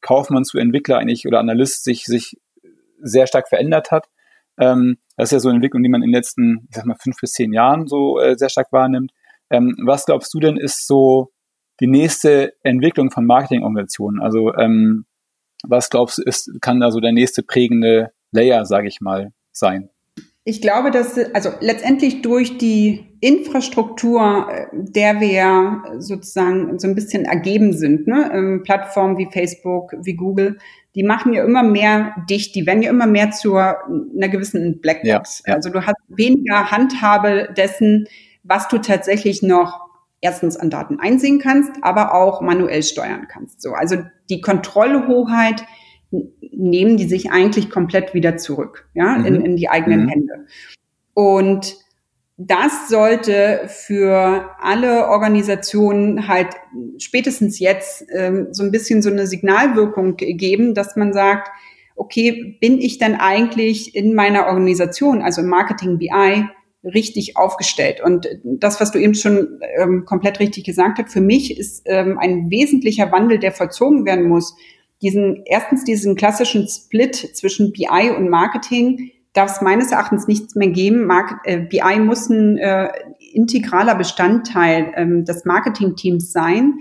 Kaufmann 0.00 0.44
zu 0.44 0.58
Entwickler 0.58 0.98
eigentlich 0.98 1.26
oder 1.26 1.40
Analyst 1.40 1.84
sich, 1.84 2.04
sich 2.04 2.36
sehr 3.00 3.26
stark 3.26 3.48
verändert 3.48 3.90
hat. 3.90 4.06
Ähm, 4.58 4.98
das 5.16 5.28
ist 5.28 5.32
ja 5.32 5.40
so 5.40 5.48
eine 5.48 5.56
Entwicklung, 5.56 5.82
die 5.82 5.88
man 5.88 6.02
in 6.02 6.10
den 6.10 6.14
letzten, 6.14 6.66
ich 6.68 6.76
sag 6.76 6.84
mal, 6.84 6.96
fünf 7.00 7.16
bis 7.20 7.32
zehn 7.32 7.52
Jahren 7.52 7.86
so 7.86 8.20
äh, 8.20 8.36
sehr 8.36 8.50
stark 8.50 8.70
wahrnimmt. 8.70 9.12
Ähm, 9.50 9.74
was 9.84 10.06
glaubst 10.06 10.32
du 10.34 10.40
denn 10.40 10.56
ist 10.56 10.86
so 10.86 11.30
die 11.80 11.86
nächste 11.86 12.54
Entwicklung 12.62 13.10
von 13.10 13.26
Marketingorganisationen? 13.26 14.22
Also 14.22 14.54
ähm, 14.54 15.06
was 15.66 15.90
glaubst 15.90 16.18
du, 16.18 16.22
ist, 16.22 16.50
kann 16.60 16.80
da 16.80 16.90
so 16.90 17.00
der 17.00 17.12
nächste 17.12 17.42
prägende 17.42 18.12
Layer, 18.32 18.64
sage 18.66 18.88
ich 18.88 19.00
mal, 19.00 19.32
sein? 19.52 19.90
Ich 20.46 20.60
glaube, 20.60 20.90
dass 20.90 21.18
also 21.32 21.50
letztendlich 21.60 22.20
durch 22.20 22.58
die 22.58 23.06
Infrastruktur, 23.20 24.46
der 24.72 25.20
wir 25.20 25.82
sozusagen 25.98 26.78
so 26.78 26.86
ein 26.86 26.94
bisschen 26.94 27.24
ergeben 27.24 27.72
sind, 27.72 28.06
ne? 28.06 28.30
Ähm, 28.30 28.62
Plattformen 28.62 29.16
wie 29.16 29.26
Facebook, 29.32 29.94
wie 30.02 30.14
Google, 30.14 30.58
die 30.94 31.02
machen 31.02 31.32
ja 31.32 31.44
immer 31.44 31.62
mehr 31.62 32.14
dicht, 32.28 32.54
die 32.54 32.66
werden 32.66 32.82
ja 32.82 32.90
immer 32.90 33.06
mehr 33.06 33.30
zu 33.30 33.56
einer 33.56 34.28
gewissen 34.28 34.80
Blackbox. 34.82 35.42
Ja, 35.46 35.52
ja. 35.52 35.56
Also 35.56 35.70
du 35.70 35.86
hast 35.86 35.96
weniger 36.08 36.70
Handhabe 36.70 37.48
dessen, 37.56 38.06
was 38.42 38.68
du 38.68 38.78
tatsächlich 38.78 39.42
noch 39.42 39.83
erstens 40.24 40.56
an 40.56 40.70
Daten 40.70 40.98
einsehen 40.98 41.38
kannst, 41.38 41.72
aber 41.82 42.14
auch 42.14 42.40
manuell 42.40 42.82
steuern 42.82 43.28
kannst. 43.30 43.60
So, 43.60 43.72
also 43.72 43.96
die 44.30 44.40
Kontrollhoheit 44.40 45.64
nehmen 46.40 46.96
die 46.96 47.06
sich 47.06 47.30
eigentlich 47.30 47.70
komplett 47.70 48.14
wieder 48.14 48.36
zurück, 48.36 48.88
ja, 48.94 49.18
mhm. 49.18 49.26
in, 49.26 49.40
in 49.42 49.56
die 49.56 49.68
eigenen 49.68 50.04
mhm. 50.04 50.08
Hände. 50.08 50.46
Und 51.12 51.76
das 52.36 52.88
sollte 52.88 53.68
für 53.68 54.50
alle 54.60 55.08
Organisationen 55.08 56.26
halt 56.26 56.48
spätestens 56.98 57.58
jetzt 57.60 58.04
ähm, 58.12 58.48
so 58.50 58.64
ein 58.64 58.72
bisschen 58.72 59.02
so 59.02 59.10
eine 59.10 59.26
Signalwirkung 59.26 60.16
geben, 60.16 60.74
dass 60.74 60.96
man 60.96 61.12
sagt, 61.12 61.48
okay, 61.96 62.56
bin 62.60 62.80
ich 62.80 62.98
denn 62.98 63.14
eigentlich 63.14 63.94
in 63.94 64.14
meiner 64.14 64.46
Organisation, 64.46 65.22
also 65.22 65.42
im 65.42 65.48
Marketing 65.48 65.98
BI, 65.98 66.48
richtig 66.84 67.36
aufgestellt? 67.36 68.00
Und 68.02 68.28
das, 68.44 68.80
was 68.80 68.92
du 68.92 68.98
eben 68.98 69.14
schon 69.14 69.60
ähm, 69.78 70.04
komplett 70.04 70.40
richtig 70.40 70.64
gesagt 70.64 70.98
hast, 70.98 71.12
für 71.12 71.20
mich 71.20 71.58
ist 71.58 71.82
ähm, 71.86 72.18
ein 72.18 72.50
wesentlicher 72.50 73.10
Wandel, 73.12 73.38
der 73.38 73.52
vollzogen 73.52 74.04
werden 74.04 74.28
muss, 74.28 74.54
diesen, 75.02 75.42
erstens 75.44 75.84
diesen 75.84 76.16
klassischen 76.16 76.66
Split 76.68 77.14
zwischen 77.14 77.72
BI 77.72 78.10
und 78.16 78.30
Marketing 78.30 79.10
darf 79.34 79.50
es 79.50 79.60
meines 79.60 79.92
Erachtens 79.92 80.26
nichts 80.26 80.54
mehr 80.54 80.68
geben. 80.68 81.06
Market, 81.06 81.38
äh, 81.44 81.58
BI 81.58 81.98
muss 81.98 82.30
ein 82.30 82.56
äh, 82.56 82.88
integraler 83.32 83.96
Bestandteil 83.96 84.92
ähm, 84.96 85.24
des 85.24 85.44
Marketingteams 85.44 86.32
sein. 86.32 86.74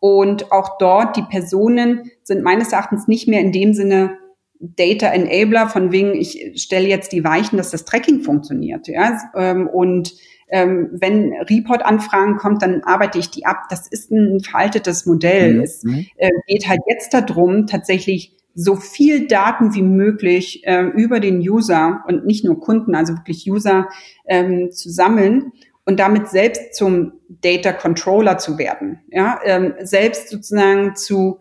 Und 0.00 0.52
auch 0.52 0.78
dort, 0.78 1.16
die 1.16 1.22
Personen 1.22 2.10
sind 2.22 2.42
meines 2.42 2.72
Erachtens 2.72 3.08
nicht 3.08 3.28
mehr 3.28 3.40
in 3.40 3.52
dem 3.52 3.74
Sinne 3.74 4.16
Data 4.60 5.08
Enabler, 5.08 5.68
von 5.68 5.92
wegen, 5.92 6.14
ich 6.14 6.52
stelle 6.56 6.88
jetzt 6.88 7.12
die 7.12 7.24
Weichen, 7.24 7.56
dass 7.56 7.70
das 7.70 7.84
Tracking 7.84 8.22
funktioniert. 8.22 8.88
Ja? 8.88 9.18
Ähm, 9.34 9.68
und 9.68 10.14
ähm, 10.50 10.88
wenn 10.92 11.32
Report-Anfragen 11.32 12.36
kommt, 12.36 12.62
dann 12.62 12.82
arbeite 12.82 13.18
ich 13.18 13.30
die 13.30 13.46
ab. 13.46 13.64
Das 13.70 13.86
ist 13.86 14.10
ein 14.10 14.40
veraltetes 14.40 15.06
Modell. 15.06 15.54
Mhm. 15.54 15.60
Es 15.62 15.84
äh, 16.16 16.30
geht 16.46 16.68
halt 16.68 16.80
jetzt 16.88 17.12
darum, 17.14 17.66
tatsächlich 17.66 18.34
so 18.54 18.74
viel 18.74 19.28
Daten 19.28 19.74
wie 19.74 19.82
möglich 19.82 20.66
äh, 20.66 20.82
über 20.82 21.20
den 21.20 21.38
User 21.38 22.02
und 22.08 22.26
nicht 22.26 22.44
nur 22.44 22.58
Kunden, 22.58 22.94
also 22.94 23.14
wirklich 23.14 23.48
User 23.48 23.88
ähm, 24.26 24.72
zu 24.72 24.90
sammeln 24.90 25.52
und 25.84 26.00
damit 26.00 26.28
selbst 26.28 26.74
zum 26.74 27.12
Data 27.28 27.72
Controller 27.72 28.38
zu 28.38 28.58
werden. 28.58 29.00
Ja, 29.10 29.38
ähm, 29.44 29.74
selbst 29.80 30.28
sozusagen 30.30 30.96
zu 30.96 31.38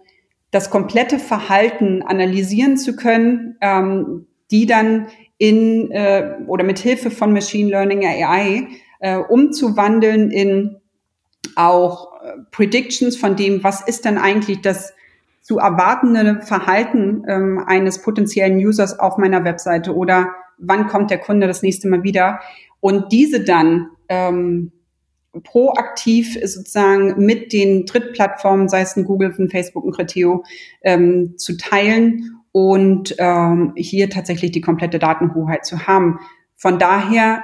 das 0.51 0.69
komplette 0.69 1.19
Verhalten 1.19 2.03
analysieren 2.03 2.77
zu 2.77 2.95
können, 2.95 3.57
ähm, 3.61 4.27
die 4.51 4.65
dann 4.65 5.07
in 5.37 5.91
äh, 5.91 6.37
oder 6.47 6.63
mit 6.63 6.79
Hilfe 6.79 7.11
von 7.11 7.33
Machine 7.33 7.69
Learning 7.69 8.05
AI 8.05 8.67
äh, 8.99 9.17
umzuwandeln 9.17 10.31
in 10.31 10.77
auch 11.55 12.21
äh, 12.21 12.33
Predictions 12.51 13.17
von 13.17 13.35
dem, 13.35 13.63
was 13.63 13.87
ist 13.87 14.05
denn 14.05 14.17
eigentlich 14.17 14.61
das 14.61 14.93
zu 15.41 15.59
erwartende 15.59 16.41
Verhalten 16.41 17.23
ähm, 17.27 17.63
eines 17.65 18.01
potenziellen 18.01 18.57
Users 18.57 18.99
auf 18.99 19.17
meiner 19.17 19.43
Webseite 19.43 19.95
oder 19.95 20.33
wann 20.57 20.87
kommt 20.87 21.11
der 21.11 21.19
Kunde 21.19 21.47
das 21.47 21.61
nächste 21.61 21.87
Mal 21.87 22.03
wieder? 22.03 22.39
Und 22.79 23.11
diese 23.11 23.43
dann 23.43 23.89
ähm, 24.09 24.71
proaktiv 25.43 26.37
sozusagen 26.43 27.23
mit 27.23 27.53
den 27.53 27.85
Drittplattformen, 27.85 28.69
sei 28.69 28.81
es 28.81 28.95
ein 28.95 29.05
Google, 29.05 29.33
ein 29.37 29.49
Facebook, 29.49 29.85
ein 29.85 29.91
Criteo, 29.91 30.43
ähm, 30.81 31.37
zu 31.37 31.57
teilen 31.57 32.41
und 32.51 33.15
ähm, 33.19 33.73
hier 33.75 34.09
tatsächlich 34.09 34.51
die 34.51 34.61
komplette 34.61 34.99
Datenhoheit 34.99 35.65
zu 35.65 35.85
haben. 35.87 36.19
Von 36.55 36.79
daher, 36.79 37.43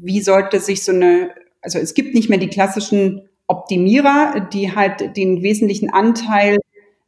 wie 0.00 0.20
sollte 0.20 0.60
sich 0.60 0.84
so 0.84 0.92
eine, 0.92 1.30
also 1.60 1.78
es 1.78 1.94
gibt 1.94 2.14
nicht 2.14 2.28
mehr 2.28 2.38
die 2.38 2.48
klassischen 2.48 3.28
Optimierer, 3.48 4.48
die 4.52 4.74
halt 4.74 5.16
den 5.16 5.42
wesentlichen 5.42 5.92
Anteil 5.92 6.58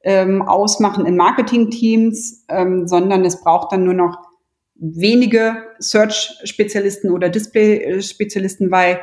ähm, 0.03 0.43
ausmachen 0.43 1.07
in 1.07 1.17
Marketing-Teams, 1.17 2.45
ähm, 2.49 2.87
sondern 2.87 3.25
es 3.25 3.41
braucht 3.41 3.73
dann 3.73 3.85
nur 3.85 3.95
noch 3.95 4.19
wenige 4.75 5.63
Search-Spezialisten 5.79 7.11
oder 7.11 7.29
Display-Spezialisten, 7.29 8.71
weil 8.71 9.01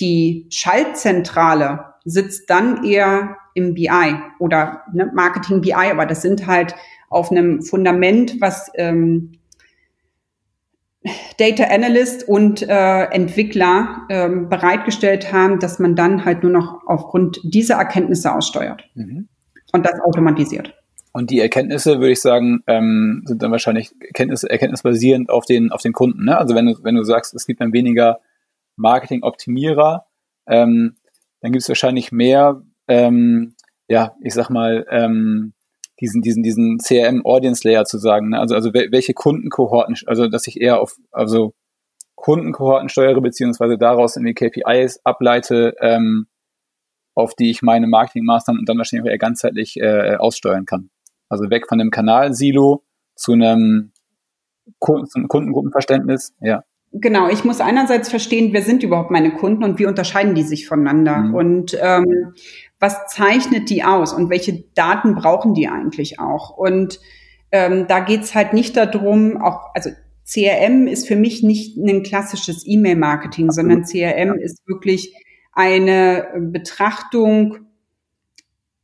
die 0.00 0.46
Schaltzentrale 0.50 1.94
sitzt 2.04 2.50
dann 2.50 2.84
eher 2.84 3.36
im 3.54 3.74
BI 3.74 4.16
oder 4.38 4.82
ne, 4.92 5.10
Marketing 5.14 5.60
BI, 5.60 5.72
aber 5.72 6.06
das 6.06 6.22
sind 6.22 6.46
halt 6.46 6.74
auf 7.08 7.30
einem 7.30 7.62
Fundament, 7.62 8.40
was 8.40 8.70
ähm, 8.74 9.32
Data 11.38 11.64
Analyst 11.64 12.26
und 12.26 12.62
äh, 12.62 13.04
Entwickler 13.04 14.06
ähm, 14.08 14.48
bereitgestellt 14.48 15.32
haben, 15.32 15.60
dass 15.60 15.78
man 15.78 15.94
dann 15.94 16.24
halt 16.24 16.42
nur 16.42 16.52
noch 16.52 16.80
aufgrund 16.86 17.40
dieser 17.44 17.76
Erkenntnisse 17.76 18.34
aussteuert. 18.34 18.88
Mhm 18.94 19.28
und 19.74 19.84
das 19.84 20.00
automatisiert. 20.00 20.72
Und 21.12 21.30
die 21.30 21.40
Erkenntnisse, 21.40 21.98
würde 21.98 22.12
ich 22.12 22.20
sagen, 22.20 22.62
ähm, 22.66 23.22
sind 23.26 23.42
dann 23.42 23.50
wahrscheinlich 23.50 23.92
Erkenntnis, 24.00 24.44
erkenntnisbasierend 24.44 25.30
auf 25.30 25.46
den, 25.46 25.72
auf 25.72 25.82
den 25.82 25.92
Kunden. 25.92 26.24
Ne? 26.24 26.38
Also 26.38 26.54
wenn 26.54 26.66
du, 26.66 26.74
wenn 26.82 26.94
du 26.94 27.02
sagst, 27.02 27.34
es 27.34 27.46
gibt 27.46 27.60
dann 27.60 27.72
weniger 27.72 28.20
Marketing-Optimierer, 28.76 30.06
ähm, 30.46 30.96
dann 31.40 31.52
gibt 31.52 31.62
es 31.62 31.68
wahrscheinlich 31.68 32.12
mehr, 32.12 32.62
ähm, 32.88 33.54
ja, 33.88 34.14
ich 34.22 34.34
sag 34.34 34.50
mal, 34.50 34.86
ähm, 34.90 35.54
diesen, 36.00 36.22
diesen, 36.22 36.42
diesen 36.42 36.78
CRM-Audience-Layer 36.78 37.84
zu 37.84 37.98
sagen. 37.98 38.30
Ne? 38.30 38.40
Also, 38.40 38.54
also 38.54 38.72
welche 38.74 39.14
Kundenkohorten, 39.14 39.96
also 40.06 40.28
dass 40.28 40.46
ich 40.46 40.60
eher 40.60 40.80
auf 40.80 40.96
also 41.12 41.54
Kundenkohorten 42.16 42.88
steuere, 42.88 43.20
beziehungsweise 43.20 43.78
daraus 43.78 44.16
in 44.16 44.24
die 44.24 44.34
KPIs 44.34 45.00
ableite, 45.04 45.74
ähm, 45.80 46.26
auf 47.14 47.34
die 47.34 47.50
ich 47.50 47.62
meine 47.62 47.86
Marketingmaßnahmen 47.86 48.60
und 48.60 48.68
dann 48.68 48.78
wahrscheinlich 48.78 49.06
auch 49.06 49.12
eher 49.12 49.18
ganzheitlich 49.18 49.76
äh, 49.76 50.16
aussteuern 50.16 50.64
kann. 50.64 50.90
Also 51.28 51.50
weg 51.50 51.66
von 51.68 51.78
dem 51.78 51.90
Kanalsilo 51.90 52.84
zu 53.14 53.32
einem, 53.32 53.92
Kunden, 54.78 55.06
zu 55.06 55.18
einem 55.18 55.28
Kundengruppenverständnis, 55.28 56.34
ja. 56.40 56.64
Genau, 56.96 57.28
ich 57.28 57.42
muss 57.42 57.60
einerseits 57.60 58.08
verstehen, 58.08 58.52
wer 58.52 58.62
sind 58.62 58.84
überhaupt 58.84 59.10
meine 59.10 59.32
Kunden 59.32 59.64
und 59.64 59.80
wie 59.80 59.86
unterscheiden 59.86 60.36
die 60.36 60.44
sich 60.44 60.68
voneinander 60.68 61.16
mhm. 61.16 61.34
und 61.34 61.78
ähm, 61.82 62.34
was 62.78 63.08
zeichnet 63.08 63.68
die 63.68 63.82
aus 63.82 64.12
und 64.12 64.30
welche 64.30 64.62
Daten 64.76 65.16
brauchen 65.16 65.54
die 65.54 65.66
eigentlich 65.66 66.20
auch. 66.20 66.56
Und 66.56 67.00
ähm, 67.50 67.86
da 67.88 67.98
geht's 67.98 68.36
halt 68.36 68.52
nicht 68.52 68.76
darum, 68.76 69.42
auch, 69.42 69.74
also 69.74 69.90
CRM 70.24 70.86
ist 70.86 71.08
für 71.08 71.16
mich 71.16 71.42
nicht 71.42 71.76
ein 71.76 72.04
klassisches 72.04 72.62
E-Mail-Marketing, 72.64 73.50
sondern 73.50 73.82
CRM 73.82 74.38
ist 74.38 74.62
wirklich 74.68 75.12
eine 75.52 76.28
Betrachtung 76.38 77.56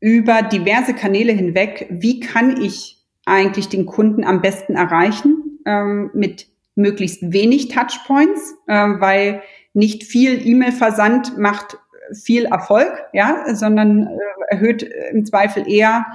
über 0.01 0.43
diverse 0.43 0.95
Kanäle 0.95 1.33
hinweg, 1.33 1.87
wie 1.91 2.19
kann 2.19 2.61
ich 2.61 2.99
eigentlich 3.25 3.69
den 3.69 3.87
Kunden 3.87 4.25
am 4.25 4.43
besten 4.43 4.75
erreichen 4.75 5.61
ähm, 5.65 6.11
mit 6.13 6.50
möglichst 6.81 7.33
wenig 7.33 7.69
Touchpoints, 7.69 8.55
äh, 8.67 8.75
weil 8.75 9.43
nicht 9.73 10.05
viel 10.05 10.47
E-Mail-Versand 10.47 11.39
macht 11.39 11.79
viel 12.13 12.47
Erfolg, 12.47 13.05
ja, 13.13 13.45
sondern 13.55 14.07
äh, 14.07 14.55
erhöht 14.55 14.83
im 14.83 15.25
Zweifel 15.25 15.71
eher 15.71 16.07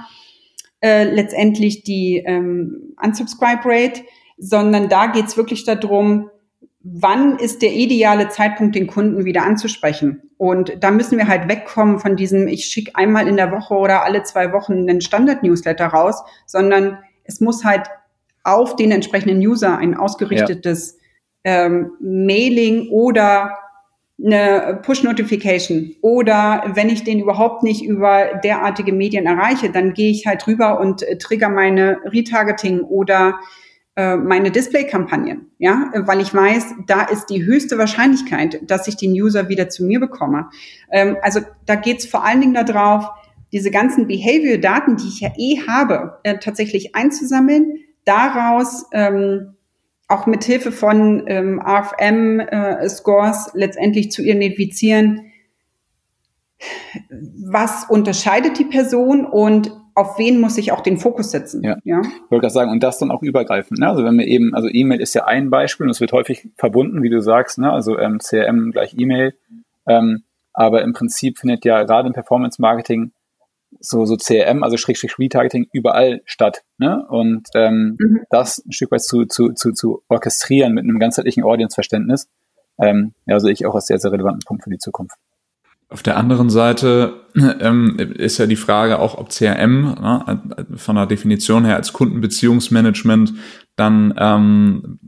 äh, 0.80 1.04
letztendlich 1.04 1.84
die 1.84 2.22
ähm, 2.24 2.94
Unsubscribe 3.02 3.62
Rate, 3.64 4.02
sondern 4.38 4.88
da 4.88 5.06
geht's 5.06 5.36
wirklich 5.36 5.64
darum, 5.64 6.30
wann 6.82 7.38
ist 7.38 7.62
der 7.62 7.72
ideale 7.72 8.28
Zeitpunkt, 8.28 8.76
den 8.76 8.86
Kunden 8.86 9.24
wieder 9.24 9.42
anzusprechen? 9.42 10.22
Und 10.36 10.76
da 10.80 10.90
müssen 10.90 11.18
wir 11.18 11.28
halt 11.28 11.48
wegkommen 11.48 11.98
von 11.98 12.16
diesem, 12.16 12.46
ich 12.46 12.66
schicke 12.66 12.94
einmal 12.94 13.26
in 13.26 13.36
der 13.36 13.50
Woche 13.50 13.74
oder 13.74 14.04
alle 14.04 14.22
zwei 14.22 14.52
Wochen 14.52 14.74
einen 14.74 15.00
Standard-Newsletter 15.00 15.86
raus, 15.86 16.22
sondern 16.44 16.98
es 17.24 17.40
muss 17.40 17.64
halt 17.64 17.88
auf 18.46 18.76
den 18.76 18.90
entsprechenden 18.90 19.38
User 19.38 19.76
ein 19.76 19.94
ausgerichtetes 19.94 20.98
ja. 21.44 21.66
ähm, 21.66 21.92
Mailing 22.00 22.88
oder 22.90 23.58
eine 24.24 24.80
Push-Notification 24.82 25.94
oder 26.00 26.64
wenn 26.74 26.88
ich 26.88 27.04
den 27.04 27.20
überhaupt 27.20 27.62
nicht 27.62 27.84
über 27.84 28.40
derartige 28.42 28.92
Medien 28.92 29.26
erreiche, 29.26 29.70
dann 29.70 29.92
gehe 29.92 30.10
ich 30.10 30.26
halt 30.26 30.46
rüber 30.46 30.80
und 30.80 31.02
äh, 31.02 31.18
trigger 31.18 31.50
meine 31.50 31.98
Retargeting 32.06 32.80
oder 32.80 33.38
äh, 33.94 34.16
meine 34.16 34.50
Display-Kampagnen, 34.50 35.50
ja, 35.58 35.90
weil 35.94 36.20
ich 36.20 36.32
weiß, 36.32 36.74
da 36.86 37.02
ist 37.02 37.26
die 37.26 37.44
höchste 37.44 37.76
Wahrscheinlichkeit, 37.78 38.60
dass 38.70 38.88
ich 38.88 38.96
den 38.96 39.12
User 39.12 39.48
wieder 39.48 39.68
zu 39.68 39.84
mir 39.84 40.00
bekomme. 40.00 40.48
Ähm, 40.90 41.16
also 41.20 41.40
da 41.66 41.74
geht 41.74 41.98
es 41.98 42.06
vor 42.06 42.24
allen 42.24 42.40
Dingen 42.40 42.54
darauf, 42.54 43.08
diese 43.52 43.70
ganzen 43.70 44.06
Behavior-Daten, 44.06 44.96
die 44.96 45.08
ich 45.08 45.20
ja 45.20 45.30
eh 45.36 45.60
habe, 45.66 46.18
äh, 46.24 46.38
tatsächlich 46.38 46.94
einzusammeln, 46.94 47.78
daraus 48.06 48.86
ähm, 48.92 49.56
auch 50.08 50.26
mit 50.26 50.44
Hilfe 50.44 50.72
von 50.72 51.24
ähm, 51.26 51.60
RFM-Scores 51.60 53.48
äh, 53.48 53.58
letztendlich 53.58 54.10
zu 54.10 54.22
identifizieren, 54.22 55.32
was 57.50 57.84
unterscheidet 57.88 58.58
die 58.58 58.64
Person 58.64 59.26
und 59.26 59.72
auf 59.94 60.18
wen 60.18 60.40
muss 60.40 60.58
ich 60.58 60.72
auch 60.72 60.82
den 60.82 60.98
Fokus 60.98 61.30
setzen. 61.30 61.62
Ja, 61.62 61.76
ja? 61.84 62.00
ich 62.02 62.30
wollte 62.30 62.42
gerade 62.42 62.50
sagen, 62.50 62.70
und 62.70 62.82
das 62.82 62.98
dann 62.98 63.10
auch 63.10 63.22
übergreifend. 63.22 63.80
Ne? 63.80 63.88
Also 63.88 64.04
wenn 64.04 64.18
wir 64.18 64.26
eben, 64.26 64.54
also 64.54 64.68
E-Mail 64.70 65.00
ist 65.00 65.14
ja 65.14 65.24
ein 65.24 65.50
Beispiel 65.50 65.86
und 65.86 65.90
es 65.90 66.00
wird 66.00 66.12
häufig 66.12 66.50
verbunden, 66.56 67.02
wie 67.02 67.08
du 67.08 67.20
sagst, 67.20 67.58
ne? 67.58 67.72
also 67.72 67.98
ähm, 67.98 68.18
CRM 68.18 68.72
gleich 68.72 68.94
E-Mail. 68.96 69.34
Ähm, 69.88 70.22
aber 70.52 70.82
im 70.82 70.92
Prinzip 70.92 71.38
findet 71.38 71.64
ja 71.64 71.82
gerade 71.84 72.08
im 72.08 72.14
Performance-Marketing 72.14 73.12
so, 73.88 74.04
so 74.04 74.16
CRM, 74.16 74.62
also 74.62 74.76
Schrägstrich 74.76 75.18
Retargeting, 75.18 75.66
überall 75.72 76.22
statt. 76.24 76.62
Ne? 76.78 77.04
Und 77.08 77.48
ähm, 77.54 77.96
mhm. 77.98 78.20
das 78.30 78.64
ein 78.66 78.72
Stück 78.72 78.90
weit 78.90 79.02
zu, 79.02 79.26
zu, 79.26 79.52
zu, 79.52 79.72
zu 79.72 80.02
orchestrieren 80.08 80.72
mit 80.72 80.84
einem 80.84 80.98
ganzheitlichen 80.98 81.44
Audience-Verständnis, 81.44 82.28
ähm, 82.78 83.14
ja, 83.26 83.40
sehe 83.40 83.52
ich 83.52 83.66
auch 83.66 83.74
als 83.74 83.86
sehr, 83.86 83.98
sehr 83.98 84.12
relevanten 84.12 84.42
Punkt 84.46 84.64
für 84.64 84.70
die 84.70 84.78
Zukunft. 84.78 85.16
Auf 85.88 86.02
der 86.02 86.16
anderen 86.16 86.50
Seite 86.50 87.14
ähm, 87.60 87.96
ist 87.98 88.38
ja 88.38 88.46
die 88.46 88.56
Frage 88.56 88.98
auch, 88.98 89.16
ob 89.16 89.30
CRM 89.30 89.94
ne, 89.94 90.42
von 90.74 90.96
der 90.96 91.06
Definition 91.06 91.64
her 91.64 91.76
als 91.76 91.92
Kundenbeziehungsmanagement 91.92 93.34
dann 93.76 94.14
ähm, 94.18 94.98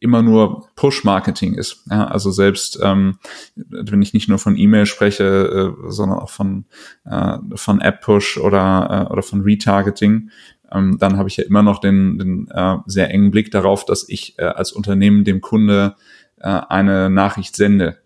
immer 0.00 0.22
nur 0.22 0.68
Push-Marketing 0.76 1.54
ist. 1.54 1.84
Ja, 1.90 2.06
also 2.06 2.30
selbst 2.30 2.80
ähm, 2.82 3.18
wenn 3.54 4.02
ich 4.02 4.14
nicht 4.14 4.28
nur 4.28 4.38
von 4.38 4.56
E-Mail 4.56 4.86
spreche, 4.86 5.76
äh, 5.76 5.90
sondern 5.90 6.18
auch 6.18 6.30
von, 6.30 6.64
äh, 7.04 7.36
von 7.54 7.80
App-Push 7.80 8.38
oder, 8.38 9.06
äh, 9.08 9.12
oder 9.12 9.22
von 9.22 9.42
Retargeting, 9.42 10.30
ähm, 10.72 10.96
dann 10.98 11.18
habe 11.18 11.28
ich 11.28 11.36
ja 11.36 11.44
immer 11.44 11.62
noch 11.62 11.80
den, 11.80 12.18
den 12.18 12.48
äh, 12.48 12.76
sehr 12.86 13.10
engen 13.10 13.30
Blick 13.30 13.50
darauf, 13.50 13.84
dass 13.84 14.08
ich 14.08 14.38
äh, 14.38 14.44
als 14.44 14.72
Unternehmen 14.72 15.24
dem 15.24 15.42
Kunde 15.42 15.96
äh, 16.38 16.48
eine 16.48 17.10
Nachricht 17.10 17.54
sende. 17.54 17.98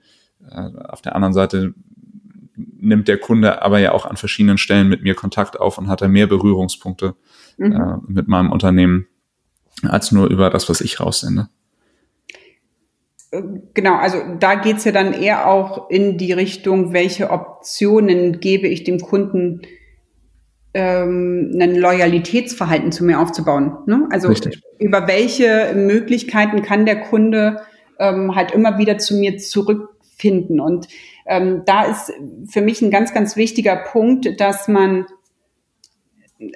Äh, 0.51 0.71
auf 0.89 1.01
der 1.01 1.15
anderen 1.15 1.33
Seite 1.33 1.75
nimmt 2.57 3.07
der 3.07 3.19
Kunde 3.19 3.63
aber 3.63 3.79
ja 3.79 3.93
auch 3.93 4.05
an 4.05 4.17
verschiedenen 4.17 4.59
Stellen 4.59 4.89
mit 4.89 5.03
mir 5.03 5.15
Kontakt 5.15 5.59
auf 5.61 5.79
und 5.79 5.89
hat 5.89 6.03
da 6.03 6.09
mehr 6.09 6.27
Berührungspunkte 6.27 7.15
mhm. 7.57 7.73
äh, 7.73 7.97
mit 8.09 8.27
meinem 8.27 8.51
Unternehmen 8.51 9.07
als 9.83 10.13
nur 10.13 10.29
über 10.29 10.51
das, 10.51 10.69
was 10.69 10.81
ich 10.81 11.01
raussende. 11.01 11.49
Genau, 13.75 13.97
also 13.97 14.19
da 14.39 14.55
geht's 14.55 14.85
ja 14.85 14.93
dann 14.93 15.13
eher 15.13 15.49
auch 15.49 15.91
in 15.91 16.19
die 16.19 16.33
Richtung, 16.33 16.93
welche 16.93 17.31
Optionen 17.31 18.39
gebe 18.39 18.69
ich 18.69 18.85
dem 18.85 19.01
Kunden, 19.01 19.63
ähm, 20.75 21.57
ein 21.61 21.77
Loyalitätsverhalten 21.77 22.93
zu 22.93 23.05
mir 23.05 23.21
aufzubauen. 23.21 23.79
Ne? 23.87 24.07
Also 24.11 24.29
Richtig. 24.29 24.61
über 24.79 25.09
welche 25.09 25.73
Möglichkeiten 25.75 26.63
kann 26.63 26.85
der 26.85 27.01
Kunde 27.01 27.63
ähm, 27.99 28.35
halt 28.35 28.53
immer 28.53 28.79
wieder 28.79 28.99
zu 28.99 29.17
mir 29.17 29.39
zurückfinden. 29.39 30.61
Und 30.61 30.89
ähm, 31.27 31.63
da 31.65 31.85
ist 31.85 32.13
für 32.49 32.61
mich 32.61 32.83
ein 32.83 32.91
ganz, 32.91 33.15
ganz 33.15 33.37
wichtiger 33.37 33.77
Punkt, 33.77 34.41
dass 34.41 34.69
man 34.69 35.07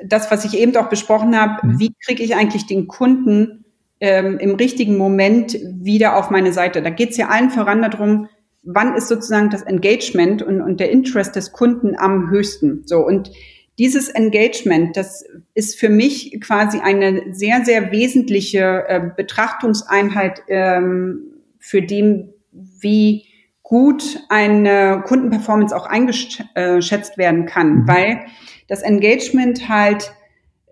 das, 0.05 0.31
was 0.31 0.45
ich 0.45 0.59
eben 0.59 0.77
auch 0.77 0.89
besprochen 0.89 1.41
habe, 1.41 1.67
mhm. 1.67 1.79
wie 1.79 1.93
kriege 2.05 2.23
ich 2.23 2.35
eigentlich 2.35 2.67
den 2.67 2.89
Kunden 2.89 3.65
ähm, 4.01 4.39
im 4.39 4.55
richtigen 4.55 4.97
Moment 4.97 5.59
wieder 5.63 6.17
auf 6.17 6.31
meine 6.31 6.53
Seite. 6.53 6.83
Da 6.83 6.91
geht 6.91 7.11
es 7.11 7.17
ja 7.17 7.29
allen 7.29 7.51
voran 7.51 7.83
darum, 7.83 8.29
wann 8.63 8.95
ist 8.95 9.09
sozusagen 9.09 9.51
das 9.51 9.63
Engagement 9.63 10.43
und, 10.43 10.61
und 10.61 10.81
der 10.81 10.91
Interest 10.91 11.35
des 11.35 11.53
Kunden 11.53 11.97
am 11.97 12.31
höchsten. 12.31 12.83
So 12.85 12.99
und 12.99 13.31
dieses 13.79 14.09
Engagement, 14.09 14.97
das 14.97 15.25
ist 15.55 15.79
für 15.79 15.89
mich 15.89 16.41
quasi 16.41 16.81
eine 16.81 17.33
sehr, 17.33 17.65
sehr 17.65 17.93
wesentliche 17.93 18.85
äh, 18.89 19.01
Betrachtungseinheit 19.17 20.43
ähm, 20.49 21.21
für 21.61 21.81
dem, 21.81 22.31
wie 22.51 23.25
gut 23.63 24.21
eine 24.29 25.03
Kundenperformance 25.07 25.77
auch 25.77 25.87
eingeschätzt 25.87 27.19
werden 27.19 27.47
kann, 27.47 27.83
mhm. 27.83 27.89
weil 27.89 28.21
das 28.67 28.83
Engagement 28.83 29.69
halt 29.69 30.13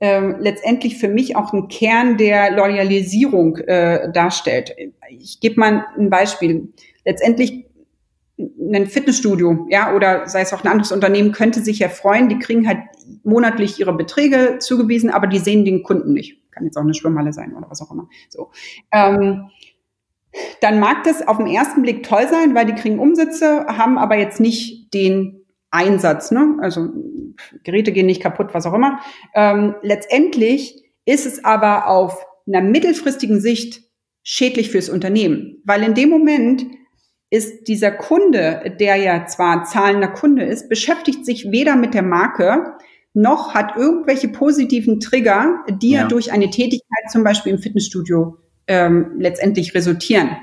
äh, 0.01 0.21
letztendlich 0.39 0.99
für 0.99 1.09
mich 1.09 1.37
auch 1.37 1.53
ein 1.53 1.69
Kern 1.69 2.17
der 2.17 2.53
Loyalisierung 2.53 3.57
äh, 3.59 4.11
darstellt. 4.13 4.75
Ich 5.11 5.41
gebe 5.41 5.61
mal 5.61 5.87
ein 5.97 6.11
Beispiel. 6.11 6.73
Letztendlich 7.05 7.67
ein 8.39 8.87
Fitnessstudio, 8.87 9.67
ja, 9.71 9.95
oder 9.95 10.29
sei 10.29 10.43
es 10.43 10.53
auch 10.53 10.63
ein 10.63 10.71
anderes 10.71 10.93
Unternehmen, 10.93 11.33
könnte 11.33 11.63
sich 11.63 11.79
ja 11.79 11.89
freuen, 11.89 12.29
die 12.29 12.39
kriegen 12.39 12.69
halt 12.69 12.81
monatlich 13.25 13.81
ihre 13.81 13.95
Beträge 13.95 14.59
zugewiesen, 14.59 15.11
aber 15.11 15.27
die 15.27 15.39
sehen 15.39 15.65
den 15.65 15.83
Kunden 15.83 16.13
nicht. 16.13 16.43
Kann 16.51 16.65
jetzt 16.65 16.77
auch 16.77 16.83
eine 16.83 16.95
Schwimmhalle 16.95 17.33
sein 17.33 17.55
oder 17.55 17.71
was 17.71 17.81
auch 17.81 17.91
immer. 17.91 18.09
So. 18.29 18.51
Ähm, 18.93 19.51
dann 20.61 20.81
mag 20.81 21.05
das 21.05 21.27
auf 21.27 21.39
den 21.39 21.47
ersten 21.47 21.83
Blick 21.83 22.03
toll 22.03 22.29
sein, 22.29 22.55
weil 22.55 22.67
die 22.67 22.75
kriegen 22.75 22.99
Umsätze, 22.99 23.67
haben 23.69 23.97
aber 23.97 24.17
jetzt 24.17 24.41
nicht 24.41 24.93
den 24.93 25.36
Einsatz. 25.77 26.31
Ne? 26.31 26.57
Also 26.61 26.89
Geräte 27.65 27.93
gehen 27.93 28.07
nicht 28.07 28.23
kaputt, 28.23 28.49
was 28.53 28.67
auch 28.67 28.75
immer. 28.75 29.01
Ähm, 29.35 29.75
letztendlich 29.83 30.85
ist 31.05 31.27
es 31.27 31.45
aber 31.45 31.89
auf 31.89 32.25
einer 32.47 32.63
mittelfristigen 32.63 33.41
Sicht 33.41 33.83
schädlich 34.23 34.71
fürs 34.71 34.89
Unternehmen, 34.89 35.63
weil 35.65 35.83
in 35.83 35.95
dem 35.95 36.11
Moment 36.11 36.67
ist 37.31 37.69
dieser 37.69 37.91
Kunde, 37.91 38.77
der 38.81 38.97
ja 38.97 39.27
zwar 39.27 39.65
zahlender 39.65 40.09
Kunde 40.09 40.45
ist, 40.45 40.69
beschäftigt 40.69 41.27
sich 41.27 41.51
weder 41.51 41.77
mit 41.77 41.95
der 41.95 42.03
Marke, 42.03 42.77
noch 43.15 43.55
hat 43.55 43.77
irgendwelche 43.77 44.29
positiven 44.29 45.01
Trigger, 45.01 45.65
die 45.69 45.93
ja. 45.93 46.03
er 46.03 46.09
durch 46.09 46.33
eine 46.33 46.51
Tätigkeit 46.51 47.11
zum 47.11 47.25
Beispiel 47.25 47.53
im 47.53 47.59
Fitnessstudio 47.59 48.37
ähm, 48.67 49.13
letztendlich 49.19 49.75
resultieren. 49.75 50.37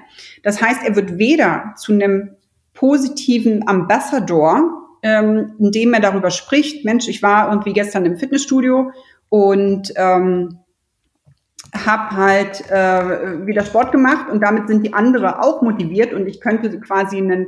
Das 0.43 0.61
heißt, 0.61 0.81
er 0.85 0.95
wird 0.95 1.17
weder 1.17 1.73
zu 1.77 1.93
einem 1.93 2.35
positiven 2.73 3.67
Ambassador, 3.67 4.82
ähm, 5.03 5.53
indem 5.59 5.93
er 5.93 5.99
darüber 5.99 6.31
spricht, 6.31 6.85
Mensch, 6.85 7.07
ich 7.07 7.21
war 7.21 7.49
irgendwie 7.49 7.73
gestern 7.73 8.05
im 8.05 8.17
Fitnessstudio 8.17 8.91
und 9.29 9.93
ähm, 9.95 10.59
habe 11.73 12.15
halt 12.15 12.61
äh, 12.69 13.45
wieder 13.45 13.65
Sport 13.65 13.91
gemacht 13.91 14.31
und 14.31 14.41
damit 14.41 14.67
sind 14.67 14.85
die 14.85 14.93
andere 14.93 15.43
auch 15.43 15.61
motiviert 15.61 16.13
und 16.13 16.27
ich 16.27 16.39
könnte 16.39 16.79
quasi 16.79 17.17
eine 17.17 17.47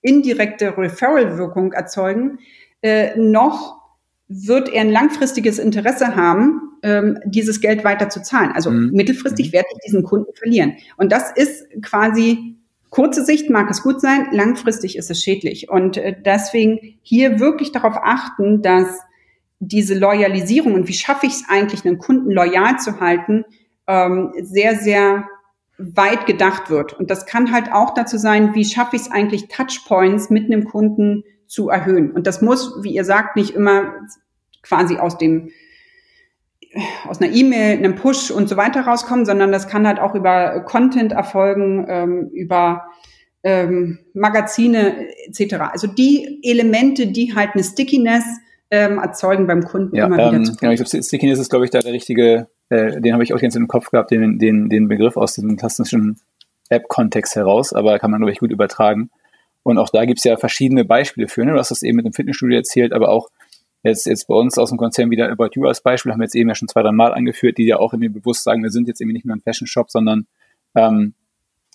indirekte 0.00 0.76
Referral-Wirkung 0.76 1.72
erzeugen, 1.72 2.38
äh, 2.82 3.16
noch 3.16 3.80
wird 4.28 4.68
er 4.68 4.82
ein 4.82 4.90
langfristiges 4.90 5.58
Interesse 5.58 6.16
haben, 6.16 6.78
ähm, 6.82 7.18
dieses 7.24 7.60
Geld 7.60 7.84
weiter 7.84 8.08
zu 8.08 8.22
zahlen. 8.22 8.52
Also 8.52 8.70
mhm. 8.70 8.90
mittelfristig 8.92 9.48
mhm. 9.48 9.52
werde 9.52 9.68
ich 9.72 9.78
diesen 9.86 10.02
Kunden 10.02 10.32
verlieren. 10.34 10.76
Und 10.96 11.12
das 11.12 11.32
ist 11.32 11.66
quasi 11.82 12.56
kurze 12.92 13.24
Sicht 13.24 13.48
mag 13.48 13.70
es 13.70 13.82
gut 13.82 14.00
sein, 14.00 14.28
langfristig 14.32 14.96
ist 14.96 15.10
es 15.10 15.22
schädlich. 15.22 15.70
Und 15.70 15.96
äh, 15.96 16.14
deswegen 16.24 16.78
hier 17.02 17.40
wirklich 17.40 17.72
darauf 17.72 17.96
achten, 17.96 18.62
dass 18.62 19.00
diese 19.58 19.98
Loyalisierung 19.98 20.74
und 20.74 20.88
wie 20.88 20.92
schaffe 20.92 21.26
ich 21.26 21.32
es 21.32 21.44
eigentlich, 21.48 21.86
einen 21.86 21.98
Kunden 21.98 22.30
loyal 22.30 22.78
zu 22.78 23.00
halten, 23.00 23.44
ähm, 23.86 24.32
sehr, 24.42 24.76
sehr 24.76 25.26
weit 25.78 26.26
gedacht 26.26 26.68
wird. 26.68 26.92
Und 26.92 27.10
das 27.10 27.24
kann 27.24 27.52
halt 27.52 27.72
auch 27.72 27.94
dazu 27.94 28.18
sein, 28.18 28.54
wie 28.54 28.64
schaffe 28.64 28.96
ich 28.96 29.02
es 29.02 29.10
eigentlich, 29.10 29.48
Touchpoints 29.48 30.28
mit 30.28 30.44
einem 30.44 30.64
Kunden 30.64 31.24
zu 31.46 31.70
erhöhen. 31.70 32.12
Und 32.12 32.26
das 32.26 32.42
muss, 32.42 32.82
wie 32.82 32.94
ihr 32.94 33.04
sagt, 33.04 33.36
nicht 33.36 33.54
immer 33.54 33.94
quasi 34.62 34.98
aus 34.98 35.16
dem 35.16 35.50
aus 37.06 37.20
einer 37.20 37.34
E-Mail, 37.34 37.78
einem 37.78 37.94
Push 37.94 38.30
und 38.30 38.48
so 38.48 38.56
weiter 38.56 38.82
rauskommen, 38.82 39.26
sondern 39.26 39.52
das 39.52 39.68
kann 39.68 39.86
halt 39.86 39.98
auch 40.00 40.14
über 40.14 40.60
Content 40.60 41.12
erfolgen, 41.12 41.86
ähm, 41.88 42.30
über 42.32 42.84
ähm, 43.42 43.98
Magazine 44.14 45.08
etc. 45.26 45.56
Also 45.72 45.86
die 45.86 46.40
Elemente, 46.42 47.08
die 47.08 47.34
halt 47.34 47.50
eine 47.54 47.64
Stickiness 47.64 48.24
ähm, 48.70 48.98
erzeugen 48.98 49.46
beim 49.46 49.64
Kunden 49.64 49.94
ja, 49.96 50.06
immer 50.06 50.16
wieder. 50.16 50.32
Ähm, 50.32 50.56
genau, 50.58 50.72
ich 50.72 50.82
glaube, 50.82 51.02
Stickiness 51.02 51.38
ist, 51.38 51.50
glaube 51.50 51.64
ich, 51.64 51.70
da 51.70 51.80
der 51.80 51.92
richtige, 51.92 52.48
äh, 52.70 53.00
den 53.00 53.12
habe 53.12 53.22
ich 53.22 53.34
auch 53.34 53.40
ganz 53.40 53.54
im 53.54 53.68
Kopf 53.68 53.90
gehabt, 53.90 54.10
den, 54.10 54.38
den, 54.38 54.68
den 54.68 54.88
Begriff 54.88 55.16
aus 55.16 55.34
diesem 55.34 55.56
klassischen 55.56 56.18
App-Kontext 56.70 57.36
heraus, 57.36 57.72
aber 57.72 57.98
kann 57.98 58.10
man, 58.10 58.20
glaube 58.20 58.32
ich, 58.32 58.38
gut 58.38 58.50
übertragen. 58.50 59.10
Und 59.62 59.78
auch 59.78 59.90
da 59.90 60.06
gibt 60.06 60.18
es 60.18 60.24
ja 60.24 60.36
verschiedene 60.36 60.84
Beispiele 60.84 61.28
für. 61.28 61.44
Ne? 61.44 61.52
Du 61.52 61.58
hast 61.58 61.70
das 61.70 61.82
eben 61.82 61.96
mit 61.96 62.06
dem 62.06 62.12
Fitnessstudio 62.12 62.56
erzählt, 62.56 62.92
aber 62.92 63.10
auch 63.10 63.28
jetzt, 63.82 64.06
jetzt 64.06 64.26
bei 64.28 64.34
uns 64.34 64.58
aus 64.58 64.70
dem 64.70 64.78
Konzern 64.78 65.10
wieder 65.10 65.30
About 65.30 65.50
You 65.54 65.66
als 65.66 65.82
Beispiel, 65.82 66.12
haben 66.12 66.20
wir 66.20 66.24
jetzt 66.24 66.34
eben 66.34 66.48
ja 66.48 66.54
schon 66.54 66.68
zwei, 66.68 66.82
drei 66.82 66.92
Mal 66.92 67.14
angeführt, 67.14 67.58
die 67.58 67.66
ja 67.66 67.78
auch 67.78 67.92
irgendwie 67.92 68.08
bewusst 68.08 68.44
sagen, 68.44 68.62
wir 68.62 68.70
sind 68.70 68.88
jetzt 68.88 69.00
irgendwie 69.00 69.14
nicht 69.14 69.26
nur 69.26 69.36
ein 69.36 69.40
Fashion 69.40 69.66
Shop, 69.66 69.90
sondern 69.90 70.26
ähm, 70.74 71.14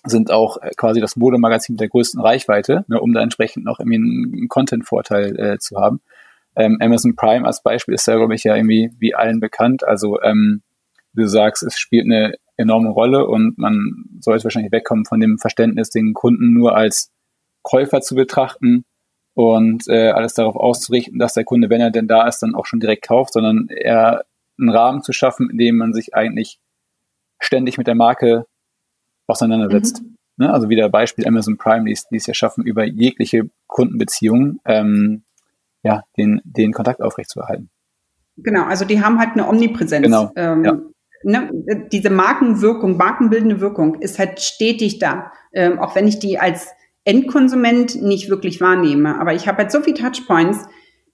sind 0.04 0.30
auch 0.30 0.58
äh, 0.62 0.70
quasi 0.76 1.00
das 1.00 1.16
Modemagazin 1.16 1.74
mit 1.74 1.80
der 1.80 1.88
größten 1.88 2.20
Reichweite, 2.20 2.84
ne, 2.88 3.00
um 3.00 3.12
da 3.12 3.20
entsprechend 3.20 3.64
noch 3.64 3.80
irgendwie 3.80 3.96
einen 3.96 4.48
Content-Vorteil 4.48 5.38
äh, 5.38 5.58
zu 5.58 5.76
haben. 5.76 6.00
Ähm, 6.56 6.78
Amazon 6.80 7.14
Prime 7.14 7.46
als 7.46 7.62
Beispiel 7.62 7.94
ist 7.94 8.06
ja, 8.06 8.16
glaube 8.16 8.34
ich, 8.34 8.44
ja 8.44 8.56
irgendwie 8.56 8.90
wie 8.98 9.14
allen 9.14 9.40
bekannt. 9.40 9.84
Also 9.84 10.20
ähm, 10.22 10.62
du 11.14 11.26
sagst, 11.26 11.62
es 11.62 11.78
spielt 11.78 12.06
eine 12.06 12.34
enorme 12.56 12.90
Rolle 12.90 13.26
und 13.26 13.58
man 13.58 14.04
sollte 14.20 14.44
wahrscheinlich 14.44 14.72
wegkommen 14.72 15.04
von 15.04 15.20
dem 15.20 15.38
Verständnis, 15.38 15.90
den 15.90 16.14
Kunden 16.14 16.52
nur 16.52 16.76
als 16.76 17.12
Käufer 17.62 18.00
zu 18.00 18.14
betrachten, 18.14 18.84
und 19.38 19.86
äh, 19.86 20.10
alles 20.10 20.34
darauf 20.34 20.56
auszurichten, 20.56 21.20
dass 21.20 21.34
der 21.34 21.44
Kunde, 21.44 21.70
wenn 21.70 21.80
er 21.80 21.92
denn 21.92 22.08
da 22.08 22.26
ist, 22.26 22.40
dann 22.40 22.56
auch 22.56 22.66
schon 22.66 22.80
direkt 22.80 23.06
kauft, 23.06 23.34
sondern 23.34 23.68
eher 23.68 24.24
einen 24.58 24.68
Rahmen 24.68 25.00
zu 25.04 25.12
schaffen, 25.12 25.48
in 25.48 25.58
dem 25.58 25.76
man 25.76 25.92
sich 25.94 26.12
eigentlich 26.12 26.58
ständig 27.38 27.78
mit 27.78 27.86
der 27.86 27.94
Marke 27.94 28.46
auseinandersetzt. 29.28 30.02
Mhm. 30.02 30.16
Ne? 30.38 30.52
Also 30.52 30.68
wieder 30.70 30.88
Beispiel 30.88 31.24
Amazon 31.24 31.56
Prime, 31.56 31.84
die 31.84 32.16
es 32.16 32.26
ja 32.26 32.34
schaffen, 32.34 32.64
über 32.64 32.82
jegliche 32.82 33.48
Kundenbeziehungen 33.68 34.58
ähm, 34.64 35.22
ja, 35.84 36.02
den, 36.16 36.40
den 36.42 36.72
Kontakt 36.72 37.00
aufrechtzuerhalten. 37.00 37.70
Genau, 38.38 38.64
also 38.64 38.84
die 38.84 39.00
haben 39.00 39.20
halt 39.20 39.34
eine 39.34 39.46
Omnipräsenz. 39.46 40.04
Genau. 40.04 40.32
Ähm, 40.34 40.64
ja. 40.64 40.80
ne, 41.22 41.86
diese 41.92 42.10
Markenwirkung, 42.10 42.96
markenbildende 42.96 43.60
Wirkung 43.60 44.00
ist 44.00 44.18
halt 44.18 44.40
stetig 44.40 44.98
da. 44.98 45.30
Ähm, 45.52 45.78
auch 45.78 45.94
wenn 45.94 46.08
ich 46.08 46.18
die 46.18 46.40
als 46.40 46.72
Endkonsument 47.08 48.02
nicht 48.02 48.28
wirklich 48.28 48.60
wahrnehme. 48.60 49.18
Aber 49.18 49.32
ich 49.32 49.48
habe 49.48 49.58
halt 49.58 49.72
so 49.72 49.80
viele 49.80 49.96
Touchpoints, 49.96 50.66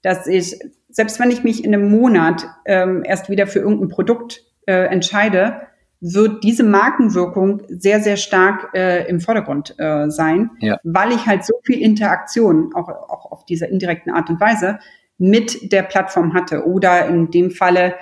dass 0.03 0.27
ich, 0.27 0.59
selbst 0.89 1.21
wenn 1.21 1.31
ich 1.31 1.45
mich 1.45 1.65
in 1.65 1.73
einem 1.73 1.89
Monat 1.89 2.47
ähm, 2.67 3.05
erst 3.05 3.31
wieder 3.31 3.47
für 3.47 3.61
irgendein 3.61 3.89
Produkt 3.89 4.43
äh, 4.67 4.87
entscheide, 4.87 5.69
wird 6.01 6.43
diese 6.43 6.65
Markenwirkung 6.65 7.63
sehr, 7.69 8.01
sehr 8.01 8.17
stark 8.17 8.75
äh, 8.75 9.09
im 9.09 9.21
Vordergrund 9.21 9.77
äh, 9.79 10.11
sein, 10.11 10.51
ja. 10.59 10.79
weil 10.83 11.13
ich 11.13 11.27
halt 11.27 11.45
so 11.45 11.55
viel 11.63 11.81
Interaktion, 11.81 12.75
auch, 12.75 12.89
auch 12.89 13.31
auf 13.31 13.47
dieser 13.47 13.69
indirekten 13.69 14.13
Art 14.13 14.29
und 14.29 14.41
Weise, 14.41 14.81
mit 15.17 15.73
der 15.73 15.85
Plattform 15.85 16.35
hatte. 16.35 16.67
Oder 16.67 17.07
in 17.07 17.31
dem 17.31 17.53
Falle, 17.53 17.95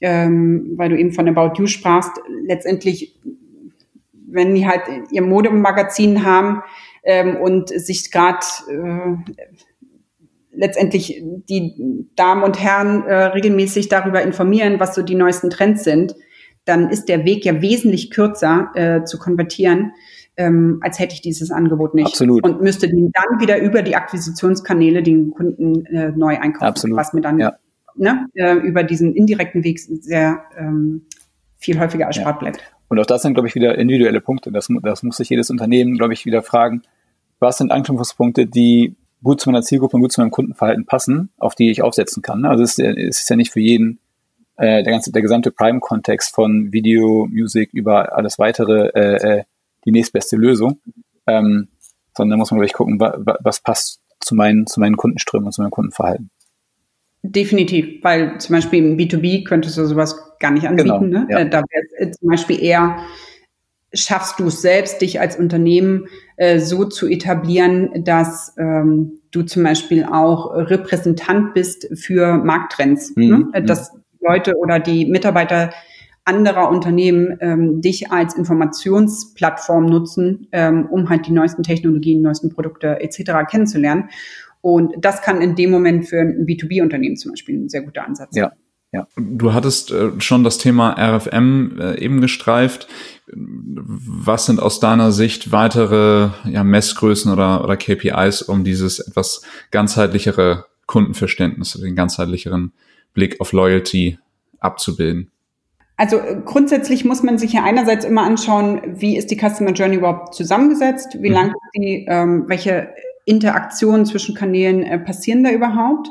ähm, 0.00 0.74
weil 0.76 0.90
du 0.90 0.96
eben 0.96 1.12
von 1.12 1.28
About 1.28 1.60
You 1.60 1.66
sprachst, 1.66 2.12
letztendlich, 2.46 3.20
wenn 4.28 4.54
die 4.54 4.66
halt 4.66 4.82
ihr 5.10 5.22
Modemagazin 5.22 6.24
haben 6.24 6.62
ähm, 7.04 7.36
und 7.36 7.68
sich 7.68 8.10
gerade 8.10 8.46
äh, 8.68 9.32
letztendlich 10.52 11.22
die 11.48 12.08
Damen 12.16 12.42
und 12.42 12.60
Herren 12.60 13.04
äh, 13.04 13.14
regelmäßig 13.26 13.88
darüber 13.88 14.22
informieren, 14.22 14.80
was 14.80 14.94
so 14.94 15.02
die 15.02 15.14
neuesten 15.14 15.50
Trends 15.50 15.84
sind, 15.84 16.14
dann 16.64 16.88
ist 16.90 17.08
der 17.08 17.24
Weg 17.24 17.44
ja 17.44 17.60
wesentlich 17.60 18.10
kürzer 18.10 18.70
äh, 18.74 19.04
zu 19.04 19.18
konvertieren, 19.18 19.92
ähm, 20.36 20.78
als 20.82 20.98
hätte 20.98 21.14
ich 21.14 21.20
dieses 21.20 21.50
Angebot 21.50 21.94
nicht. 21.94 22.06
Absolut. 22.06 22.44
Und 22.44 22.62
müsste 22.62 22.88
den 22.88 23.12
dann 23.12 23.40
wieder 23.40 23.60
über 23.60 23.82
die 23.82 23.96
Akquisitionskanäle 23.96 25.02
den 25.02 25.30
Kunden 25.30 25.84
äh, 25.86 26.10
neu 26.10 26.38
einkaufen. 26.38 26.66
Absolut. 26.66 26.96
Was 26.96 27.12
mir 27.12 27.20
dann 27.20 27.38
ja. 27.38 27.56
ne, 27.96 28.26
äh, 28.34 28.54
über 28.54 28.82
diesen 28.82 29.14
indirekten 29.14 29.62
Weg 29.62 29.78
sehr 29.78 30.44
ähm, 30.56 31.06
viel 31.58 31.78
häufiger 31.78 32.06
erspart 32.06 32.36
ja. 32.36 32.50
bleibt. 32.50 32.73
Und 32.88 32.98
auch 32.98 33.06
das 33.06 33.22
sind, 33.22 33.34
glaube 33.34 33.48
ich, 33.48 33.54
wieder 33.54 33.76
individuelle 33.78 34.20
Punkte. 34.20 34.52
Das, 34.52 34.68
das 34.82 35.02
muss 35.02 35.16
sich 35.16 35.30
jedes 35.30 35.50
Unternehmen, 35.50 35.96
glaube 35.96 36.12
ich, 36.12 36.26
wieder 36.26 36.42
fragen, 36.42 36.82
was 37.38 37.58
sind 37.58 37.72
Anknüpfungspunkte, 37.72 38.46
die 38.46 38.94
gut 39.22 39.40
zu 39.40 39.50
meiner 39.50 39.62
Zielgruppe 39.62 39.96
und 39.96 40.02
gut 40.02 40.12
zu 40.12 40.20
meinem 40.20 40.30
Kundenverhalten 40.30 40.84
passen, 40.84 41.30
auf 41.38 41.54
die 41.54 41.70
ich 41.70 41.82
aufsetzen 41.82 42.22
kann. 42.22 42.44
Also 42.44 42.62
es 42.62 42.78
ist, 42.78 43.28
ja 43.28 43.36
nicht 43.36 43.50
für 43.50 43.60
jeden 43.60 43.98
äh, 44.56 44.82
der 44.82 44.92
ganze, 44.92 45.12
der 45.12 45.22
gesamte 45.22 45.50
Prime-Kontext 45.50 46.34
von 46.34 46.72
Video, 46.72 47.26
Musik 47.30 47.70
über 47.72 48.16
alles 48.16 48.38
weitere 48.38 48.88
äh, 48.88 49.38
äh, 49.38 49.44
die 49.84 49.90
nächstbeste 49.90 50.36
Lösung. 50.36 50.78
Ähm, 51.26 51.68
sondern 52.16 52.36
da 52.36 52.40
muss 52.40 52.50
man, 52.50 52.58
glaube 52.58 52.66
ich, 52.66 52.74
gucken, 52.74 53.00
wa, 53.00 53.14
wa, 53.18 53.38
was 53.40 53.60
passt 53.60 54.00
zu 54.20 54.34
meinen, 54.34 54.66
zu 54.66 54.80
meinen 54.80 54.96
Kundenströmen 54.96 55.46
und 55.46 55.52
zu 55.52 55.62
meinem 55.62 55.70
Kundenverhalten. 55.70 56.30
Definitiv, 57.26 58.04
weil 58.04 58.38
zum 58.38 58.54
Beispiel 58.54 58.84
im 58.84 58.98
B2B 58.98 59.46
könntest 59.46 59.78
du 59.78 59.86
sowas 59.86 60.14
gar 60.40 60.50
nicht 60.50 60.68
anbieten. 60.68 61.10
Genau, 61.10 61.20
ne? 61.20 61.26
ja. 61.30 61.38
Äh, 61.38 61.48
da 61.48 61.58
wäre 61.60 62.10
es 62.10 62.18
zum 62.18 62.28
Beispiel 62.28 62.62
eher, 62.62 62.98
schaffst 63.94 64.38
du 64.38 64.48
es 64.48 64.60
selbst, 64.60 65.00
dich 65.00 65.20
als 65.20 65.38
Unternehmen 65.38 66.06
äh, 66.36 66.58
so 66.58 66.84
zu 66.84 67.08
etablieren, 67.08 68.04
dass 68.04 68.52
ähm, 68.58 69.20
du 69.30 69.42
zum 69.42 69.62
Beispiel 69.62 70.04
auch 70.04 70.50
Repräsentant 70.54 71.54
bist 71.54 71.88
für 71.94 72.36
Markttrends. 72.36 73.16
Mhm. 73.16 73.26
Ne? 73.26 73.60
Mhm. 73.60 73.66
Dass 73.66 73.92
Leute 74.20 74.58
oder 74.58 74.78
die 74.78 75.06
Mitarbeiter 75.06 75.70
anderer 76.26 76.68
Unternehmen 76.68 77.38
ähm, 77.40 77.80
dich 77.80 78.12
als 78.12 78.34
Informationsplattform 78.34 79.86
nutzen, 79.86 80.48
ähm, 80.52 80.86
um 80.90 81.08
halt 81.08 81.26
die 81.26 81.32
neuesten 81.32 81.62
Technologien, 81.62 82.20
neuesten 82.20 82.50
Produkte 82.50 83.00
etc. 83.00 83.48
kennenzulernen. 83.50 84.10
Und 84.64 84.94
das 84.96 85.20
kann 85.20 85.42
in 85.42 85.56
dem 85.56 85.70
Moment 85.70 86.08
für 86.08 86.20
ein 86.20 86.46
B2B-Unternehmen 86.46 87.18
zum 87.18 87.32
Beispiel 87.32 87.58
ein 87.58 87.68
sehr 87.68 87.82
guter 87.82 88.06
Ansatz 88.06 88.34
sein. 88.34 88.44
Ja. 88.44 88.52
Ja. 88.92 89.06
Du 89.16 89.52
hattest 89.52 89.90
äh, 89.90 90.18
schon 90.20 90.42
das 90.42 90.56
Thema 90.56 90.92
RFM 90.92 91.78
äh, 91.78 91.98
eben 92.00 92.22
gestreift. 92.22 92.88
Was 93.26 94.46
sind 94.46 94.62
aus 94.62 94.80
deiner 94.80 95.12
Sicht 95.12 95.52
weitere 95.52 96.30
ja, 96.44 96.64
Messgrößen 96.64 97.30
oder, 97.30 97.62
oder 97.62 97.76
KPIs, 97.76 98.40
um 98.40 98.64
dieses 98.64 99.00
etwas 99.00 99.42
ganzheitlichere 99.70 100.64
Kundenverständnis, 100.86 101.72
den 101.72 101.94
ganzheitlicheren 101.96 102.72
Blick 103.12 103.42
auf 103.42 103.52
Loyalty 103.52 104.18
abzubilden? 104.60 105.30
Also 105.98 106.16
äh, 106.16 106.40
grundsätzlich 106.42 107.04
muss 107.04 107.22
man 107.22 107.36
sich 107.36 107.52
ja 107.52 107.64
einerseits 107.64 108.06
immer 108.06 108.22
anschauen, 108.22 108.80
wie 108.86 109.18
ist 109.18 109.30
die 109.30 109.36
Customer 109.36 109.72
Journey 109.72 109.96
überhaupt 109.96 110.34
zusammengesetzt, 110.34 111.18
wie 111.20 111.28
mhm. 111.28 111.34
lang 111.34 111.48
ist 111.48 111.70
die, 111.76 112.06
ähm, 112.08 112.44
welche 112.46 112.94
Interaktionen 113.24 114.06
zwischen 114.06 114.34
Kanälen 114.34 114.82
äh, 114.82 114.98
passieren 114.98 115.44
da 115.44 115.50
überhaupt. 115.50 116.08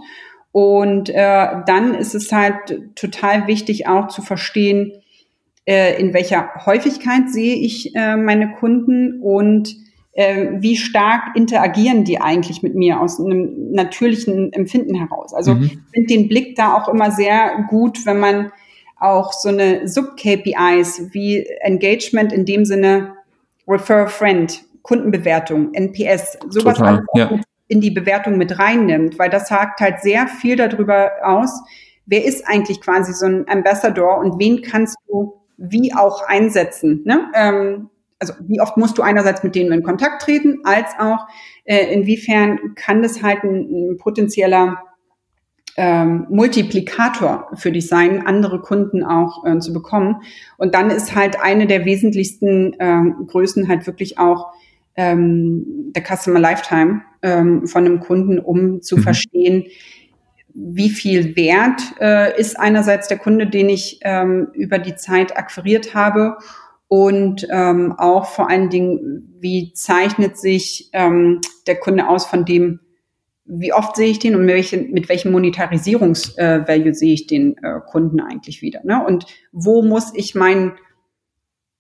Und 0.51 1.09
äh, 1.09 1.47
dann 1.65 1.95
ist 1.95 2.13
es 2.13 2.31
halt 2.31 2.95
total 2.95 3.47
wichtig 3.47 3.87
auch 3.87 4.07
zu 4.07 4.21
verstehen, 4.21 4.91
äh, 5.65 5.99
in 5.99 6.13
welcher 6.13 6.49
Häufigkeit 6.65 7.29
sehe 7.29 7.55
ich 7.55 7.95
äh, 7.95 8.17
meine 8.17 8.53
Kunden 8.53 9.21
und 9.21 9.75
äh, 10.13 10.49
wie 10.59 10.77
stark 10.77 11.35
interagieren 11.35 12.03
die 12.03 12.21
eigentlich 12.21 12.61
mit 12.61 12.75
mir 12.75 12.99
aus 12.99 13.19
einem 13.19 13.71
natürlichen 13.71 14.53
Empfinden 14.53 14.95
heraus. 14.95 15.33
Also 15.33 15.55
mhm. 15.55 15.63
ich 15.63 15.77
finde 15.93 16.07
den 16.07 16.27
Blick 16.27 16.55
da 16.55 16.75
auch 16.75 16.87
immer 16.87 17.11
sehr 17.11 17.65
gut, 17.69 18.05
wenn 18.05 18.19
man 18.19 18.51
auch 18.99 19.33
so 19.33 19.49
eine 19.49 19.87
Sub-KPIs 19.87 21.13
wie 21.13 21.45
Engagement 21.61 22.31
in 22.31 22.45
dem 22.45 22.63
Sinne 22.63 23.13
Refer 23.67 24.03
a 24.03 24.07
Friend, 24.07 24.63
Kundenbewertung, 24.83 25.73
NPS, 25.73 26.37
sowas 26.49 26.77
Total, 26.77 27.03
ja. 27.15 27.39
in 27.67 27.81
die 27.81 27.91
Bewertung 27.91 28.37
mit 28.37 28.59
reinnimmt, 28.59 29.17
weil 29.17 29.29
das 29.29 29.47
sagt 29.47 29.81
halt 29.81 30.01
sehr 30.01 30.27
viel 30.27 30.55
darüber 30.55 31.11
aus, 31.23 31.63
wer 32.05 32.23
ist 32.23 32.45
eigentlich 32.47 32.81
quasi 32.81 33.13
so 33.13 33.25
ein 33.25 33.47
Ambassador 33.47 34.19
und 34.19 34.39
wen 34.39 34.61
kannst 34.61 34.97
du 35.07 35.41
wie 35.57 35.93
auch 35.93 36.27
einsetzen. 36.27 37.01
Ne? 37.05 37.31
Ähm, 37.33 37.89
also 38.19 38.33
wie 38.41 38.61
oft 38.61 38.77
musst 38.77 38.97
du 38.97 39.01
einerseits 39.01 39.43
mit 39.43 39.55
denen 39.55 39.71
in 39.71 39.83
Kontakt 39.83 40.21
treten, 40.21 40.59
als 40.63 40.87
auch 40.99 41.27
äh, 41.65 41.93
inwiefern 41.93 42.75
kann 42.75 43.01
das 43.01 43.23
halt 43.23 43.43
ein, 43.43 43.91
ein 43.91 43.97
potenzieller 43.97 44.81
ähm, 45.75 46.27
Multiplikator 46.29 47.49
für 47.55 47.71
dich 47.71 47.87
sein, 47.87 48.25
andere 48.25 48.61
Kunden 48.61 49.03
auch 49.03 49.45
äh, 49.45 49.59
zu 49.59 49.73
bekommen. 49.73 50.21
Und 50.57 50.75
dann 50.75 50.89
ist 50.89 51.15
halt 51.15 51.41
eine 51.41 51.67
der 51.67 51.85
wesentlichsten 51.85 52.73
äh, 52.79 53.01
Größen 53.27 53.67
halt 53.67 53.87
wirklich 53.87 54.19
auch 54.19 54.53
ähm, 54.95 55.91
der 55.95 56.03
Customer 56.03 56.39
Lifetime 56.39 57.01
ähm, 57.21 57.67
von 57.67 57.85
einem 57.85 57.99
Kunden, 57.99 58.39
um 58.39 58.81
zu 58.81 58.97
mhm. 58.97 59.01
verstehen, 59.01 59.65
wie 60.53 60.89
viel 60.89 61.35
Wert 61.35 61.81
äh, 61.99 62.39
ist 62.39 62.59
einerseits 62.59 63.07
der 63.07 63.17
Kunde, 63.17 63.47
den 63.47 63.69
ich 63.69 63.99
ähm, 64.03 64.49
über 64.53 64.77
die 64.77 64.95
Zeit 64.95 65.35
akquiriert 65.35 65.95
habe 65.95 66.37
und 66.87 67.47
ähm, 67.51 67.95
auch 67.97 68.27
vor 68.27 68.49
allen 68.51 68.69
Dingen, 68.69 69.33
wie 69.39 69.73
zeichnet 69.73 70.37
sich 70.37 70.89
ähm, 70.93 71.41
der 71.65 71.79
Kunde 71.79 72.07
aus 72.07 72.27
von 72.27 72.45
dem, 72.45 72.81
wie 73.45 73.73
oft 73.73 73.95
sehe 73.95 74.11
ich 74.11 74.19
den 74.19 74.35
und 74.35 74.45
mit, 74.45 74.53
welchen, 74.53 74.91
mit 74.91 75.09
welchem 75.09 75.31
Monetarisierungsvalue 75.31 76.89
äh, 76.89 76.93
sehe 76.93 77.13
ich 77.13 77.25
den 77.25 77.57
äh, 77.57 77.79
Kunden 77.87 78.19
eigentlich 78.19 78.61
wieder. 78.61 78.81
Ne? 78.83 79.03
Und 79.03 79.25
wo 79.51 79.81
muss 79.81 80.13
ich 80.13 80.35
mein 80.35 80.73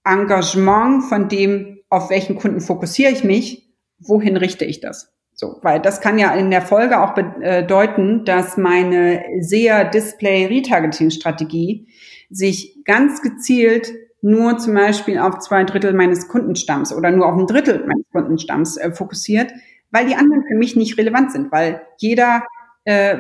Engagement 0.03 1.03
von 1.05 1.29
dem, 1.29 1.72
auf 1.93 2.09
welchen 2.09 2.35
Kunden 2.35 2.59
fokussiere 2.59 3.11
ich 3.11 3.23
mich, 3.23 3.69
wohin 3.99 4.35
richte 4.35 4.65
ich 4.65 4.81
das? 4.81 5.13
So, 5.35 5.59
weil 5.61 5.79
das 5.79 6.01
kann 6.01 6.17
ja 6.17 6.33
in 6.33 6.51
der 6.51 6.61
Folge 6.61 7.01
auch 7.01 7.13
bedeuten, 7.13 8.25
dass 8.25 8.57
meine 8.57 9.23
SEA 9.39 9.83
Display 9.85 10.45
Retargeting 10.45 11.11
Strategie 11.11 11.87
sich 12.29 12.83
ganz 12.85 13.21
gezielt 13.21 13.93
nur 14.21 14.57
zum 14.57 14.73
Beispiel 14.73 15.19
auf 15.19 15.39
zwei 15.39 15.63
Drittel 15.65 15.93
meines 15.93 16.27
Kundenstamms 16.27 16.93
oder 16.93 17.11
nur 17.11 17.27
auf 17.27 17.37
ein 17.37 17.45
Drittel 17.45 17.85
meines 17.85 18.05
Kundenstamms 18.11 18.77
äh, 18.77 18.91
fokussiert, 18.91 19.51
weil 19.91 20.07
die 20.07 20.15
anderen 20.15 20.43
für 20.47 20.55
mich 20.55 20.75
nicht 20.75 20.97
relevant 20.97 21.31
sind, 21.31 21.51
weil 21.51 21.81
jeder 21.97 22.43
äh, 22.85 23.17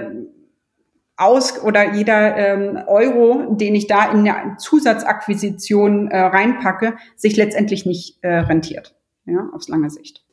aus 1.23 1.61
oder 1.63 1.93
jeder 1.93 2.35
ähm, 2.37 2.79
Euro, 2.87 3.55
den 3.55 3.75
ich 3.75 3.87
da 3.87 4.11
in 4.11 4.27
eine 4.27 4.57
Zusatzakquisition 4.57 6.09
äh, 6.09 6.19
reinpacke, 6.19 6.95
sich 7.15 7.35
letztendlich 7.35 7.85
nicht 7.85 8.17
äh, 8.21 8.39
rentiert, 8.39 8.95
ja, 9.25 9.49
aufs 9.53 9.67
lange 9.67 9.89
Sicht. 9.89 10.23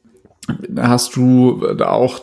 Hast 0.76 1.14
du 1.16 1.74
da 1.76 1.90
auch 1.90 2.22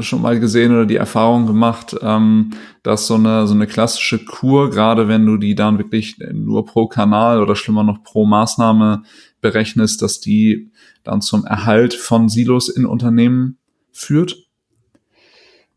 schon 0.00 0.22
mal 0.22 0.38
gesehen 0.40 0.72
oder 0.72 0.86
die 0.86 0.96
Erfahrung 0.96 1.46
gemacht, 1.46 1.94
ähm, 2.00 2.52
dass 2.82 3.06
so 3.06 3.16
eine, 3.16 3.46
so 3.46 3.54
eine 3.54 3.66
klassische 3.66 4.24
Kur, 4.24 4.70
gerade 4.70 5.08
wenn 5.08 5.26
du 5.26 5.36
die 5.36 5.54
dann 5.54 5.78
wirklich 5.78 6.16
nur 6.32 6.64
pro 6.64 6.86
Kanal 6.86 7.42
oder 7.42 7.56
schlimmer 7.56 7.82
noch 7.82 8.02
pro 8.04 8.24
Maßnahme 8.24 9.02
berechnest, 9.40 10.02
dass 10.02 10.20
die 10.20 10.70
dann 11.04 11.20
zum 11.20 11.44
Erhalt 11.44 11.94
von 11.94 12.28
Silos 12.28 12.68
in 12.68 12.86
Unternehmen 12.86 13.58
führt? 13.90 14.48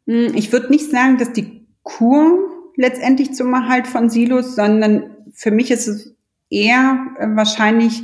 Hm, 0.07 0.33
ich 0.35 0.51
würde 0.51 0.69
nicht 0.69 0.89
sagen, 0.89 1.17
dass 1.17 1.33
die 1.33 1.64
Kur 1.85 2.49
letztendlich 2.75 3.33
zum 3.33 3.53
Erhalt 3.53 3.87
von 3.87 4.09
Silos, 4.09 4.55
sondern 4.55 5.15
für 5.33 5.51
mich 5.51 5.71
ist 5.71 5.87
es 5.87 6.13
eher 6.49 7.07
äh, 7.17 7.27
wahrscheinlich 7.29 8.03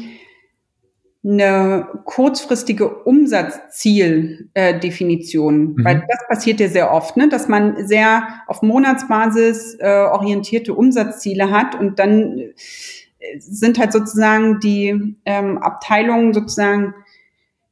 eine 1.23 1.87
kurzfristige 2.05 3.03
Umsatzzieldefinition, 3.03 5.75
mhm. 5.75 5.83
weil 5.83 6.03
das 6.07 6.27
passiert 6.27 6.59
ja 6.59 6.67
sehr 6.67 6.91
oft, 6.91 7.15
ne, 7.15 7.29
dass 7.29 7.47
man 7.47 7.85
sehr 7.85 8.27
auf 8.47 8.63
Monatsbasis 8.63 9.77
äh, 9.79 10.07
orientierte 10.11 10.73
Umsatzziele 10.73 11.51
hat 11.51 11.79
und 11.79 11.99
dann 11.99 12.39
äh, 12.39 12.55
sind 13.37 13.77
halt 13.77 13.93
sozusagen 13.93 14.59
die 14.61 15.15
ähm, 15.25 15.59
Abteilungen 15.59 16.33
sozusagen 16.33 16.95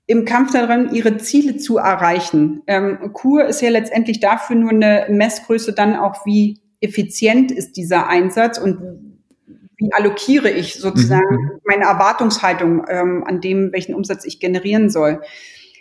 im 0.09 0.25
Kampf 0.25 0.53
daran, 0.53 0.91
ihre 0.95 1.17
Ziele 1.17 1.57
zu 1.57 1.77
erreichen. 1.77 2.63
Ähm, 2.65 3.13
Kur 3.13 3.45
ist 3.45 3.61
ja 3.61 3.69
letztendlich 3.69 4.19
dafür 4.19 4.55
nur 4.55 4.71
eine 4.71 5.05
Messgröße 5.07 5.71
dann 5.71 5.95
auch, 5.95 6.25
wie 6.25 6.57
effizient 6.81 7.51
ist 7.51 7.73
dieser 7.73 8.07
Einsatz 8.07 8.57
und 8.57 8.79
wie 9.77 9.93
allokiere 9.93 10.49
ich 10.49 10.73
sozusagen 10.73 11.35
mhm. 11.35 11.51
meine 11.63 11.83
Erwartungshaltung 11.83 12.85
ähm, 12.89 13.23
an 13.27 13.39
dem, 13.39 13.71
welchen 13.71 13.93
Umsatz 13.93 14.25
ich 14.25 14.39
generieren 14.39 14.89
soll. 14.89 15.21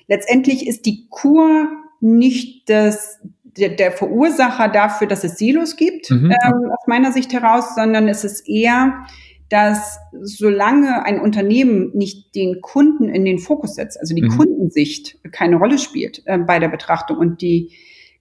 Letztendlich 0.08 0.66
ist 0.66 0.84
die 0.84 1.06
Kur 1.08 1.66
nicht 2.02 2.68
das, 2.68 3.20
der, 3.44 3.70
der 3.70 3.92
Verursacher 3.92 4.68
dafür, 4.68 5.06
dass 5.06 5.24
es 5.24 5.38
Silos 5.38 5.76
gibt, 5.76 6.10
mhm. 6.10 6.32
ähm, 6.32 6.70
aus 6.70 6.86
meiner 6.86 7.12
Sicht 7.12 7.32
heraus, 7.32 7.74
sondern 7.74 8.08
es 8.08 8.24
ist 8.24 8.46
eher, 8.46 9.06
dass 9.48 9.98
solange 10.20 11.04
ein 11.04 11.20
Unternehmen 11.20 11.90
nicht 11.94 12.34
den 12.34 12.60
Kunden 12.60 13.08
in 13.08 13.24
den 13.24 13.38
Fokus 13.38 13.74
setzt, 13.74 13.98
also 13.98 14.14
die 14.14 14.22
mhm. 14.22 14.36
Kundensicht 14.36 15.18
keine 15.32 15.56
Rolle 15.56 15.78
spielt 15.78 16.22
äh, 16.26 16.38
bei 16.38 16.58
der 16.58 16.68
Betrachtung 16.68 17.18
und 17.18 17.40
die 17.40 17.72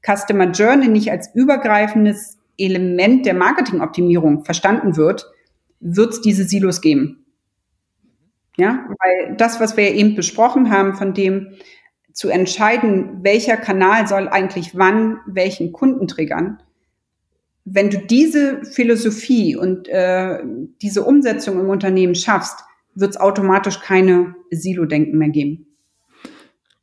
Customer 0.06 0.52
Journey 0.52 0.88
nicht 0.88 1.12
als 1.12 1.34
übergreifendes 1.36 2.38
Element 2.58 3.26
der 3.26 3.34
Marketingoptimierung 3.34 4.46
verstanden 4.46 4.96
wird, 4.96 5.26
wird 5.80 6.14
es 6.14 6.22
diese 6.22 6.44
Silos 6.44 6.82
geben. 6.82 7.26
Ja, 8.58 8.88
weil 8.90 9.36
das, 9.36 9.60
was 9.60 9.78
wir 9.78 9.94
eben 9.94 10.16
besprochen 10.16 10.72
haben, 10.72 10.96
von 10.96 11.14
dem 11.14 11.54
zu 12.14 12.30
entscheiden, 12.30 13.20
welcher 13.22 13.58
Kanal 13.58 14.08
soll 14.08 14.28
eigentlich 14.28 14.76
wann 14.76 15.20
welchen 15.28 15.72
Kunden 15.72 16.08
triggern, 16.08 16.64
wenn 17.70 17.90
du 17.90 17.98
diese 17.98 18.64
Philosophie 18.64 19.56
und 19.56 19.88
äh, 19.88 20.40
diese 20.82 21.04
Umsetzung 21.04 21.60
im 21.60 21.70
Unternehmen 21.70 22.16
schaffst, 22.16 22.60
wird 22.96 23.12
es 23.12 23.18
automatisch 23.18 23.80
keine 23.80 24.36
Silo-Denken 24.52 25.18
mehr 25.18 25.30
geben. 25.30 25.68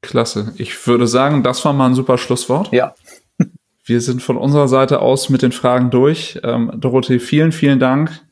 Klasse. 0.02 0.52
Ich 0.58 0.86
würde 0.86 1.06
sagen, 1.06 1.42
das 1.42 1.64
war 1.64 1.72
mal 1.72 1.86
ein 1.86 1.94
super 1.94 2.18
Schlusswort. 2.18 2.70
Ja. 2.72 2.94
Wir 3.84 4.00
sind 4.00 4.22
von 4.22 4.36
unserer 4.36 4.68
Seite 4.68 5.00
aus 5.00 5.30
mit 5.30 5.42
den 5.42 5.52
Fragen 5.52 5.90
durch. 5.90 6.38
Ähm, 6.44 6.70
Dorothee, 6.76 7.18
vielen, 7.18 7.52
vielen 7.52 7.80
Dank 7.80 8.24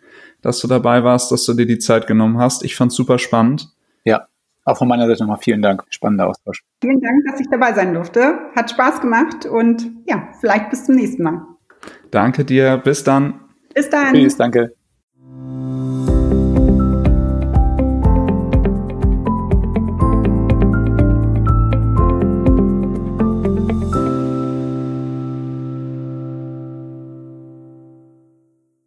dass 0.42 0.58
du 0.58 0.68
dabei 0.68 1.02
warst, 1.04 1.32
dass 1.32 1.44
du 1.44 1.54
dir 1.54 1.66
die 1.66 1.78
Zeit 1.78 2.06
genommen 2.06 2.38
hast. 2.38 2.64
Ich 2.64 2.76
fand's 2.76 2.96
super 2.96 3.18
spannend. 3.18 3.68
Ja, 4.04 4.26
auch 4.64 4.76
von 4.76 4.88
meiner 4.88 5.06
Seite 5.06 5.22
nochmal 5.22 5.38
vielen 5.40 5.62
Dank. 5.62 5.84
Spannender 5.88 6.28
Austausch. 6.28 6.62
Vielen 6.80 7.00
Dank, 7.00 7.24
dass 7.30 7.40
ich 7.40 7.46
dabei 7.50 7.72
sein 7.72 7.94
durfte. 7.94 8.38
Hat 8.54 8.70
Spaß 8.70 9.00
gemacht 9.00 9.46
und 9.46 9.90
ja, 10.06 10.28
vielleicht 10.40 10.70
bis 10.70 10.84
zum 10.84 10.96
nächsten 10.96 11.22
Mal. 11.22 11.46
Danke 12.10 12.44
dir. 12.44 12.76
Bis 12.78 13.04
dann. 13.04 13.40
Bis 13.74 13.88
dann. 13.90 14.14
Tschüss, 14.14 14.36
danke. 14.36 14.74